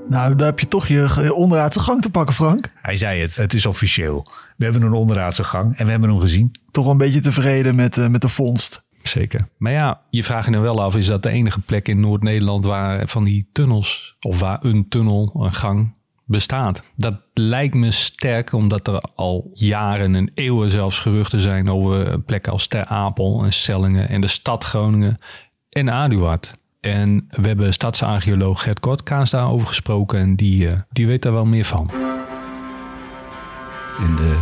Nou, 0.09 0.35
daar 0.35 0.47
heb 0.47 0.59
je 0.59 0.67
toch 0.67 0.87
je, 0.87 1.33
onderaardse 1.33 1.79
gang 1.79 2.01
te 2.01 2.09
pakken, 2.09 2.35
Frank. 2.35 2.71
Hij 2.81 2.95
zei 2.95 3.21
het, 3.21 3.35
het 3.35 3.53
is 3.53 3.65
officieel. 3.65 4.25
We 4.57 4.63
hebben 4.63 4.81
een 4.81 4.93
onderaardse 4.93 5.43
gang 5.43 5.77
en 5.77 5.85
we 5.85 5.91
hebben 5.91 6.09
hem 6.09 6.19
gezien. 6.19 6.55
Toch 6.71 6.83
wel 6.83 6.91
een 6.91 6.97
beetje 6.97 7.21
tevreden 7.21 7.75
met, 7.75 7.97
uh, 7.97 8.07
met 8.07 8.21
de 8.21 8.27
vondst. 8.27 8.84
Zeker. 9.07 9.47
Maar 9.57 9.71
ja, 9.71 10.01
je 10.09 10.23
vraagt 10.23 10.45
je 10.45 10.51
dan 10.51 10.61
wel 10.61 10.81
af, 10.81 10.95
is 10.95 11.07
dat 11.07 11.23
de 11.23 11.29
enige 11.29 11.59
plek 11.59 11.87
in 11.87 11.99
Noord-Nederland 11.99 12.65
waar 12.65 13.07
van 13.07 13.23
die 13.23 13.49
tunnels, 13.51 14.15
of 14.19 14.39
waar 14.39 14.59
een 14.61 14.87
tunnel, 14.87 15.31
een 15.39 15.53
gang, 15.53 15.93
bestaat. 16.25 16.83
Dat 16.95 17.15
lijkt 17.33 17.75
me 17.75 17.91
sterk, 17.91 18.51
omdat 18.51 18.87
er 18.87 19.01
al 19.15 19.49
jaren 19.53 20.15
en 20.15 20.31
eeuwen 20.33 20.69
zelfs 20.69 20.99
geruchten 20.99 21.41
zijn 21.41 21.69
over 21.69 22.21
plekken 22.21 22.51
als 22.51 22.67
Ter 22.67 22.85
Apel 22.85 23.43
en 23.43 23.53
Sellingen 23.53 24.09
en 24.09 24.21
de 24.21 24.27
stad 24.27 24.63
Groningen 24.63 25.19
en 25.69 25.89
Aduard. 25.89 26.51
En 26.81 27.27
we 27.29 27.47
hebben 27.47 27.73
stadsarcheoloog 27.73 28.63
Gert 28.63 28.79
Kortkaas 28.79 29.29
daarover 29.29 29.67
gesproken 29.67 30.19
en 30.19 30.35
die, 30.35 30.69
die 30.91 31.07
weet 31.07 31.21
daar 31.21 31.33
wel 31.33 31.45
meer 31.45 31.65
van. 31.65 31.89
In 33.99 34.15
de, 34.15 34.37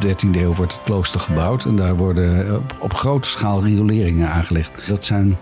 de 0.00 0.14
13e 0.14 0.40
eeuw 0.40 0.54
wordt 0.54 0.72
het 0.72 0.82
klooster 0.82 1.20
gebouwd 1.20 1.64
en 1.64 1.76
daar 1.76 1.96
worden 1.96 2.56
op, 2.80 2.94
grote 2.94 3.28
schaal 3.28 3.62
rioleringen 3.64 4.30
aangelegd. 4.30 4.88
Dat 4.88 5.04
zijn 5.04 5.36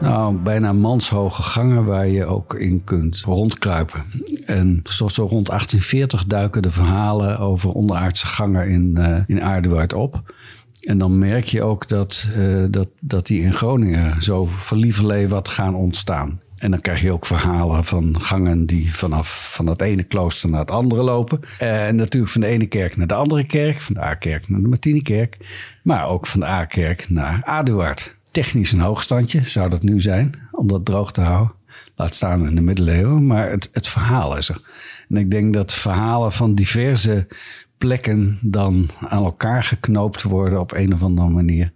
nou, 0.00 0.36
bijna 0.36 0.72
manshoge 0.72 1.42
gangen 1.42 1.84
waar 1.84 2.06
je 2.06 2.24
ook 2.24 2.54
in 2.54 2.84
kunt 2.84 3.20
rondkruipen. 3.20 4.04
En 4.46 4.80
zo, 4.84 5.08
zo 5.08 5.22
rond 5.22 5.46
1840 5.46 6.24
duiken 6.24 6.62
de 6.62 6.70
verhalen 6.70 7.38
over 7.38 7.72
onderaardse 7.72 8.26
gangen 8.26 8.68
in, 8.68 8.94
uh, 8.98 9.18
in 9.26 9.42
Aardewaard 9.42 9.92
op. 9.92 10.22
En 10.80 10.98
dan 10.98 11.18
merk 11.18 11.44
je 11.44 11.62
ook 11.62 11.88
dat, 11.88 12.28
uh, 12.36 12.66
dat, 12.70 12.88
dat 13.00 13.26
die 13.26 13.42
in 13.42 13.52
Groningen 13.52 14.22
zo 14.22 14.46
verlievelee 14.46 15.28
wat 15.28 15.48
gaan 15.48 15.74
ontstaan. 15.74 16.40
En 16.56 16.70
dan 16.70 16.80
krijg 16.80 17.00
je 17.00 17.12
ook 17.12 17.26
verhalen 17.26 17.84
van 17.84 18.20
gangen 18.20 18.66
die 18.66 18.94
vanaf 18.94 19.54
van 19.54 19.66
het 19.66 19.80
ene 19.80 20.02
klooster 20.02 20.50
naar 20.50 20.60
het 20.60 20.70
andere 20.70 21.02
lopen. 21.02 21.40
En 21.58 21.96
natuurlijk 21.96 22.32
van 22.32 22.40
de 22.40 22.46
ene 22.46 22.66
kerk 22.66 22.96
naar 22.96 23.06
de 23.06 23.14
andere 23.14 23.44
kerk, 23.44 23.80
van 23.80 23.94
de 23.94 24.02
A-kerk 24.02 24.48
naar 24.48 24.60
de 24.60 24.68
Martinikerk. 24.68 25.36
Maar 25.82 26.06
ook 26.06 26.26
van 26.26 26.40
de 26.40 26.46
A-kerk 26.46 27.08
naar 27.08 27.40
Aduard. 27.44 28.16
Technisch 28.30 28.72
een 28.72 28.80
hoogstandje 28.80 29.48
zou 29.48 29.70
dat 29.70 29.82
nu 29.82 30.00
zijn, 30.00 30.34
om 30.52 30.68
dat 30.68 30.84
droog 30.84 31.12
te 31.12 31.20
houden. 31.20 31.54
Laat 31.96 32.14
staan 32.14 32.48
in 32.48 32.54
de 32.54 32.60
middeleeuwen, 32.60 33.26
maar 33.26 33.50
het, 33.50 33.70
het 33.72 33.88
verhaal 33.88 34.36
is 34.36 34.48
er. 34.48 34.60
En 35.08 35.16
ik 35.16 35.30
denk 35.30 35.52
dat 35.52 35.74
verhalen 35.74 36.32
van 36.32 36.54
diverse 36.54 37.26
plekken 37.78 38.38
dan 38.42 38.90
aan 39.08 39.24
elkaar 39.24 39.62
geknoopt 39.62 40.22
worden 40.22 40.60
op 40.60 40.72
een 40.72 40.92
of 40.92 41.02
andere 41.02 41.28
manier. 41.28 41.72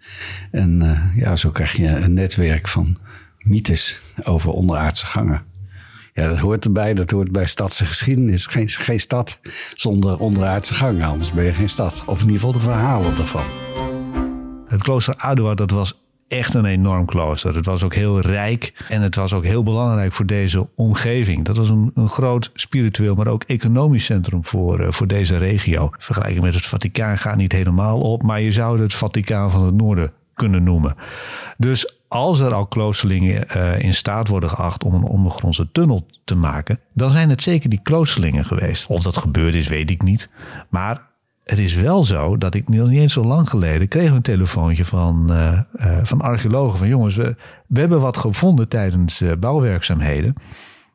En 0.50 0.80
uh, 0.82 1.16
ja, 1.16 1.36
zo 1.36 1.50
krijg 1.50 1.72
je 1.72 1.86
een 1.86 2.14
netwerk 2.14 2.68
van 2.68 2.98
mythes 3.38 4.00
over 4.24 4.50
onderaardse 4.50 5.06
gangen. 5.06 5.42
Ja, 6.14 6.28
dat 6.28 6.38
hoort 6.38 6.64
erbij. 6.64 6.94
Dat 6.94 7.10
hoort 7.10 7.32
bij 7.32 7.46
stadse 7.46 7.84
geschiedenis. 7.84 8.46
Geen, 8.46 8.68
geen 8.68 9.00
stad 9.00 9.40
zonder 9.74 10.18
onderaardse 10.18 10.74
gangen. 10.74 11.06
Anders 11.06 11.32
ben 11.32 11.44
je 11.44 11.52
geen 11.52 11.68
stad. 11.68 12.02
Of 12.06 12.20
in 12.20 12.26
ieder 12.26 12.40
geval 12.40 12.52
de 12.52 12.60
verhalen 12.60 13.16
ervan. 13.16 13.44
Het 14.66 14.82
klooster 14.82 15.14
Aduard, 15.16 15.58
dat 15.58 15.70
was 15.70 16.00
echt 16.28 16.54
een 16.54 16.64
enorm 16.64 17.06
klooster. 17.06 17.54
Het 17.54 17.66
was 17.66 17.82
ook 17.82 17.94
heel 17.94 18.20
rijk 18.20 18.84
en 18.88 19.02
het 19.02 19.14
was 19.14 19.32
ook 19.32 19.44
heel 19.44 19.62
belangrijk 19.62 20.12
voor 20.12 20.26
deze 20.26 20.68
omgeving. 20.74 21.44
Dat 21.44 21.56
was 21.56 21.68
een, 21.68 21.90
een 21.94 22.08
groot 22.08 22.50
spiritueel, 22.54 23.14
maar 23.14 23.26
ook 23.26 23.42
economisch 23.42 24.04
centrum 24.04 24.44
voor, 24.44 24.80
uh, 24.80 24.90
voor 24.90 25.06
deze 25.06 25.36
regio. 25.36 25.90
Vergelijking 25.98 26.44
met 26.44 26.54
het 26.54 26.66
Vaticaan 26.66 27.18
gaat 27.18 27.36
niet 27.36 27.52
helemaal 27.52 28.00
op, 28.00 28.22
maar 28.22 28.40
je 28.40 28.50
zou 28.50 28.80
het 28.80 28.94
Vaticaan 28.94 29.50
van 29.50 29.64
het 29.64 29.74
Noorden 29.74 30.12
kunnen 30.34 30.62
noemen. 30.62 30.94
Dus 31.56 31.99
als 32.10 32.40
er 32.40 32.54
al 32.54 32.66
kloosterlingen 32.66 33.46
uh, 33.56 33.78
in 33.78 33.94
staat 33.94 34.28
worden 34.28 34.50
geacht 34.50 34.84
om 34.84 34.94
een 34.94 35.02
ondergrondse 35.02 35.72
tunnel 35.72 36.06
te 36.24 36.34
maken, 36.34 36.78
dan 36.92 37.10
zijn 37.10 37.30
het 37.30 37.42
zeker 37.42 37.70
die 37.70 37.80
kloosterlingen 37.82 38.44
geweest. 38.44 38.86
Of 38.86 39.02
dat 39.02 39.18
gebeurd 39.18 39.54
is, 39.54 39.68
weet 39.68 39.90
ik 39.90 40.02
niet. 40.02 40.30
Maar 40.68 41.02
het 41.44 41.58
is 41.58 41.74
wel 41.74 42.04
zo 42.04 42.38
dat 42.38 42.54
ik 42.54 42.68
nog 42.68 42.88
niet 42.88 43.00
eens 43.00 43.12
zo 43.12 43.24
lang 43.24 43.48
geleden 43.48 43.88
kreeg 43.88 44.10
een 44.10 44.22
telefoontje 44.22 44.84
van, 44.84 45.32
uh, 45.32 45.60
van 46.02 46.20
archeologen 46.20 46.78
van 46.78 46.88
jongens, 46.88 47.16
we, 47.16 47.36
we 47.66 47.80
hebben 47.80 48.00
wat 48.00 48.16
gevonden 48.16 48.68
tijdens 48.68 49.22
bouwwerkzaamheden. 49.40 50.34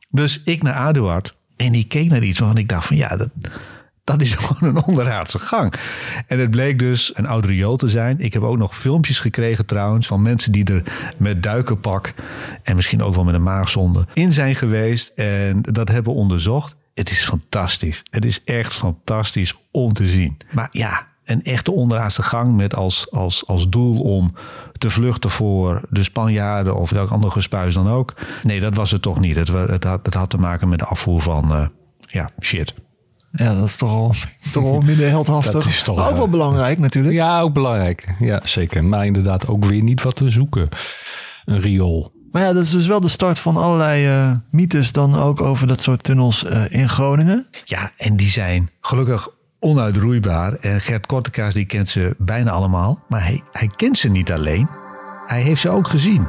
Dus 0.09 0.41
ik 0.43 0.63
naar 0.63 0.73
Aduard 0.73 1.35
en 1.55 1.73
ik 1.73 1.89
keek 1.89 2.09
naar 2.09 2.23
iets 2.23 2.39
waarvan 2.39 2.57
ik 2.57 2.69
dacht 2.69 2.87
van 2.87 2.97
ja, 2.97 3.17
dat, 3.17 3.29
dat 4.05 4.21
is 4.21 4.33
gewoon 4.39 4.75
een 4.75 4.83
onderaardse 4.83 5.39
gang. 5.39 5.73
En 6.27 6.39
het 6.39 6.49
bleek 6.49 6.79
dus 6.79 7.17
een 7.17 7.27
oud 7.27 7.45
riool 7.45 7.75
te 7.75 7.87
zijn. 7.87 8.19
Ik 8.19 8.33
heb 8.33 8.41
ook 8.41 8.57
nog 8.57 8.77
filmpjes 8.77 9.19
gekregen 9.19 9.65
trouwens 9.65 10.07
van 10.07 10.21
mensen 10.21 10.51
die 10.51 10.65
er 10.65 10.83
met 11.17 11.43
duikenpak 11.43 12.13
en 12.63 12.75
misschien 12.75 13.03
ook 13.03 13.15
wel 13.15 13.23
met 13.23 13.35
een 13.35 13.43
maagzonde 13.43 14.05
in 14.13 14.33
zijn 14.33 14.55
geweest 14.55 15.07
en 15.07 15.61
dat 15.61 15.89
hebben 15.89 16.13
onderzocht. 16.13 16.75
Het 16.93 17.09
is 17.09 17.23
fantastisch. 17.23 18.03
Het 18.09 18.25
is 18.25 18.43
echt 18.43 18.73
fantastisch 18.73 19.55
om 19.71 19.93
te 19.93 20.07
zien. 20.07 20.37
Maar 20.51 20.67
ja, 20.71 21.07
een 21.25 21.43
echte 21.43 21.71
onderaardse 21.71 22.23
gang 22.23 22.55
met 22.55 22.75
als, 22.75 23.11
als, 23.11 23.47
als 23.47 23.69
doel 23.69 24.01
om 24.01 24.33
te 24.77 24.89
vluchten 24.89 25.29
voor 25.29 25.81
de 25.89 26.03
Spanjaarden 26.03 26.75
of 26.75 26.89
welk 26.89 27.09
ander 27.09 27.31
gespuis 27.31 27.73
dan 27.73 27.89
ook. 27.89 28.13
Nee, 28.43 28.59
dat 28.59 28.75
was 28.75 28.91
het 28.91 29.01
toch 29.01 29.19
niet. 29.19 29.35
Het, 29.35 29.47
het, 29.47 30.13
had, 30.13 30.29
te 30.29 30.37
maken 30.37 30.69
met 30.69 30.79
de 30.79 30.85
afvoer 30.85 31.21
van 31.21 31.57
uh, 31.57 31.67
ja, 31.99 32.29
shit. 32.41 32.73
Ja, 33.35 33.53
dat 33.53 33.63
is 33.63 33.77
toch 33.77 33.89
al, 33.89 34.13
toch 34.51 34.63
al 34.63 34.81
minder 34.81 35.07
heldhaftig. 35.07 35.53
Dat 35.53 35.65
is 35.65 35.83
toch, 35.83 35.95
maar 35.95 36.09
ook 36.09 36.17
wel 36.17 36.29
belangrijk 36.29 36.79
natuurlijk. 36.79 37.13
Ja, 37.13 37.39
ook 37.39 37.53
belangrijk. 37.53 38.15
Ja, 38.19 38.39
zeker. 38.43 38.83
Maar 38.83 39.05
inderdaad 39.05 39.47
ook 39.47 39.65
weer 39.65 39.83
niet 39.83 40.01
wat 40.01 40.15
te 40.15 40.29
zoeken. 40.29 40.69
Een 41.45 41.61
riool. 41.61 42.13
Maar 42.31 42.43
ja, 42.43 42.53
dat 42.53 42.63
is 42.63 42.69
dus 42.69 42.87
wel 42.87 42.99
de 42.99 43.07
start 43.07 43.39
van 43.39 43.57
allerlei 43.57 44.07
uh, 44.07 44.31
mythes 44.49 44.91
dan 44.91 45.15
ook 45.15 45.41
over 45.41 45.67
dat 45.67 45.81
soort 45.81 46.03
tunnels 46.03 46.43
uh, 46.43 46.63
in 46.69 46.89
Groningen. 46.89 47.47
Ja, 47.63 47.91
en 47.97 48.15
die 48.15 48.29
zijn 48.29 48.69
gelukkig 48.81 49.29
onuitroeibaar. 49.59 50.53
En 50.53 50.81
Gert 50.81 51.05
Kortekaas 51.05 51.53
die 51.53 51.65
kent 51.65 51.89
ze 51.89 52.15
bijna 52.17 52.51
allemaal. 52.51 53.03
Maar 53.07 53.23
hij, 53.23 53.43
hij 53.51 53.69
kent 53.75 53.97
ze 53.97 54.09
niet 54.09 54.31
alleen. 54.31 54.67
Hij 55.27 55.41
heeft 55.41 55.61
ze 55.61 55.69
ook 55.69 55.87
gezien. 55.87 56.27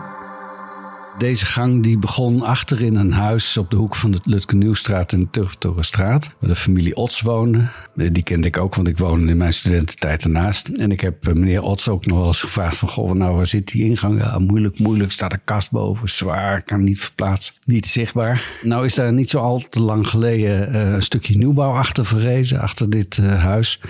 Deze 1.18 1.46
gang 1.46 1.82
die 1.82 1.98
begon 1.98 2.42
achter 2.42 2.82
in 2.82 2.94
een 2.94 3.12
huis 3.12 3.56
op 3.56 3.70
de 3.70 3.76
hoek 3.76 3.96
van 3.96 4.10
de 4.10 4.18
Lutke 4.24 4.56
Nieuwstraat 4.56 5.12
en 5.12 5.20
de 5.20 5.30
Turftorenstraat. 5.30 6.30
Waar 6.38 6.50
de 6.50 6.56
familie 6.56 6.96
Ots 6.96 7.20
woonde. 7.20 7.68
Die 7.94 8.22
kende 8.22 8.46
ik 8.46 8.58
ook, 8.58 8.74
want 8.74 8.88
ik 8.88 8.98
woonde 8.98 9.30
in 9.30 9.36
mijn 9.36 9.52
studententijd 9.52 10.24
ernaast. 10.24 10.68
En 10.68 10.92
ik 10.92 11.00
heb 11.00 11.28
eh, 11.28 11.34
meneer 11.34 11.62
Ots 11.62 11.88
ook 11.88 12.06
nog 12.06 12.18
wel 12.18 12.26
eens 12.26 12.40
gevraagd 12.40 12.76
van... 12.76 12.88
Goh, 12.88 13.12
nou 13.12 13.36
waar 13.36 13.46
zit 13.46 13.68
die 13.68 13.84
ingang? 13.84 14.38
Moeilijk, 14.38 14.78
moeilijk. 14.78 15.12
Staat 15.12 15.32
een 15.32 15.44
kast 15.44 15.70
boven, 15.70 16.08
zwaar, 16.08 16.62
kan 16.62 16.84
niet 16.84 17.00
verplaatsen. 17.00 17.54
Niet 17.64 17.86
zichtbaar. 17.86 18.42
Nou 18.62 18.84
is 18.84 18.94
daar 18.94 19.12
niet 19.12 19.30
zo 19.30 19.38
al 19.38 19.64
te 19.70 19.82
lang 19.82 20.08
geleden 20.08 20.74
uh, 20.74 20.92
een 20.92 21.02
stukje 21.02 21.36
nieuwbouw 21.38 21.72
achter 21.72 22.06
verrezen. 22.06 22.60
Achter 22.60 22.90
dit 22.90 23.16
huis. 23.16 23.80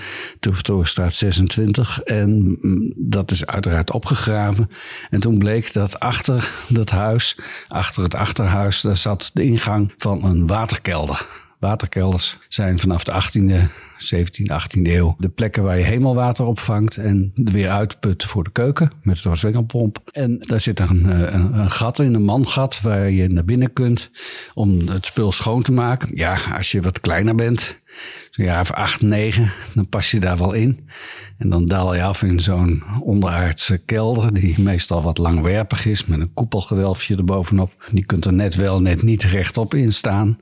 Turftorenstraat 0.41 1.15
26. 1.15 2.01
En 2.01 2.59
mm, 2.61 2.93
dat 2.97 3.31
is 3.31 3.47
uiteraard 3.47 3.93
opgegraven. 3.93 4.71
En 5.11 5.21
toen 5.21 5.39
bleek 5.39 5.73
dat 5.73 6.01
achter 6.01 6.51
dat 6.69 6.91
huis, 6.91 7.16
achter 7.69 8.03
het 8.03 8.15
achterhuis, 8.15 8.81
daar 8.81 8.97
zat 8.97 9.31
de 9.33 9.43
ingang 9.43 9.95
van 9.99 10.25
een 10.25 10.47
waterkelder. 10.47 11.27
Waterkelders 11.59 12.37
zijn 12.49 12.79
vanaf 12.79 13.05
de 13.05 13.13
18e, 13.13 13.69
17e, 14.15 14.53
18e 14.53 14.83
eeuw 14.83 15.17
de 15.19 15.29
plekken 15.29 15.63
waar 15.63 15.79
je 15.79 15.85
hemelwater 15.85 16.45
opvangt 16.45 16.97
en 16.97 17.33
weer 17.35 17.71
uitput 17.71 18.25
voor 18.25 18.45
de 18.45 18.51
keuken 18.51 18.93
met 19.03 19.25
een 19.25 19.37
zwingelpomp. 19.37 19.99
En 20.13 20.39
daar 20.39 20.61
zit 20.61 20.81
een, 20.81 21.35
een, 21.35 21.59
een, 21.59 21.71
gat 21.71 21.99
in, 21.99 22.15
een 22.15 22.23
mangat, 22.23 22.81
waar 22.81 23.11
je 23.11 23.29
naar 23.29 23.45
binnen 23.45 23.73
kunt 23.73 24.11
om 24.55 24.89
het 24.89 25.07
spul 25.07 25.33
schoon 25.33 25.63
te 25.63 25.73
maken. 25.73 26.09
Ja, 26.15 26.37
als 26.57 26.71
je 26.71 26.81
wat 26.81 27.01
kleiner 27.01 27.35
bent, 27.35 27.81
zo'n 28.31 28.45
jaar 28.45 28.61
of 28.61 28.73
acht, 28.73 29.01
negen, 29.01 29.53
dan 29.75 29.89
pas 29.89 30.11
je 30.11 30.21
daar 30.21 30.39
wel 30.39 30.53
in. 30.53 30.89
En 31.39 31.49
dan 31.49 31.67
daal 31.67 31.95
je 31.95 32.03
af 32.03 32.23
in 32.23 32.41
zo'n 32.41 32.83
onderaardse 33.01 33.79
kelder, 33.79 34.35
die 34.35 34.61
meestal 34.61 35.03
wat 35.03 35.19
langwerpig 35.19 35.87
is, 35.87 36.07
met 36.07 36.21
een 36.21 36.33
koepelgewelfje 36.33 37.17
erbovenop. 37.17 37.91
Die 37.91 38.05
kunt 38.05 38.25
er 38.25 38.33
net 38.33 38.55
wel, 38.55 38.81
net 38.81 39.03
niet 39.03 39.23
rechtop 39.23 39.75
in 39.75 39.93
staan. 39.93 40.39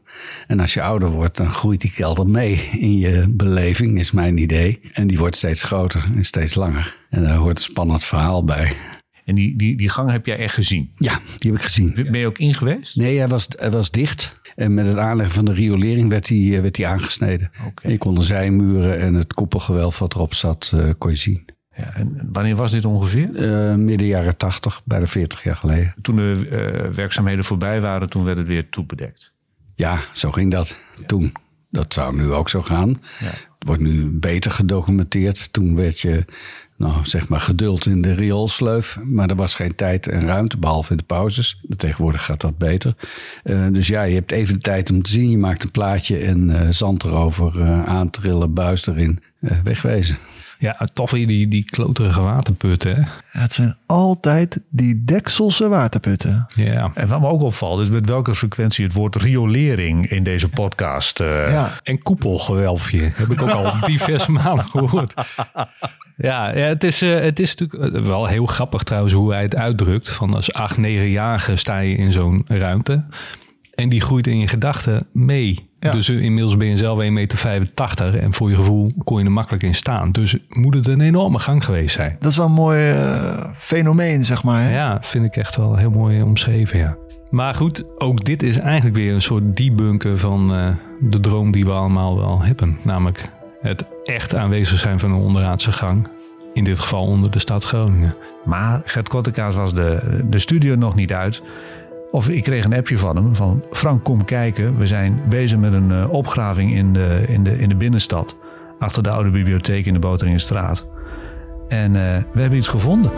En 0.47 0.61
als 0.61 0.75
je 0.75 0.83
ouder 0.83 1.09
wordt, 1.11 1.37
dan 1.37 1.53
groeit 1.53 1.81
die 1.81 1.93
kelder 1.93 2.29
mee 2.29 2.69
in 2.73 2.99
je 2.99 3.25
beleving, 3.29 3.99
is 3.99 4.13
mijn 4.13 4.39
idee. 4.39 4.81
En 4.93 5.07
die 5.07 5.19
wordt 5.19 5.37
steeds 5.37 5.63
groter 5.63 6.09
en 6.15 6.25
steeds 6.25 6.55
langer. 6.55 6.97
En 7.11 7.23
daar 7.23 7.37
hoort 7.37 7.57
een 7.57 7.63
spannend 7.63 8.05
verhaal 8.05 8.45
bij. 8.45 8.73
En 9.25 9.35
die, 9.35 9.57
die, 9.57 9.77
die 9.77 9.89
gang 9.89 10.11
heb 10.11 10.27
jij 10.27 10.37
echt 10.37 10.55
gezien? 10.55 10.91
Ja, 10.99 11.21
die 11.39 11.51
heb 11.51 11.61
ik 11.61 11.67
gezien. 11.67 11.95
Ben 11.95 12.19
je 12.19 12.27
ook 12.27 12.39
in 12.39 12.55
geweest? 12.55 12.97
Nee, 12.97 13.19
hij 13.19 13.29
was, 13.29 13.49
hij 13.57 13.71
was 13.71 13.91
dicht. 13.91 14.41
En 14.55 14.75
met 14.75 14.87
het 14.87 14.97
aanleggen 14.97 15.35
van 15.35 15.45
de 15.45 15.53
riolering 15.53 16.09
werd 16.09 16.29
hij, 16.29 16.63
werd 16.63 16.77
hij 16.77 16.87
aangesneden. 16.87 17.51
Okay. 17.67 17.93
Je 17.93 17.99
kon 17.99 18.15
de 18.15 18.23
zijmuren 18.23 19.01
en 19.01 19.15
het 19.15 19.33
koepelgewelf 19.35 19.99
wat 19.99 20.15
erop 20.15 20.35
zat, 20.35 20.73
uh, 20.75 20.91
kon 20.99 21.11
je 21.11 21.17
zien. 21.17 21.45
Ja, 21.77 21.95
en 21.95 22.29
wanneer 22.33 22.57
was 22.57 22.71
dit 22.71 22.85
ongeveer? 22.85 23.29
Uh, 23.31 23.75
midden 23.75 24.07
jaren 24.07 24.37
tachtig, 24.37 24.83
bijna 24.85 25.07
40 25.07 25.43
jaar 25.43 25.57
geleden. 25.57 25.95
Toen 26.03 26.17
de 26.17 26.49
uh, 26.51 26.95
werkzaamheden 26.95 27.45
voorbij 27.45 27.81
waren, 27.81 28.11
toen 28.11 28.25
werd 28.25 28.39
het 28.39 28.47
weer 28.47 28.69
toebedekt. 28.69 29.33
Ja, 29.75 29.99
zo 30.13 30.31
ging 30.31 30.51
dat 30.51 30.79
ja. 30.97 31.07
toen. 31.07 31.33
Dat 31.75 31.93
zou 31.93 32.17
nu 32.17 32.33
ook 32.33 32.49
zo 32.49 32.63
gaan. 32.63 33.01
Ja. 33.21 33.27
Het 33.27 33.67
wordt 33.69 33.83
nu 33.83 34.07
beter 34.07 34.51
gedocumenteerd. 34.51 35.53
Toen 35.53 35.77
werd 35.77 36.01
je 36.01 36.25
nou, 36.77 36.95
zeg 37.03 37.29
maar 37.29 37.41
geduld 37.41 37.87
in 37.87 38.03
de 38.03 38.15
rioolsleuf. 38.15 38.99
Maar 39.05 39.31
er 39.31 39.37
was 39.37 39.55
geen 39.55 39.75
tijd 39.75 40.09
en 40.09 40.27
ruimte, 40.27 40.59
behalve 40.59 40.91
in 40.91 40.97
de 40.97 41.03
pauzes. 41.03 41.61
Tegenwoordig 41.77 42.25
gaat 42.25 42.41
dat 42.41 42.59
beter. 42.59 42.95
Uh, 43.45 43.67
dus 43.73 43.87
ja, 43.87 44.03
je 44.03 44.15
hebt 44.15 44.33
even 44.33 44.55
de 44.55 44.61
tijd 44.61 44.91
om 44.91 45.03
te 45.03 45.11
zien. 45.11 45.31
Je 45.31 45.39
maakt 45.39 45.63
een 45.63 45.71
plaatje 45.71 46.19
en 46.19 46.49
uh, 46.49 46.67
zand 46.71 47.05
erover 47.05 47.61
uh, 47.61 47.85
aantrillen, 47.85 48.55
buis 48.55 48.87
erin, 48.87 49.21
wegwezen. 49.65 50.19
Ja, 50.59 50.79
tof 50.93 51.11
die, 51.11 51.49
die 51.49 51.65
kloterige 51.65 52.21
waterputten. 52.21 52.95
Hè? 52.95 53.01
Ja, 53.01 53.41
het 53.41 53.53
zijn 53.53 53.77
altijd 53.87 54.65
die 54.71 55.05
dekselse 55.05 55.69
waterputten. 55.69 56.47
Ja. 56.55 56.91
En 56.95 57.09
wat 57.09 57.21
me 57.21 57.29
ook 57.29 57.43
opvalt, 57.43 57.81
is 57.81 57.89
met 57.89 58.09
welke 58.09 58.35
frequentie 58.35 58.85
het 58.85 58.95
woord 58.95 59.17
riolering 59.17 60.11
in 60.11 60.23
deze 60.23 60.49
podcast. 60.49 61.21
Uh, 61.21 61.53
ja. 61.53 61.81
En 61.83 62.03
koepelgewelfje. 62.03 63.13
Heb 63.15 63.31
ik 63.31 63.43
ook 63.43 63.51
al 63.51 63.73
diverse 63.87 64.31
malen 64.31 64.65
gehoord. 64.65 65.15
Ja, 66.17 66.57
ja 66.57 66.67
het, 66.67 66.85
is, 66.85 67.03
uh, 67.03 67.21
het 67.21 67.39
is 67.39 67.55
natuurlijk 67.55 68.05
wel 68.05 68.27
heel 68.27 68.47
grappig 68.47 68.83
trouwens 68.83 69.15
hoe 69.15 69.33
hij 69.33 69.43
het 69.43 69.57
uitdrukt. 69.57 70.11
Van 70.11 70.35
als 70.35 70.53
acht, 70.53 70.77
negenjarige 70.77 71.57
sta 71.57 71.79
je 71.79 71.97
in 71.97 72.13
zo'n 72.13 72.45
ruimte. 72.47 73.05
En 73.75 73.89
die 73.89 74.01
groeit 74.01 74.27
in 74.27 74.39
je 74.39 74.49
gedachten 74.49 75.07
mee. 75.13 75.69
Ja. 75.85 75.93
Dus 75.93 76.09
inmiddels 76.09 76.57
ben 76.57 76.69
je 76.69 76.77
zelf 76.77 77.03
1,85 77.03 77.09
meter. 77.11 78.19
En 78.19 78.33
voor 78.33 78.51
je 78.51 78.57
gevoel 78.57 78.91
kon 79.05 79.19
je 79.19 79.25
er 79.25 79.33
makkelijk 79.33 79.63
in 79.63 79.75
staan. 79.75 80.13
Dus 80.13 80.37
moet 80.49 80.75
het 80.75 80.89
een 80.89 81.01
enorme 81.01 81.39
gang 81.39 81.65
geweest 81.65 81.95
zijn. 81.95 82.17
Dat 82.21 82.31
is 82.31 82.37
wel 82.37 82.47
een 82.47 82.53
mooi 82.53 82.91
uh, 82.93 83.51
fenomeen, 83.57 84.25
zeg 84.25 84.43
maar. 84.43 84.63
Hè? 84.63 84.75
Ja, 84.75 84.99
vind 85.01 85.25
ik 85.25 85.37
echt 85.37 85.57
wel 85.57 85.77
heel 85.77 85.91
mooi 85.91 86.23
omschreven, 86.23 86.79
ja. 86.79 86.97
Maar 87.31 87.55
goed, 87.55 88.01
ook 88.01 88.25
dit 88.25 88.43
is 88.43 88.59
eigenlijk 88.59 88.97
weer 88.97 89.15
een 89.15 89.23
soort 89.23 89.57
debunken 89.57 90.19
van 90.19 90.55
uh, 90.55 90.69
de 91.01 91.21
droom 91.21 91.53
die 91.53 91.65
we 91.65 91.73
allemaal 91.73 92.17
wel 92.17 92.43
hebben. 92.43 92.79
Namelijk 92.83 93.25
het 93.61 93.85
echt 94.05 94.35
aanwezig 94.35 94.79
zijn 94.79 94.99
van 95.01 95.11
een 95.11 95.21
onderaardse 95.21 95.73
gang. 95.73 96.09
In 96.55 96.65
dit 96.65 96.79
geval 96.79 97.07
onder 97.07 97.31
de 97.31 97.39
stad 97.39 97.65
Groningen. 97.65 98.15
Maar 98.45 98.83
Gert 98.85 99.09
Kottekaas 99.09 99.55
was 99.55 99.75
de, 99.75 100.21
de 100.31 100.39
studio 100.39 100.75
nog 100.75 100.95
niet 100.95 101.13
uit. 101.13 101.43
Of 102.15 102.29
ik 102.29 102.43
kreeg 102.43 102.65
een 102.65 102.75
appje 102.75 102.99
van 102.99 103.17
hem 103.17 103.35
van 103.35 103.65
Frank, 103.71 104.05
kom 104.05 104.25
kijken. 104.25 104.79
We 104.79 104.87
zijn 104.87 105.23
bezig 105.29 105.59
met 105.59 105.73
een 105.73 105.91
uh, 105.91 106.13
opgraving 106.13 106.75
in 106.75 106.93
de, 106.93 107.25
in, 107.29 107.45
de, 107.45 107.59
in 107.59 107.69
de 107.69 107.75
binnenstad. 107.75 108.37
Achter 108.79 109.03
de 109.03 109.11
oude 109.11 109.31
bibliotheek 109.31 109.87
in 109.87 109.93
de 109.93 109.99
Boteringenstraat. 109.99 110.87
En 111.69 111.95
uh, 111.95 112.17
we 112.33 112.41
hebben 112.41 112.59
iets 112.59 112.69
gevonden. 112.69 113.11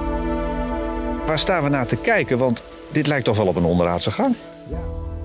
Waar 1.26 1.38
staan 1.38 1.62
we 1.62 1.68
naar 1.68 1.86
te 1.86 1.96
kijken? 1.96 2.38
Want 2.38 2.62
dit 2.92 3.06
lijkt 3.06 3.24
toch 3.24 3.36
wel 3.36 3.46
op 3.46 3.56
een 3.56 3.64
onderaardse 3.64 4.10
gang? 4.10 4.36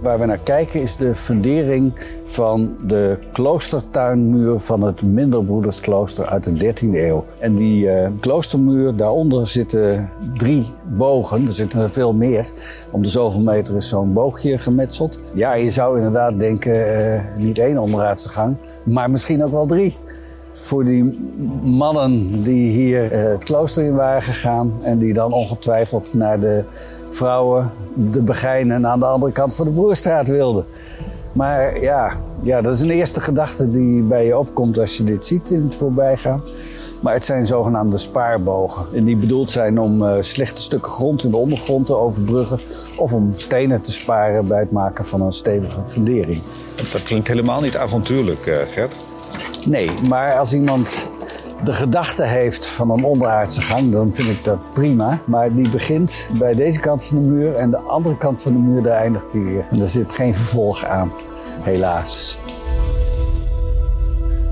Waar 0.01 0.19
we 0.19 0.25
naar 0.25 0.39
kijken 0.43 0.81
is 0.81 0.95
de 0.95 1.15
fundering 1.15 1.93
van 2.23 2.75
de 2.87 3.17
kloostertuinmuur 3.31 4.59
van 4.59 4.83
het 4.83 5.01
Minderbroedersklooster 5.01 6.25
uit 6.25 6.43
de 6.43 6.73
13e 6.73 6.93
eeuw. 6.93 7.25
En 7.39 7.55
die 7.55 7.85
uh, 7.85 8.07
kloostermuur, 8.19 8.95
daaronder 8.95 9.47
zitten 9.47 10.09
drie 10.33 10.65
bogen. 10.97 11.45
Er 11.45 11.51
zitten 11.51 11.81
er 11.81 11.91
veel 11.91 12.13
meer. 12.13 12.49
Om 12.91 13.01
de 13.01 13.07
zoveel 13.07 13.41
meter 13.41 13.75
is 13.75 13.89
zo'n 13.89 14.13
boogje 14.13 14.57
gemetseld. 14.57 15.21
Ja, 15.33 15.53
je 15.53 15.69
zou 15.69 15.97
inderdaad 15.97 16.39
denken, 16.39 16.75
uh, 16.75 17.43
niet 17.43 17.59
één 17.59 17.77
onderaardse 17.77 18.29
gang, 18.29 18.55
maar 18.83 19.09
misschien 19.09 19.43
ook 19.43 19.51
wel 19.51 19.65
drie 19.65 19.97
voor 20.61 20.85
die 20.85 21.19
mannen 21.63 22.43
die 22.43 22.71
hier 22.71 23.11
uh, 23.11 23.31
het 23.31 23.43
klooster 23.43 23.83
in 23.83 23.95
waren 23.95 24.21
gegaan 24.21 24.73
en 24.83 24.97
die 24.97 25.13
dan 25.13 25.33
ongetwijfeld 25.33 26.13
naar 26.13 26.39
de 26.39 26.63
vrouwen, 27.15 27.71
de 27.93 28.21
begijnen 28.21 28.87
aan 28.87 28.99
de 28.99 29.05
andere 29.05 29.31
kant 29.31 29.55
van 29.55 29.65
de 29.65 29.71
Broerstraat 29.71 30.27
wilden. 30.27 30.65
Maar 31.33 31.81
ja, 31.81 32.17
ja, 32.41 32.61
dat 32.61 32.73
is 32.73 32.81
een 32.81 32.89
eerste 32.89 33.21
gedachte 33.21 33.71
die 33.71 34.01
bij 34.01 34.25
je 34.25 34.37
opkomt 34.37 34.79
als 34.79 34.97
je 34.97 35.03
dit 35.03 35.25
ziet 35.25 35.49
in 35.49 35.63
het 35.63 35.75
voorbijgaan. 35.75 36.41
Maar 37.01 37.13
het 37.13 37.25
zijn 37.25 37.45
zogenaamde 37.45 37.97
spaarbogen. 37.97 38.85
En 38.93 39.03
die 39.03 39.17
bedoeld 39.17 39.49
zijn 39.49 39.79
om 39.79 40.01
uh, 40.01 40.15
slechte 40.19 40.61
stukken 40.61 40.91
grond 40.91 41.23
in 41.23 41.31
de 41.31 41.37
ondergrond 41.37 41.85
te 41.85 41.95
overbruggen. 41.95 42.59
Of 42.97 43.13
om 43.13 43.31
stenen 43.31 43.81
te 43.81 43.91
sparen 43.91 44.47
bij 44.47 44.59
het 44.59 44.71
maken 44.71 45.05
van 45.05 45.21
een 45.21 45.31
stevige 45.31 45.79
fundering. 45.85 46.41
Dat 46.91 47.03
klinkt 47.03 47.27
helemaal 47.27 47.61
niet 47.61 47.77
avontuurlijk, 47.77 48.45
uh, 48.45 48.57
Gert. 48.67 49.01
Nee, 49.65 49.89
maar 50.09 50.37
als 50.37 50.53
iemand 50.53 51.09
de 51.63 51.73
gedachte 51.73 52.23
heeft 52.23 52.67
van 52.67 52.91
een 52.91 53.03
onderaardse 53.03 53.61
gang, 53.61 53.91
dan 53.91 54.15
vind 54.15 54.29
ik 54.29 54.43
dat 54.43 54.69
prima. 54.73 55.19
Maar 55.25 55.55
die 55.55 55.69
begint 55.69 56.27
bij 56.39 56.53
deze 56.53 56.79
kant 56.79 57.03
van 57.03 57.23
de 57.23 57.29
muur 57.29 57.53
en 57.53 57.69
de 57.69 57.77
andere 57.77 58.17
kant 58.17 58.41
van 58.41 58.53
de 58.53 58.59
muur, 58.59 58.81
daar 58.81 58.97
eindigt 58.97 59.31
die 59.31 59.41
weer. 59.41 59.65
En 59.71 59.81
er 59.81 59.89
zit 59.89 60.13
geen 60.13 60.35
vervolg 60.35 60.85
aan, 60.85 61.11
helaas. 61.61 62.37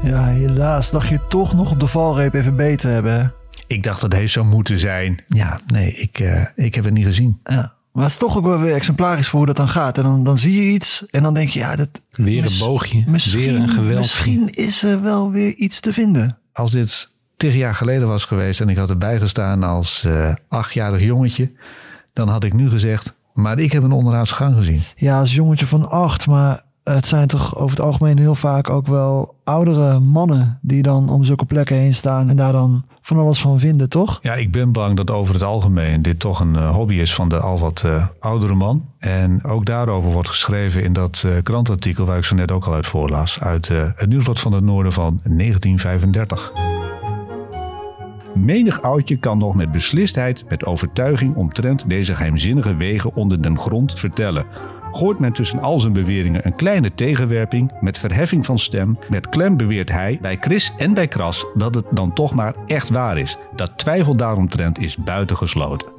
Ja, 0.02 0.26
helaas 0.26 0.92
dacht 0.92 1.08
je 1.08 1.20
toch 1.28 1.54
nog 1.54 1.72
op 1.72 1.80
de 1.80 1.88
valreep 1.88 2.34
even 2.34 2.56
beter 2.56 2.92
hebben. 2.92 3.34
Ik 3.68 3.84
dacht 3.84 4.02
dat 4.02 4.12
deze 4.12 4.28
zou 4.28 4.46
moeten 4.46 4.78
zijn. 4.78 5.24
Ja, 5.28 5.60
nee, 5.68 5.94
ik, 5.94 6.20
uh, 6.20 6.42
ik 6.56 6.76
heb 6.76 6.84
het 6.84 6.94
niet 6.94 7.06
gezien. 7.06 7.40
Ja. 7.44 7.74
Maar 7.92 8.04
het 8.04 8.12
is 8.12 8.20
toch 8.20 8.38
ook 8.38 8.46
wel 8.46 8.60
weer 8.60 8.76
exemplarisch 8.76 9.28
voor 9.28 9.38
hoe 9.38 9.48
dat 9.48 9.56
dan 9.56 9.68
gaat. 9.68 9.98
En 9.98 10.04
dan, 10.04 10.24
dan 10.24 10.38
zie 10.38 10.66
je 10.66 10.72
iets 10.72 11.06
en 11.06 11.24
dan 11.24 11.34
denk 11.34 11.50
je, 11.50 11.60
ja, 11.60 11.76
dat... 11.76 11.90
Weer 12.12 12.46
een 12.46 12.58
boogje, 12.60 13.04
weer 13.32 13.56
een 13.56 13.70
geweld. 13.70 14.00
Misschien 14.00 14.50
is 14.50 14.84
er 14.84 15.02
wel 15.02 15.32
weer 15.32 15.54
iets 15.54 15.80
te 15.80 15.94
vinden. 15.94 16.39
Als 16.60 16.72
dit 16.72 17.10
tig 17.38 17.54
jaar 17.56 17.76
geleden 17.76 18.08
was 18.08 18.26
geweest 18.26 18.62
en 18.62 18.70
ik 18.70 18.78
had 18.78 18.90
erbij 18.90 19.20
gestaan 19.20 19.64
als 19.64 20.04
uh, 20.08 20.34
achtjarig 20.48 21.04
jongetje, 21.04 21.52
dan 22.14 22.28
had 22.28 22.44
ik 22.44 22.54
nu 22.54 22.70
gezegd, 22.70 23.14
maar 23.34 23.60
ik 23.60 23.72
heb 23.72 23.84
een 23.84 23.92
onderaardse 23.92 24.34
gang 24.34 24.56
gezien. 24.56 24.82
Ja, 24.96 25.20
als 25.20 25.36
jongetje 25.36 25.68
van 25.68 25.90
acht, 25.90 26.28
maar 26.28 26.64
het 26.84 27.08
zijn 27.08 27.28
toch 27.28 27.58
over 27.58 27.70
het 27.78 27.86
algemeen 27.86 28.18
heel 28.18 28.36
vaak 28.36 28.70
ook 28.70 28.88
wel 28.88 29.36
oudere 29.44 30.00
mannen 30.00 30.60
die 30.62 30.82
dan 30.82 31.10
om 31.10 31.24
zulke 31.24 31.46
plekken 31.46 31.76
heen 31.76 31.94
staan 31.94 32.30
en 32.30 32.36
daar 32.36 32.52
dan 32.52 32.86
van 33.10 33.18
alles 33.18 33.42
van 33.42 33.60
vinden, 33.60 33.90
toch? 33.90 34.20
Ja, 34.22 34.34
ik 34.34 34.52
ben 34.52 34.72
bang 34.72 34.98
dat 34.98 35.12
over 35.12 35.34
het 35.34 35.44
algemeen 35.44 36.02
dit 36.02 36.20
toch 36.20 36.40
een 36.40 36.54
uh, 36.54 36.76
hobby 36.76 36.96
is 36.96 37.14
van 37.14 37.30
de 37.30 37.40
al 37.40 37.60
wat 37.60 37.84
uh, 37.86 38.06
oudere 38.20 38.56
man. 38.56 38.86
En 39.00 39.44
ook 39.44 39.66
daarover 39.66 40.12
wordt 40.12 40.30
geschreven 40.30 40.84
in 40.84 40.94
dat 40.94 41.24
uh, 41.26 41.34
krantartikel 41.44 42.06
waar 42.06 42.18
ik 42.18 42.24
zo 42.24 42.36
net 42.36 42.52
ook 42.52 42.66
al 42.66 42.74
uit 42.74 42.88
voorlas. 42.88 43.42
Uit 43.42 43.68
het 43.68 44.10
Nieuwsblad 44.10 44.40
van 44.40 44.54
het 44.54 44.64
Noorden 44.64 44.92
van 44.92 45.22
1935. 45.24 46.54
Menig 48.36 48.82
oudje 48.82 49.18
kan 49.18 49.38
nog 49.38 49.56
met 49.56 49.72
beslistheid, 49.72 50.46
met 50.50 50.66
overtuiging 50.66 51.36
omtrent 51.36 51.90
deze 51.90 52.16
geheimzinnige 52.16 52.76
wegen 52.76 53.16
onder 53.16 53.42
den 53.42 53.58
grond 53.58 54.00
vertellen. 54.00 54.46
Gooit 54.92 55.20
men 55.20 55.34
tussen 55.34 55.60
al 55.60 55.80
zijn 55.80 55.94
beweringen 55.94 56.46
een 56.46 56.56
kleine 56.56 56.94
tegenwerping, 56.94 57.72
met 57.82 57.98
verheffing 57.98 58.46
van 58.46 58.60
stem, 58.60 58.98
met 59.10 59.30
klem 59.30 59.58
beweert 59.58 59.92
hij, 59.92 60.18
bij 60.22 60.38
Chris 60.40 60.74
en 60.78 60.94
bij 60.94 61.08
Kras, 61.08 61.46
dat 61.54 61.76
het 61.76 61.86
dan 61.92 62.14
toch 62.14 62.34
maar 62.34 62.56
echt 62.68 62.90
waar 62.90 63.18
is. 63.18 63.38
Dat 63.56 63.78
twijfel 63.78 64.16
daaromtrent 64.16 64.80
is 64.80 64.98
buitengesloten. 64.98 65.99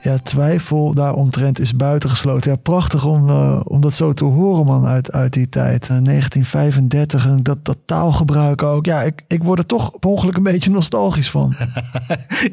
Ja, 0.00 0.18
twijfel 0.18 0.94
daaromtrent 0.94 1.60
is 1.60 1.76
buitengesloten. 1.76 2.50
Ja, 2.50 2.56
prachtig 2.56 3.04
om, 3.04 3.28
eh, 3.28 3.60
om 3.64 3.80
dat 3.80 3.92
zo 3.94 4.12
te 4.12 4.24
horen, 4.24 4.64
man, 4.66 4.86
uit, 4.86 5.12
uit 5.12 5.32
die 5.32 5.48
tijd. 5.48 5.82
Eh, 5.88 5.96
1935, 6.02 7.26
en 7.26 7.42
dat, 7.42 7.64
dat 7.64 7.76
taalgebruik 7.84 8.62
ook. 8.62 8.86
Ja, 8.86 9.02
ik, 9.02 9.22
ik 9.26 9.42
word 9.44 9.58
er 9.58 9.66
toch 9.66 9.98
per 9.98 10.10
ongeluk 10.10 10.36
een 10.36 10.42
beetje 10.42 10.70
nostalgisch 10.70 11.30
van. 11.30 11.54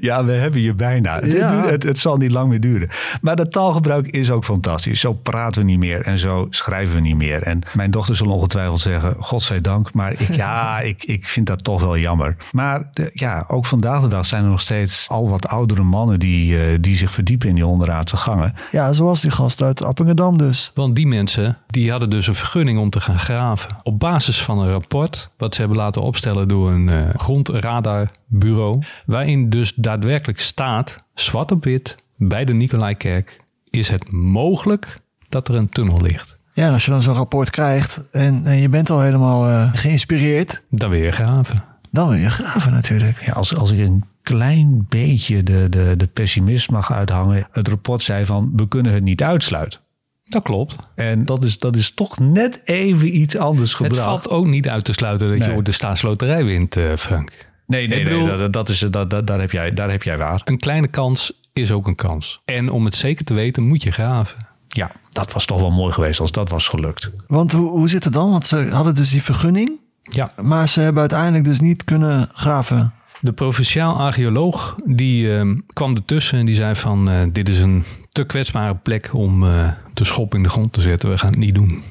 Ja, 0.02 0.26
we 0.26 0.32
hebben 0.32 0.62
je 0.62 0.74
bijna. 0.74 1.16
Het- 1.20 1.32
Ja. 1.32 1.62
Het, 1.62 1.70
het, 1.70 1.84
het 1.84 2.00
zal 2.00 2.18
niet 2.18 2.32
lang 2.32 2.50
meer 2.50 2.60
duren. 2.60 2.90
Maar 3.22 3.36
dat 3.36 3.52
taalgebruik 3.52 4.08
is 4.08 4.32
ook 4.32 4.44
fantastisch. 4.46 5.00
Zo 5.00 5.14
praten 5.14 5.62
we 5.62 5.68
niet 5.68 5.80
meer 5.80 6.02
en 6.02 6.20
zo 6.20 6.48
schrijven 6.50 6.96
we 6.96 7.02
niet 7.02 7.16
meer. 7.16 7.42
En 7.44 7.62
mijn 7.74 7.92
dochter 7.92 8.16
zal 8.16 8.28
ongetwijfeld 8.28 8.80
zeggen, 8.80 9.16
godzijdank. 9.20 9.94
Maar 9.94 10.12
ik, 10.12 10.36
ja, 10.44 10.80
ik, 10.80 11.04
ik 11.04 11.28
vind 11.30 11.48
dat 11.48 11.64
toch 11.64 11.82
wel 11.82 11.98
jammer. 11.98 12.36
Maar 12.52 12.90
de- 12.94 13.10
ja, 13.14 13.46
ook 13.48 13.66
vandaag 13.66 14.02
de 14.02 14.08
dag 14.08 14.26
zijn 14.26 14.44
er 14.44 14.50
nog 14.50 14.62
steeds 14.62 15.06
al 15.10 15.30
wat 15.30 15.48
oudere 15.48 15.84
mannen 15.84 16.20
die, 16.20 16.60
eh, 16.60 16.78
die 16.82 16.96
zich 16.98 17.12
verdiepen 17.12 17.34
in 17.44 17.56
die 17.56 17.66
onderaardse 17.68 18.18
gangen. 18.18 18.54
Ja, 18.72 18.94
zoals 18.94 19.22
die 19.22 19.32
gast 19.32 19.62
uit 19.62 19.84
Appingedam 19.84 20.38
dus. 20.38 20.72
Want 20.74 20.96
die 20.96 21.08
mensen 21.08 21.58
die 21.68 21.92
hadden 21.92 22.10
dus 22.10 22.28
een 22.28 22.36
vergunning 22.36 22.80
om 22.80 22.90
te 22.90 23.02
gaan 23.02 23.20
graven. 23.20 23.70
Op 23.84 24.00
basis 24.00 24.42
van 24.44 24.60
een 24.60 24.72
rapport 24.72 25.30
wat 25.38 25.54
ze 25.56 25.60
hebben 25.62 25.78
laten 25.80 26.02
opstellen 26.02 26.48
door 26.48 26.70
een 26.70 26.90
eh, 26.90 27.10
grondradarbureau. 27.16 28.84
Waarin 29.06 29.50
dus 29.50 29.74
daadwerkelijk 29.76 30.40
staat, 30.40 30.96
zwart 31.14 31.52
op 31.52 31.64
wit, 31.64 31.96
bij 32.18 32.46
de 32.46 32.54
Nicolaikerk 32.54 33.40
is 33.70 33.90
het 33.90 34.12
mogelijk 34.12 34.94
dat 35.30 35.48
er 35.48 35.56
een 35.56 35.70
tunnel 35.70 36.02
ligt. 36.02 36.38
Ja, 36.54 36.68
en 36.68 36.74
als 36.74 36.86
je 36.86 36.92
dan 36.92 37.02
zo'n 37.02 37.14
rapport 37.16 37.50
krijgt 37.50 38.02
en, 38.12 38.46
en 38.46 38.56
je 38.58 38.70
bent 38.70 38.90
al 38.90 39.02
helemaal 39.02 39.48
eh, 39.50 39.70
geïnspireerd, 39.74 40.64
Dan 40.70 40.90
weer 40.90 41.12
graven. 41.12 41.64
dan 41.92 42.08
wil 42.10 42.18
je 42.18 42.30
graven 42.30 42.72
natuurlijk. 42.72 43.22
Ja, 43.26 43.34
als, 43.34 43.56
als 43.56 43.72
ik 43.72 43.80
een 43.80 44.04
klein 44.26 44.86
beetje 44.90 45.44
de, 45.44 45.68
de, 45.70 45.94
de 45.98 46.08
pessimist 46.08 46.72
mag 46.72 46.92
uithangen. 46.94 47.48
Het 47.52 47.68
rapport 47.68 48.04
zei 48.04 48.26
van, 48.26 48.52
we 48.56 48.68
kunnen 48.68 48.94
het 48.94 49.04
niet 49.04 49.24
uitsluiten. 49.24 49.80
Dat 50.26 50.44
klopt. 50.44 50.76
En 50.96 51.26
dat 51.26 51.44
is, 51.44 51.58
dat 51.60 51.76
is 51.76 51.92
toch 51.92 52.20
net 52.20 52.62
even 52.64 53.18
iets 53.18 53.38
anders 53.38 53.74
gebracht. 53.74 53.96
Het 53.96 54.06
valt 54.06 54.30
ook 54.30 54.48
niet 54.48 54.70
uit 54.70 54.86
te 54.86 54.94
sluiten 54.94 55.30
dat 55.38 55.48
je 55.48 55.54
ooit 55.56 55.66
de 55.66 55.72
staatsloterij 55.72 56.46
wint, 56.46 56.78
eh, 56.78 56.96
Frank. 56.98 57.48
Nee, 57.68 57.88
nee, 57.88 58.04
bedoel- 58.04 58.26
nee 58.26 58.38
dat, 58.38 58.54
dat 58.54 58.70
is, 58.70 58.80
dat, 58.80 59.10
dat, 59.10 59.28
daar, 59.28 59.40
heb 59.40 59.52
jij, 59.52 59.74
daar 59.74 59.90
heb 59.92 60.04
jij 60.04 60.18
waar. 60.18 60.42
Een 60.44 60.58
kleine 60.60 60.88
kans 60.88 61.42
is 61.54 61.72
ook 61.72 61.88
een 61.88 61.96
kans. 61.96 62.42
En 62.46 62.70
om 62.72 62.86
het 62.86 62.96
zeker 62.96 63.26
te 63.26 63.34
weten 63.34 63.68
moet 63.68 63.84
je 63.84 63.92
graven. 63.92 64.38
Ja, 64.68 64.92
dat 65.10 65.34
was 65.34 65.46
toch 65.46 65.60
wel 65.60 65.72
mooi 65.72 65.94
geweest 65.94 66.20
als 66.20 66.32
dat 66.32 66.50
was 66.50 66.68
gelukt. 66.68 67.12
Want 67.28 67.52
hoe, 67.52 67.70
hoe 67.70 67.90
zit 67.90 68.04
het 68.04 68.14
dan? 68.14 68.32
Want 68.32 68.46
ze 68.46 68.68
hadden 68.72 68.96
dus 68.96 69.10
die 69.10 69.24
vergunning, 69.24 69.80
Ja. 70.02 70.32
maar 70.42 70.70
ze 70.70 70.80
hebben 70.80 71.00
uiteindelijk 71.00 71.44
dus 71.44 71.60
niet 71.60 71.84
kunnen 71.84 72.30
graven. 72.34 72.94
De 73.20 73.32
provinciaal 73.32 73.96
archeoloog 73.98 74.76
die 74.86 75.38
eh, 75.38 75.56
kwam 75.74 75.96
ertussen 75.96 76.40
en 76.40 76.46
die 76.46 76.56
zei 76.56 76.76
van 76.76 77.10
eh, 77.10 77.22
dit 77.32 77.50
is 77.50 77.60
een 77.60 77.84
te 78.12 78.24
kwetsbare 78.24 78.76
plek 78.76 79.10
om 79.14 79.44
eh, 79.44 79.68
de 79.94 80.06
schop 80.06 80.36
in 80.36 80.44
de 80.44 80.50
grond 80.50 80.74
te 80.74 80.82
zetten. 80.82 81.10
We 81.10 81.18
gaan 81.18 81.30
het 81.30 81.40
niet 81.40 81.56
doen. 81.56 81.84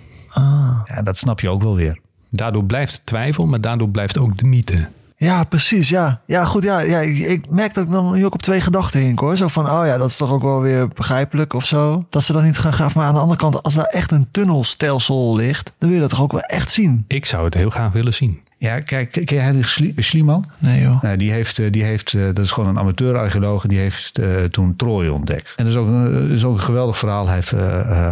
Ja, 0.84 1.02
dat 1.02 1.16
snap 1.16 1.40
je 1.40 1.48
ook 1.48 1.62
wel 1.62 1.74
weer. 1.74 1.98
Daardoor 2.30 2.64
blijft 2.64 2.94
de 2.94 3.00
twijfel, 3.04 3.46
maar 3.46 3.60
daardoor 3.60 3.88
blijft 3.88 4.18
ook 4.18 4.38
de 4.38 4.46
mythe. 4.46 4.88
Ja, 5.16 5.44
precies. 5.44 5.88
Ja, 5.88 6.20
ja 6.26 6.44
goed. 6.44 6.64
Ja, 6.64 6.80
ja, 6.80 6.98
ik, 6.98 7.18
ik 7.18 7.50
merk 7.50 7.74
dat 7.74 7.84
ik 7.84 7.90
dan 7.90 8.12
nu 8.12 8.24
ook 8.24 8.34
op 8.34 8.42
twee 8.42 8.60
gedachten 8.60 9.00
hink 9.00 9.18
hoor. 9.18 9.36
Zo 9.36 9.48
van, 9.48 9.70
oh 9.70 9.86
ja, 9.86 9.98
dat 9.98 10.08
is 10.08 10.16
toch 10.16 10.32
ook 10.32 10.42
wel 10.42 10.60
weer 10.60 10.88
begrijpelijk 10.88 11.52
of 11.52 11.64
zo. 11.64 12.06
Dat 12.10 12.24
ze 12.24 12.32
dan 12.32 12.44
niet 12.44 12.58
gaan 12.58 12.72
graven. 12.72 12.98
Maar 12.98 13.08
aan 13.08 13.14
de 13.14 13.20
andere 13.20 13.38
kant, 13.38 13.62
als 13.62 13.74
daar 13.74 13.84
echt 13.84 14.10
een 14.10 14.28
tunnelstelsel 14.30 15.36
ligt, 15.36 15.72
dan 15.78 15.88
wil 15.88 15.96
je 15.98 16.00
dat 16.00 16.10
toch 16.10 16.22
ook 16.22 16.32
wel 16.32 16.40
echt 16.40 16.70
zien. 16.70 17.04
Ik 17.08 17.26
zou 17.26 17.44
het 17.44 17.54
heel 17.54 17.70
graag 17.70 17.92
willen 17.92 18.14
zien. 18.14 18.40
Ja, 18.58 18.80
kijk, 18.80 19.10
ken 19.10 19.24
jij 19.24 19.38
Heinrich 19.38 19.68
Schlie- 19.68 19.94
Schliemann? 19.96 20.44
Nee 20.58 20.80
joh. 20.80 21.02
Nou, 21.02 21.16
die 21.16 21.32
heeft, 21.32 21.58
eh, 21.58 21.70
die 21.70 21.84
heeft 21.84 22.14
eh, 22.14 22.24
dat 22.24 22.38
is 22.38 22.50
gewoon 22.50 22.68
een 22.70 22.78
amateur-archeoloog, 22.78 23.62
en 23.62 23.68
die 23.68 23.78
heeft 23.78 24.18
eh, 24.18 24.44
toen 24.44 24.76
Troje 24.76 25.12
ontdekt. 25.12 25.54
En 25.56 25.64
dat 25.64 25.72
is 25.72 25.78
ook, 25.78 25.86
een- 25.86 26.30
is 26.30 26.44
ook 26.44 26.52
een 26.52 26.60
geweldig 26.64 26.98
verhaal. 26.98 27.24
Hij 27.26 27.34
heeft 27.34 27.52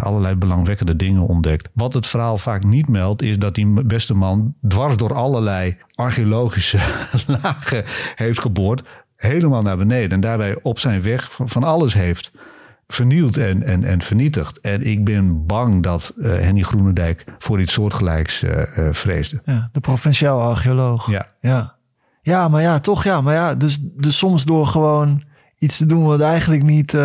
allerlei 0.03 0.35
belangwekkende 0.35 0.97
dingen 0.97 1.23
ontdekt. 1.27 1.69
Wat 1.75 1.95
het 1.95 2.07
verhaal 2.07 2.39
vaak 2.39 2.65
niet 2.65 2.89
meldt, 2.89 3.23
is 3.23 3.39
dat 3.39 3.55
die 3.55 3.67
beste 3.85 4.15
man 4.15 4.55
dwars 4.69 4.97
door 4.97 5.15
allerlei 5.15 5.77
archeologische 5.95 6.79
lagen 7.43 7.85
heeft 8.15 8.41
geboord. 8.41 8.83
Helemaal 9.17 9.63
naar 9.63 9.77
beneden. 9.77 10.11
En 10.11 10.21
daarbij 10.21 10.59
op 10.63 10.79
zijn 10.79 11.03
weg 11.03 11.33
van, 11.33 11.49
van 11.49 11.65
alles 11.65 11.95
heeft 11.95 12.31
vernield 12.95 13.37
en, 13.37 13.63
en, 13.63 13.85
en 13.85 14.03
vernietigd. 14.03 14.61
En 14.61 14.87
ik 14.87 15.05
ben 15.05 15.47
bang 15.47 15.83
dat 15.83 16.15
eh, 16.23 16.31
Henny 16.31 16.63
Groenendijk 16.63 17.25
voor 17.39 17.61
iets 17.61 17.73
soortgelijks 17.73 18.43
eh, 18.43 18.79
eh, 18.79 18.95
vreesde. 18.95 19.43
Ja, 19.45 19.69
de 19.73 19.81
provinciaal 19.81 20.43
archeoloog. 20.43 21.11
Ja. 21.11 21.27
Ja. 21.41 21.77
Ja, 22.23 22.49
maar 22.49 22.63
ja, 22.63 22.81
toch 22.81 23.05
ja. 23.05 23.21
Maar 23.21 23.35
ja, 23.35 23.55
dus, 23.55 23.79
dus 23.81 24.19
soms 24.19 24.45
door 24.45 24.67
gewoon 24.67 25.23
iets 25.59 25.77
te 25.77 25.87
doen 25.87 26.05
wat 26.05 26.21
eigenlijk 26.21 26.63
niet, 26.63 26.97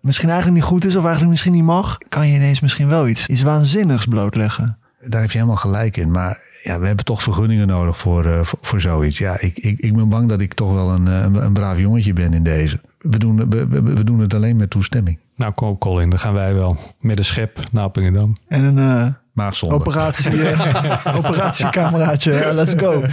misschien 0.00 0.28
eigenlijk 0.28 0.58
niet 0.58 0.68
goed 0.68 0.84
is 0.84 0.96
of 0.96 1.02
eigenlijk 1.02 1.30
misschien 1.30 1.52
niet 1.52 1.64
mag, 1.64 1.98
kan 2.08 2.28
je 2.28 2.34
ineens 2.34 2.60
misschien 2.60 2.88
wel 2.88 3.08
iets, 3.08 3.26
iets 3.26 3.42
waanzinnigs 3.42 4.06
blootleggen. 4.06 4.78
Daar 5.06 5.20
heb 5.20 5.30
je 5.30 5.38
helemaal 5.38 5.60
gelijk 5.60 5.96
in. 5.96 6.10
Maar 6.10 6.40
ja, 6.62 6.78
we 6.78 6.86
hebben 6.86 7.04
toch 7.04 7.22
vergunningen 7.22 7.66
nodig 7.66 7.98
voor, 7.98 8.44
voor, 8.46 8.58
voor 8.62 8.80
zoiets. 8.80 9.18
Ja, 9.18 9.40
ik, 9.40 9.58
ik, 9.58 9.78
ik 9.78 9.96
ben 9.96 10.08
bang 10.08 10.28
dat 10.28 10.40
ik 10.40 10.54
toch 10.54 10.72
wel 10.72 10.90
een, 10.90 11.06
een, 11.06 11.34
een 11.34 11.52
braaf 11.52 11.78
jongetje 11.78 12.12
ben 12.12 12.32
in 12.32 12.42
deze. 12.42 12.80
We 12.98 13.18
doen, 13.18 13.50
we, 13.50 13.66
we, 13.66 13.82
we 13.82 14.04
doen 14.04 14.18
het 14.18 14.34
alleen 14.34 14.56
met 14.56 14.70
toestemming. 14.70 15.18
Nou, 15.36 15.52
kom 15.52 15.78
Colin, 15.78 16.10
dan 16.10 16.18
gaan 16.18 16.34
wij 16.34 16.54
wel 16.54 16.76
met 17.00 17.18
een 17.18 17.24
schep 17.24 17.60
naar 17.72 17.84
Appingedam. 17.84 18.36
En 18.48 18.64
een 18.64 18.78
eh, 18.78 19.06
Maagzonde. 19.32 19.74
operatie, 19.74 20.56
operatiecameraatje, 21.18 22.32
ja, 22.32 22.52
let's 22.52 22.74
go. 22.76 23.00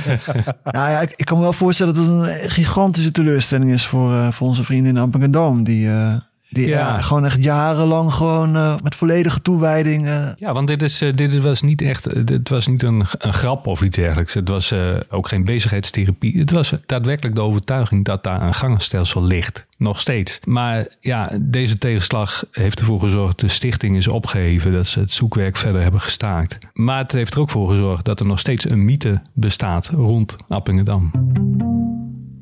Nou 0.63 0.89
ja, 0.89 0.99
ik, 0.99 1.13
ik 1.15 1.25
kan 1.25 1.37
me 1.37 1.43
wel 1.43 1.53
voorstellen 1.53 1.93
dat 1.93 2.05
het 2.05 2.13
een 2.13 2.49
gigantische 2.49 3.11
teleurstelling 3.11 3.71
is 3.71 3.85
voor, 3.85 4.13
eh, 4.13 4.31
voor 4.31 4.47
onze 4.47 4.63
vrienden 4.63 4.95
in 4.95 5.01
Ampingedam. 5.01 5.63
Die, 5.63 5.89
eh, 5.89 6.13
die 6.53 6.67
Ja. 6.67 6.77
ja, 6.79 7.01
gewoon 7.01 7.25
echt 7.25 7.43
jarenlang 7.43 8.13
gewoon 8.13 8.55
eh, 8.55 8.75
met 8.83 8.95
volledige 8.95 9.41
toewijding. 9.41 10.05
eh, 10.05 10.27
Ja, 10.35 10.53
want 10.53 10.67
dit, 10.67 10.81
is, 10.81 11.01
eh, 11.01 11.15
dit 11.15 11.41
was 11.41 11.61
niet 11.61 11.81
echt 11.81 12.07
eh, 12.07 12.25
dit 12.25 12.49
was 12.49 12.67
niet 12.67 12.83
een, 12.83 13.05
een 13.17 13.33
grap 13.33 13.67
of 13.67 13.81
iets 13.81 13.95
dergelijks. 13.95 14.33
Het 14.33 14.49
was 14.49 14.71
eh, 14.71 14.95
ook 15.09 15.27
geen 15.27 15.45
bezigheidstherapie. 15.45 16.39
Het 16.39 16.51
was 16.51 16.73
daadwerkelijk 16.85 17.35
de 17.35 17.41
overtuiging 17.41 18.05
dat 18.05 18.23
daar 18.23 18.41
een 18.41 18.53
gangenstelsel 18.53 19.23
ligt. 19.23 19.65
Nog 19.77 19.99
steeds. 19.99 20.39
Maar 20.43 20.87
ja, 20.99 21.29
deze 21.39 21.77
tegenslag 21.77 22.43
heeft 22.51 22.79
ervoor 22.79 22.99
gezorgd... 22.99 23.39
de 23.39 23.47
stichting 23.47 23.95
is 23.95 24.07
opgeheven, 24.07 24.71
dat 24.73 24.87
ze 24.87 24.99
het 24.99 25.13
zoekwerk 25.13 25.57
verder 25.57 25.81
hebben 25.81 26.01
gestaakt. 26.01 26.57
Maar 26.73 26.97
het 26.97 27.11
heeft 27.11 27.33
er 27.33 27.39
ook 27.39 27.49
voor 27.49 27.69
gezorgd 27.69 28.05
dat 28.05 28.19
er 28.19 28.25
nog 28.25 28.39
steeds 28.39 28.69
een 28.69 28.85
mythe 28.85 29.21
bestaat 29.33 29.87
rond 29.87 30.35
Appingedam. 30.47 31.11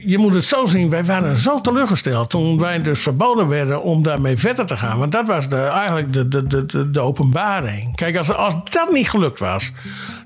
Je 0.06 0.18
moet 0.18 0.34
het 0.34 0.44
zo 0.44 0.66
zien, 0.66 0.90
wij 0.90 1.06
waren 1.06 1.38
zo 1.38 1.62
teleurgesteld 1.62 2.30
toen 2.30 2.60
wij 2.60 2.82
dus 2.82 3.02
verboden 3.02 3.48
werden 3.48 3.84
om 3.84 4.04
daarmee 4.04 4.38
verder 4.38 4.66
te 4.66 4.78
gaan. 4.78 5.00
Want 5.00 5.12
dat 5.12 5.28
was 5.28 5.50
de, 5.50 5.56
eigenlijk 5.56 6.14
de, 6.14 6.28
de, 6.28 6.66
de, 6.66 6.90
de, 6.92 7.00
openbaring. 7.00 7.96
Kijk, 7.96 8.18
als, 8.18 8.34
als 8.34 8.56
dat 8.70 8.92
niet 8.92 9.10
gelukt 9.10 9.40
was, 9.40 9.72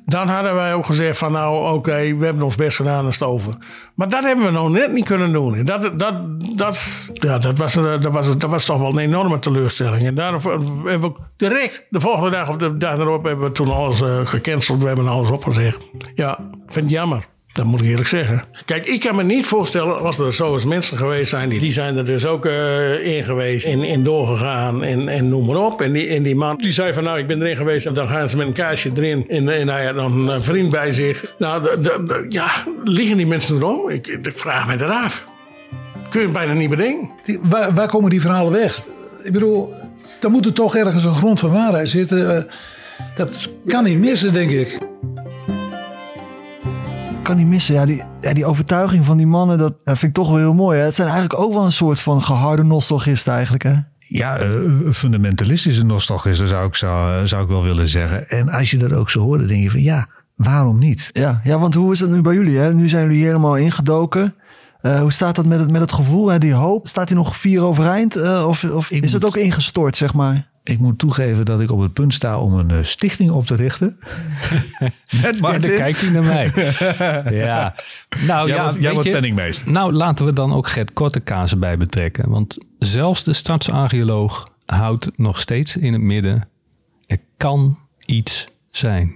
dan 0.06 0.28
hadden 0.28 0.56
wij 0.56 0.74
ook 0.74 0.86
gezegd 0.86 1.18
van 1.18 1.32
nou 1.32 1.74
oké, 1.74 2.18
we 2.18 2.26
hebben 2.26 2.44
ons 2.44 2.56
best 2.56 2.78
gedaan 2.78 3.06
en 3.06 3.14
stoven. 3.14 3.64
Maar 3.96 4.10
dat 4.10 4.24
hebben 4.24 4.46
we 4.46 4.52
nou 4.52 4.72
net 4.72 4.92
niet 4.92 5.06
kunnen 5.06 5.32
doen. 5.32 5.56
En 5.56 5.66
dat, 5.66 6.00
dat, 6.00 6.16
dat, 6.58 7.10
ja, 7.14 7.40
dat, 7.40 7.58
was, 7.58 7.74
dat, 7.74 8.04
was, 8.04 8.38
dat 8.38 8.50
was 8.50 8.66
toch 8.66 8.80
wel 8.80 8.90
een 8.90 8.98
enorme 8.98 9.40
teleurstelling. 9.40 10.06
En 10.06 10.16
daarom 10.16 10.42
hebben 10.86 11.12
we 11.12 11.20
direct 11.38 11.86
de 11.90 12.00
volgende 12.00 12.30
dag 12.30 12.50
of 12.50 12.58
de 12.58 12.78
dag 12.78 12.98
erop 12.98 13.24
hebben 13.24 13.46
we 13.46 13.52
toen 13.52 13.72
alles 13.72 14.02
eh, 14.02 14.26
gecanceld. 14.26 14.80
We 14.80 14.88
hebben 14.88 15.08
alles 15.08 15.30
opgezegd. 15.30 15.82
Ja, 16.16 16.40
vind 16.66 16.86
het 16.86 16.94
jammer. 16.94 17.34
Dat 17.56 17.66
moet 17.66 17.82
ik 17.82 17.88
eerlijk 17.88 18.08
zeggen. 18.08 18.44
Kijk, 18.66 18.86
ik 18.86 19.00
kan 19.00 19.16
me 19.16 19.24
niet 19.24 19.46
voorstellen 19.46 20.00
als 20.00 20.18
er 20.20 20.34
zo 20.34 20.54
eens 20.54 20.66
mensen 20.66 20.98
geweest 20.98 21.30
zijn. 21.30 21.50
Die, 21.50 21.60
die 21.60 21.72
zijn 21.72 21.98
er 21.98 22.06
dus 22.06 22.26
ook 22.26 22.46
eh, 22.46 23.16
in 23.18 23.24
geweest 23.24 23.66
en, 23.66 23.82
en 23.84 24.04
doorgegaan 24.04 24.84
en, 24.84 25.08
en 25.08 25.30
noem 25.30 25.46
maar 25.46 25.56
op. 25.66 25.82
En 25.82 25.92
die, 25.94 26.08
en 26.08 26.24
die 26.24 26.36
man 26.36 26.58
die 26.58 26.72
zei 26.72 26.94
van 26.94 27.04
nou 27.04 27.20
ik 27.20 27.28
ben 27.28 27.42
erin 27.42 27.56
geweest. 27.56 27.86
En 27.86 27.94
dan 27.94 28.08
gaan 28.08 28.30
ze 28.30 28.38
met 28.38 28.48
een 28.48 28.54
kaarsje 28.54 28.92
erin. 28.96 29.26
En, 29.30 29.50
en 29.50 29.68
hij 29.68 29.86
had 29.86 29.96
nog 29.96 30.14
een 30.14 30.44
vriend 30.44 30.70
bij 30.70 30.92
zich. 30.92 31.34
Nou 31.38 31.64
de, 31.64 31.82
de- 31.82 32.04
de- 32.08 32.26
ja, 32.30 32.48
liggen 32.84 33.18
die 33.18 33.28
mensen 33.28 33.56
erom? 33.56 33.90
Ik, 33.90 34.08
ik 34.08 34.32
vraag 34.38 34.68
me 34.68 34.76
dat 34.76 34.90
af. 34.90 35.26
Kun 36.10 36.20
je 36.20 36.26
het 36.26 36.36
bijna 36.36 36.54
niet 36.54 36.70
bedenken. 36.70 37.10
Die- 37.24 37.40
waar, 37.42 37.74
waar 37.74 37.88
komen 37.88 38.10
die 38.10 38.22
verhalen 38.22 38.52
weg? 38.52 38.86
Ik 39.24 39.32
bedoel, 39.32 39.74
er 40.22 40.30
moet 40.32 40.46
er 40.46 40.54
toch 40.54 40.76
ergens 40.76 41.04
een 41.04 41.16
grond 41.16 41.40
van 41.40 41.52
waarheid 41.52 41.90
zitten. 41.90 42.36
Eh, 42.38 42.44
dat 43.16 43.52
kan 43.66 43.84
niet 43.84 44.00
missen, 44.00 44.34
denk 44.34 44.50
ik. 44.52 44.78
Kan 47.26 47.38
niet 47.38 47.48
missen. 47.48 47.74
Ja 47.76 47.86
die, 47.86 48.04
ja, 48.22 48.34
die 48.34 48.46
overtuiging 48.46 49.06
van 49.06 49.18
die 49.18 49.28
mannen, 49.28 49.58
dat, 49.58 49.74
vind 49.84 50.04
ik 50.04 50.14
toch 50.14 50.28
wel 50.28 50.38
heel 50.38 50.54
mooi. 50.54 50.80
Hè? 50.80 50.86
Het 50.86 50.96
zijn 50.96 51.08
eigenlijk 51.10 51.40
ook 51.40 51.54
wel 51.54 51.66
een 51.66 51.72
soort 51.72 52.00
van 52.00 52.22
geharde 52.22 52.64
nostalgisten 52.64 53.34
eigenlijk. 53.34 53.64
Hè? 53.64 53.74
Ja, 54.08 54.38
eh, 54.38 54.50
fundamentalistische 54.92 55.84
nostalgisten 55.84 56.48
zou 56.48 56.68
ik, 56.68 56.76
zou, 56.76 57.28
zou 57.28 57.44
ik 57.44 57.50
wel 57.50 57.64
willen 57.64 57.88
zeggen. 57.88 58.30
En 58.30 58.50
als 58.50 58.72
je 58.72 58.78
dat 58.78 58.94
ook 58.94 59.10
zo 59.10 59.20
hoort, 59.20 59.40
dan 59.40 59.48
denk 59.48 59.64
je 59.64 59.72
van 59.72 59.82
ja, 59.82 60.08
waarom 60.36 60.80
niet? 60.80 61.10
Ja, 61.14 61.42
ja, 61.44 61.60
want 61.60 61.74
hoe 61.74 61.92
is 61.92 62.00
het 62.00 62.10
nu 62.10 62.22
bij 62.22 62.34
jullie? 62.34 62.58
Hè? 62.58 62.74
Nu 62.74 62.90
zijn 62.90 63.08
jullie 63.08 63.26
helemaal 63.26 63.58
ingedoken. 63.58 64.36
Eh, 64.82 65.00
hoe 65.00 65.14
staat 65.14 65.36
dat 65.36 65.46
met 65.46 65.60
het, 65.60 65.72
met 65.72 65.82
het 65.82 65.92
gevoel, 65.92 66.28
hè, 66.28 66.38
die 66.38 66.54
hoop? 66.54 66.88
Staat 66.88 67.10
hij 67.10 67.18
nog 67.18 67.38
vier 67.38 67.62
overeind? 67.62 68.16
eh, 68.16 68.48
of 68.48 68.64
of 68.64 68.92
is 68.92 69.14
het 69.14 69.26
ook 69.26 69.38
ingestort, 69.38 69.96
zeg 69.96 70.14
maar? 70.14 70.48
Ik 70.68 70.80
moet 70.80 71.00
toegeven 71.00 71.46
dat 71.46 71.62
ik 71.62 71.72
op 71.72 71.80
het 71.80 71.94
punt 71.94 72.14
sta 72.14 72.40
om 72.40 72.54
een 72.54 72.72
eh, 72.72 72.78
stichting 72.82 73.32
op 73.32 73.46
te 73.46 73.56
richten. 73.56 73.98
Met 75.22 75.40
Martin. 75.40 75.70
dan 75.70 75.78
kijkt 75.78 76.02
hij 76.02 76.10
naar 76.10 76.24
mij. 76.24 76.52
ja. 77.46 77.76
Nou 78.26 78.48
Jij 78.48 78.58
ja, 78.58 78.64
wordt- 78.64 78.82
jij 78.82 78.94
wordt 78.94 79.12
penningmeester. 79.12 79.72
Nou, 79.72 79.94
laten 79.94 80.26
we 80.26 80.34
dan 80.34 80.54
ook 80.54 80.68
Gert 80.68 80.94
Kortekaas 80.94 81.60
bij 81.60 81.78
betrekken. 81.78 82.30
Want 82.30 82.58
zelfs 82.80 83.24
de 83.24 83.34
stadsarcheoloog 83.34 84.48
houdt 84.66 85.12
nog 85.18 85.40
steeds 85.40 85.78
in 85.78 85.94
het 85.94 86.02
midden. 86.02 86.48
Er 87.08 87.20
kan 87.38 87.78
iets 88.06 88.48
zijn. 88.70 89.14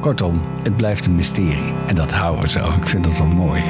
Kortom, 0.00 0.40
het 0.62 0.76
blijft 0.76 1.06
een 1.06 1.14
mysterie. 1.16 1.72
En 1.86 1.94
dat 1.94 2.12
houden 2.12 2.42
we 2.42 2.48
zo. 2.48 2.68
Ik 2.72 2.88
vind 2.88 3.04
dat 3.04 3.18
wel 3.18 3.26
mooi. 3.26 3.62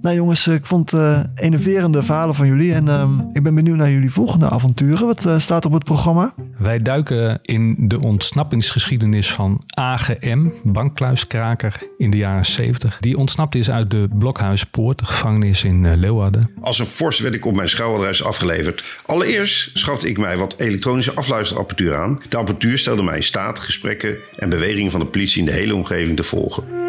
Nou 0.00 0.14
jongens, 0.14 0.46
ik 0.46 0.66
vond 0.66 0.92
eh 0.92 1.20
enerverende 1.34 2.02
verhalen 2.02 2.34
van 2.34 2.46
jullie. 2.46 2.74
En 2.74 2.88
ehm, 2.88 3.10
ik 3.32 3.42
ben 3.42 3.54
benieuwd 3.54 3.76
naar 3.76 3.90
jullie 3.90 4.10
volgende 4.10 4.48
avonturen. 4.48 5.06
Wat 5.06 5.24
eh, 5.24 5.38
staat 5.38 5.64
op 5.64 5.72
het 5.72 5.84
programma? 5.84 6.34
Wij 6.58 6.78
duiken 6.82 7.38
in 7.42 7.74
de 7.78 8.00
ontsnappingsgeschiedenis 8.00 9.32
van 9.32 9.62
AGM, 9.68 10.48
bankkluiskraker 10.62 11.82
in 11.98 12.10
de 12.10 12.16
jaren 12.16 12.46
70. 12.46 12.96
Die 13.00 13.16
ontsnapt 13.16 13.54
is 13.54 13.70
uit 13.70 13.90
de 13.90 14.08
Blokhuispoort, 14.18 14.98
de 14.98 15.04
gevangenis 15.04 15.64
in 15.64 15.86
eh, 15.86 15.96
Leeuwarden. 15.96 16.50
Als 16.60 16.78
een 16.78 16.86
fors 16.86 17.20
werd 17.20 17.34
ik 17.34 17.46
op 17.46 17.54
mijn 17.54 17.68
schuiladres 17.68 18.24
afgeleverd. 18.24 18.84
Allereerst 19.06 19.70
schafte 19.78 20.08
ik 20.08 20.18
mij 20.18 20.36
wat 20.36 20.54
elektronische 20.58 21.14
afluisterapparatuur 21.14 21.96
aan. 21.96 22.20
De 22.28 22.36
apparatuur 22.36 22.78
stelde 22.78 23.02
mij 23.02 23.16
in 23.16 23.22
staat 23.22 23.58
gesprekken 23.58 24.16
en 24.36 24.48
bewegingen 24.48 24.90
van 24.90 25.00
de 25.00 25.06
politie 25.06 25.40
in 25.40 25.46
de 25.46 25.52
hele 25.52 25.74
omgeving 25.74 26.16
te 26.16 26.24
volgen. 26.24 26.87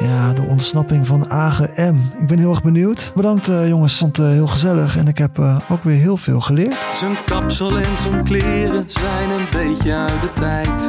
Ja, 0.00 0.32
de 0.32 0.42
ontsnapping 0.42 1.06
van 1.06 1.30
AGM. 1.30 1.94
Ik 2.20 2.26
ben 2.26 2.38
heel 2.38 2.50
erg 2.50 2.62
benieuwd. 2.62 3.12
Bedankt 3.14 3.48
eh, 3.48 3.68
jongens, 3.68 3.98
vond 3.98 4.16
het 4.16 4.26
heel 4.26 4.46
gezellig. 4.46 4.96
En 4.96 5.06
ik 5.06 5.18
heb 5.18 5.38
eh, 5.38 5.56
ook 5.70 5.82
weer 5.82 5.96
heel 5.96 6.16
veel 6.16 6.40
geleerd. 6.40 6.88
Zijn 6.92 7.16
kapsel 7.26 7.78
en 7.78 7.98
zijn 7.98 8.24
kleren 8.24 8.84
zijn 8.88 9.30
een 9.30 9.46
beetje 9.52 9.94
uit 9.94 10.22
de 10.22 10.28
tijd. 10.28 10.88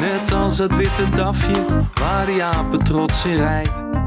Net 0.00 0.32
als 0.32 0.58
het 0.58 0.76
witte 0.76 1.08
dafje 1.08 1.64
waar 1.94 2.26
die 2.26 2.42
apen 2.42 2.78
trots 2.78 3.24
in 3.24 3.36
rijdt. 3.36 4.05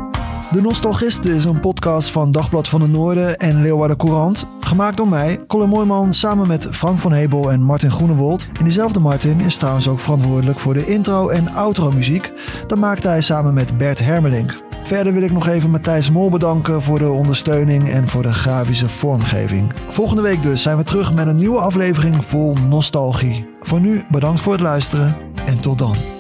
De 0.52 0.62
Nostalgisten 0.62 1.36
is 1.36 1.46
een 1.46 1.60
podcast 1.60 2.12
van 2.12 2.32
Dagblad 2.32 2.68
van 2.68 2.82
het 2.82 2.92
Noorden 2.92 3.38
en 3.40 3.62
Leeuwarden 3.62 3.98
Courant. 3.98 4.46
Gemaakt 4.60 4.98
door 4.98 5.08
mij, 5.08 5.44
Colin 5.48 5.70
Mooijman, 5.70 6.14
samen 6.14 6.48
met 6.48 6.68
Frank 6.72 7.00
van 7.00 7.12
Hebel 7.12 7.52
en 7.52 7.62
Martin 7.62 7.92
Groenewold. 7.92 8.48
En 8.58 8.64
diezelfde 8.64 9.00
Martin 9.00 9.40
is 9.40 9.58
trouwens 9.58 9.88
ook 9.88 10.00
verantwoordelijk 10.00 10.60
voor 10.60 10.74
de 10.74 10.86
intro- 10.86 11.30
en 11.30 11.54
outro-muziek. 11.54 12.32
Dat 12.68 12.78
maakte 12.78 13.08
hij 13.08 13.22
samen 13.22 13.54
met 13.54 13.78
Bert 13.78 14.00
Hermelink. 14.00 14.64
Verder 14.84 15.14
wil 15.14 15.22
ik 15.22 15.32
nog 15.32 15.48
even 15.48 15.70
Matthijs 15.70 16.12
Mol 16.12 16.30
bedanken 16.30 16.82
voor 16.82 17.00
de 17.00 17.10
ondersteuning 17.10 17.90
en 17.90 18.08
voor 18.08 18.22
de 18.22 18.34
grafische 18.34 18.90
vormgeving. 18.90 19.74
Volgende 19.88 20.22
week 20.22 20.42
dus 20.42 20.62
zijn 20.62 20.78
we 20.78 20.84
terug 20.84 21.14
met 21.14 21.28
een 21.28 21.38
nieuwe 21.38 21.60
aflevering 21.60 22.26
vol 22.26 22.56
nostalgie. 22.70 23.50
Voor 23.60 23.80
nu 23.80 24.04
bedankt 24.12 24.42
voor 24.42 24.54
het 24.54 24.62
luisteren 24.62 25.16
en 25.46 25.60
tot 25.60 25.78
dan. 25.78 26.19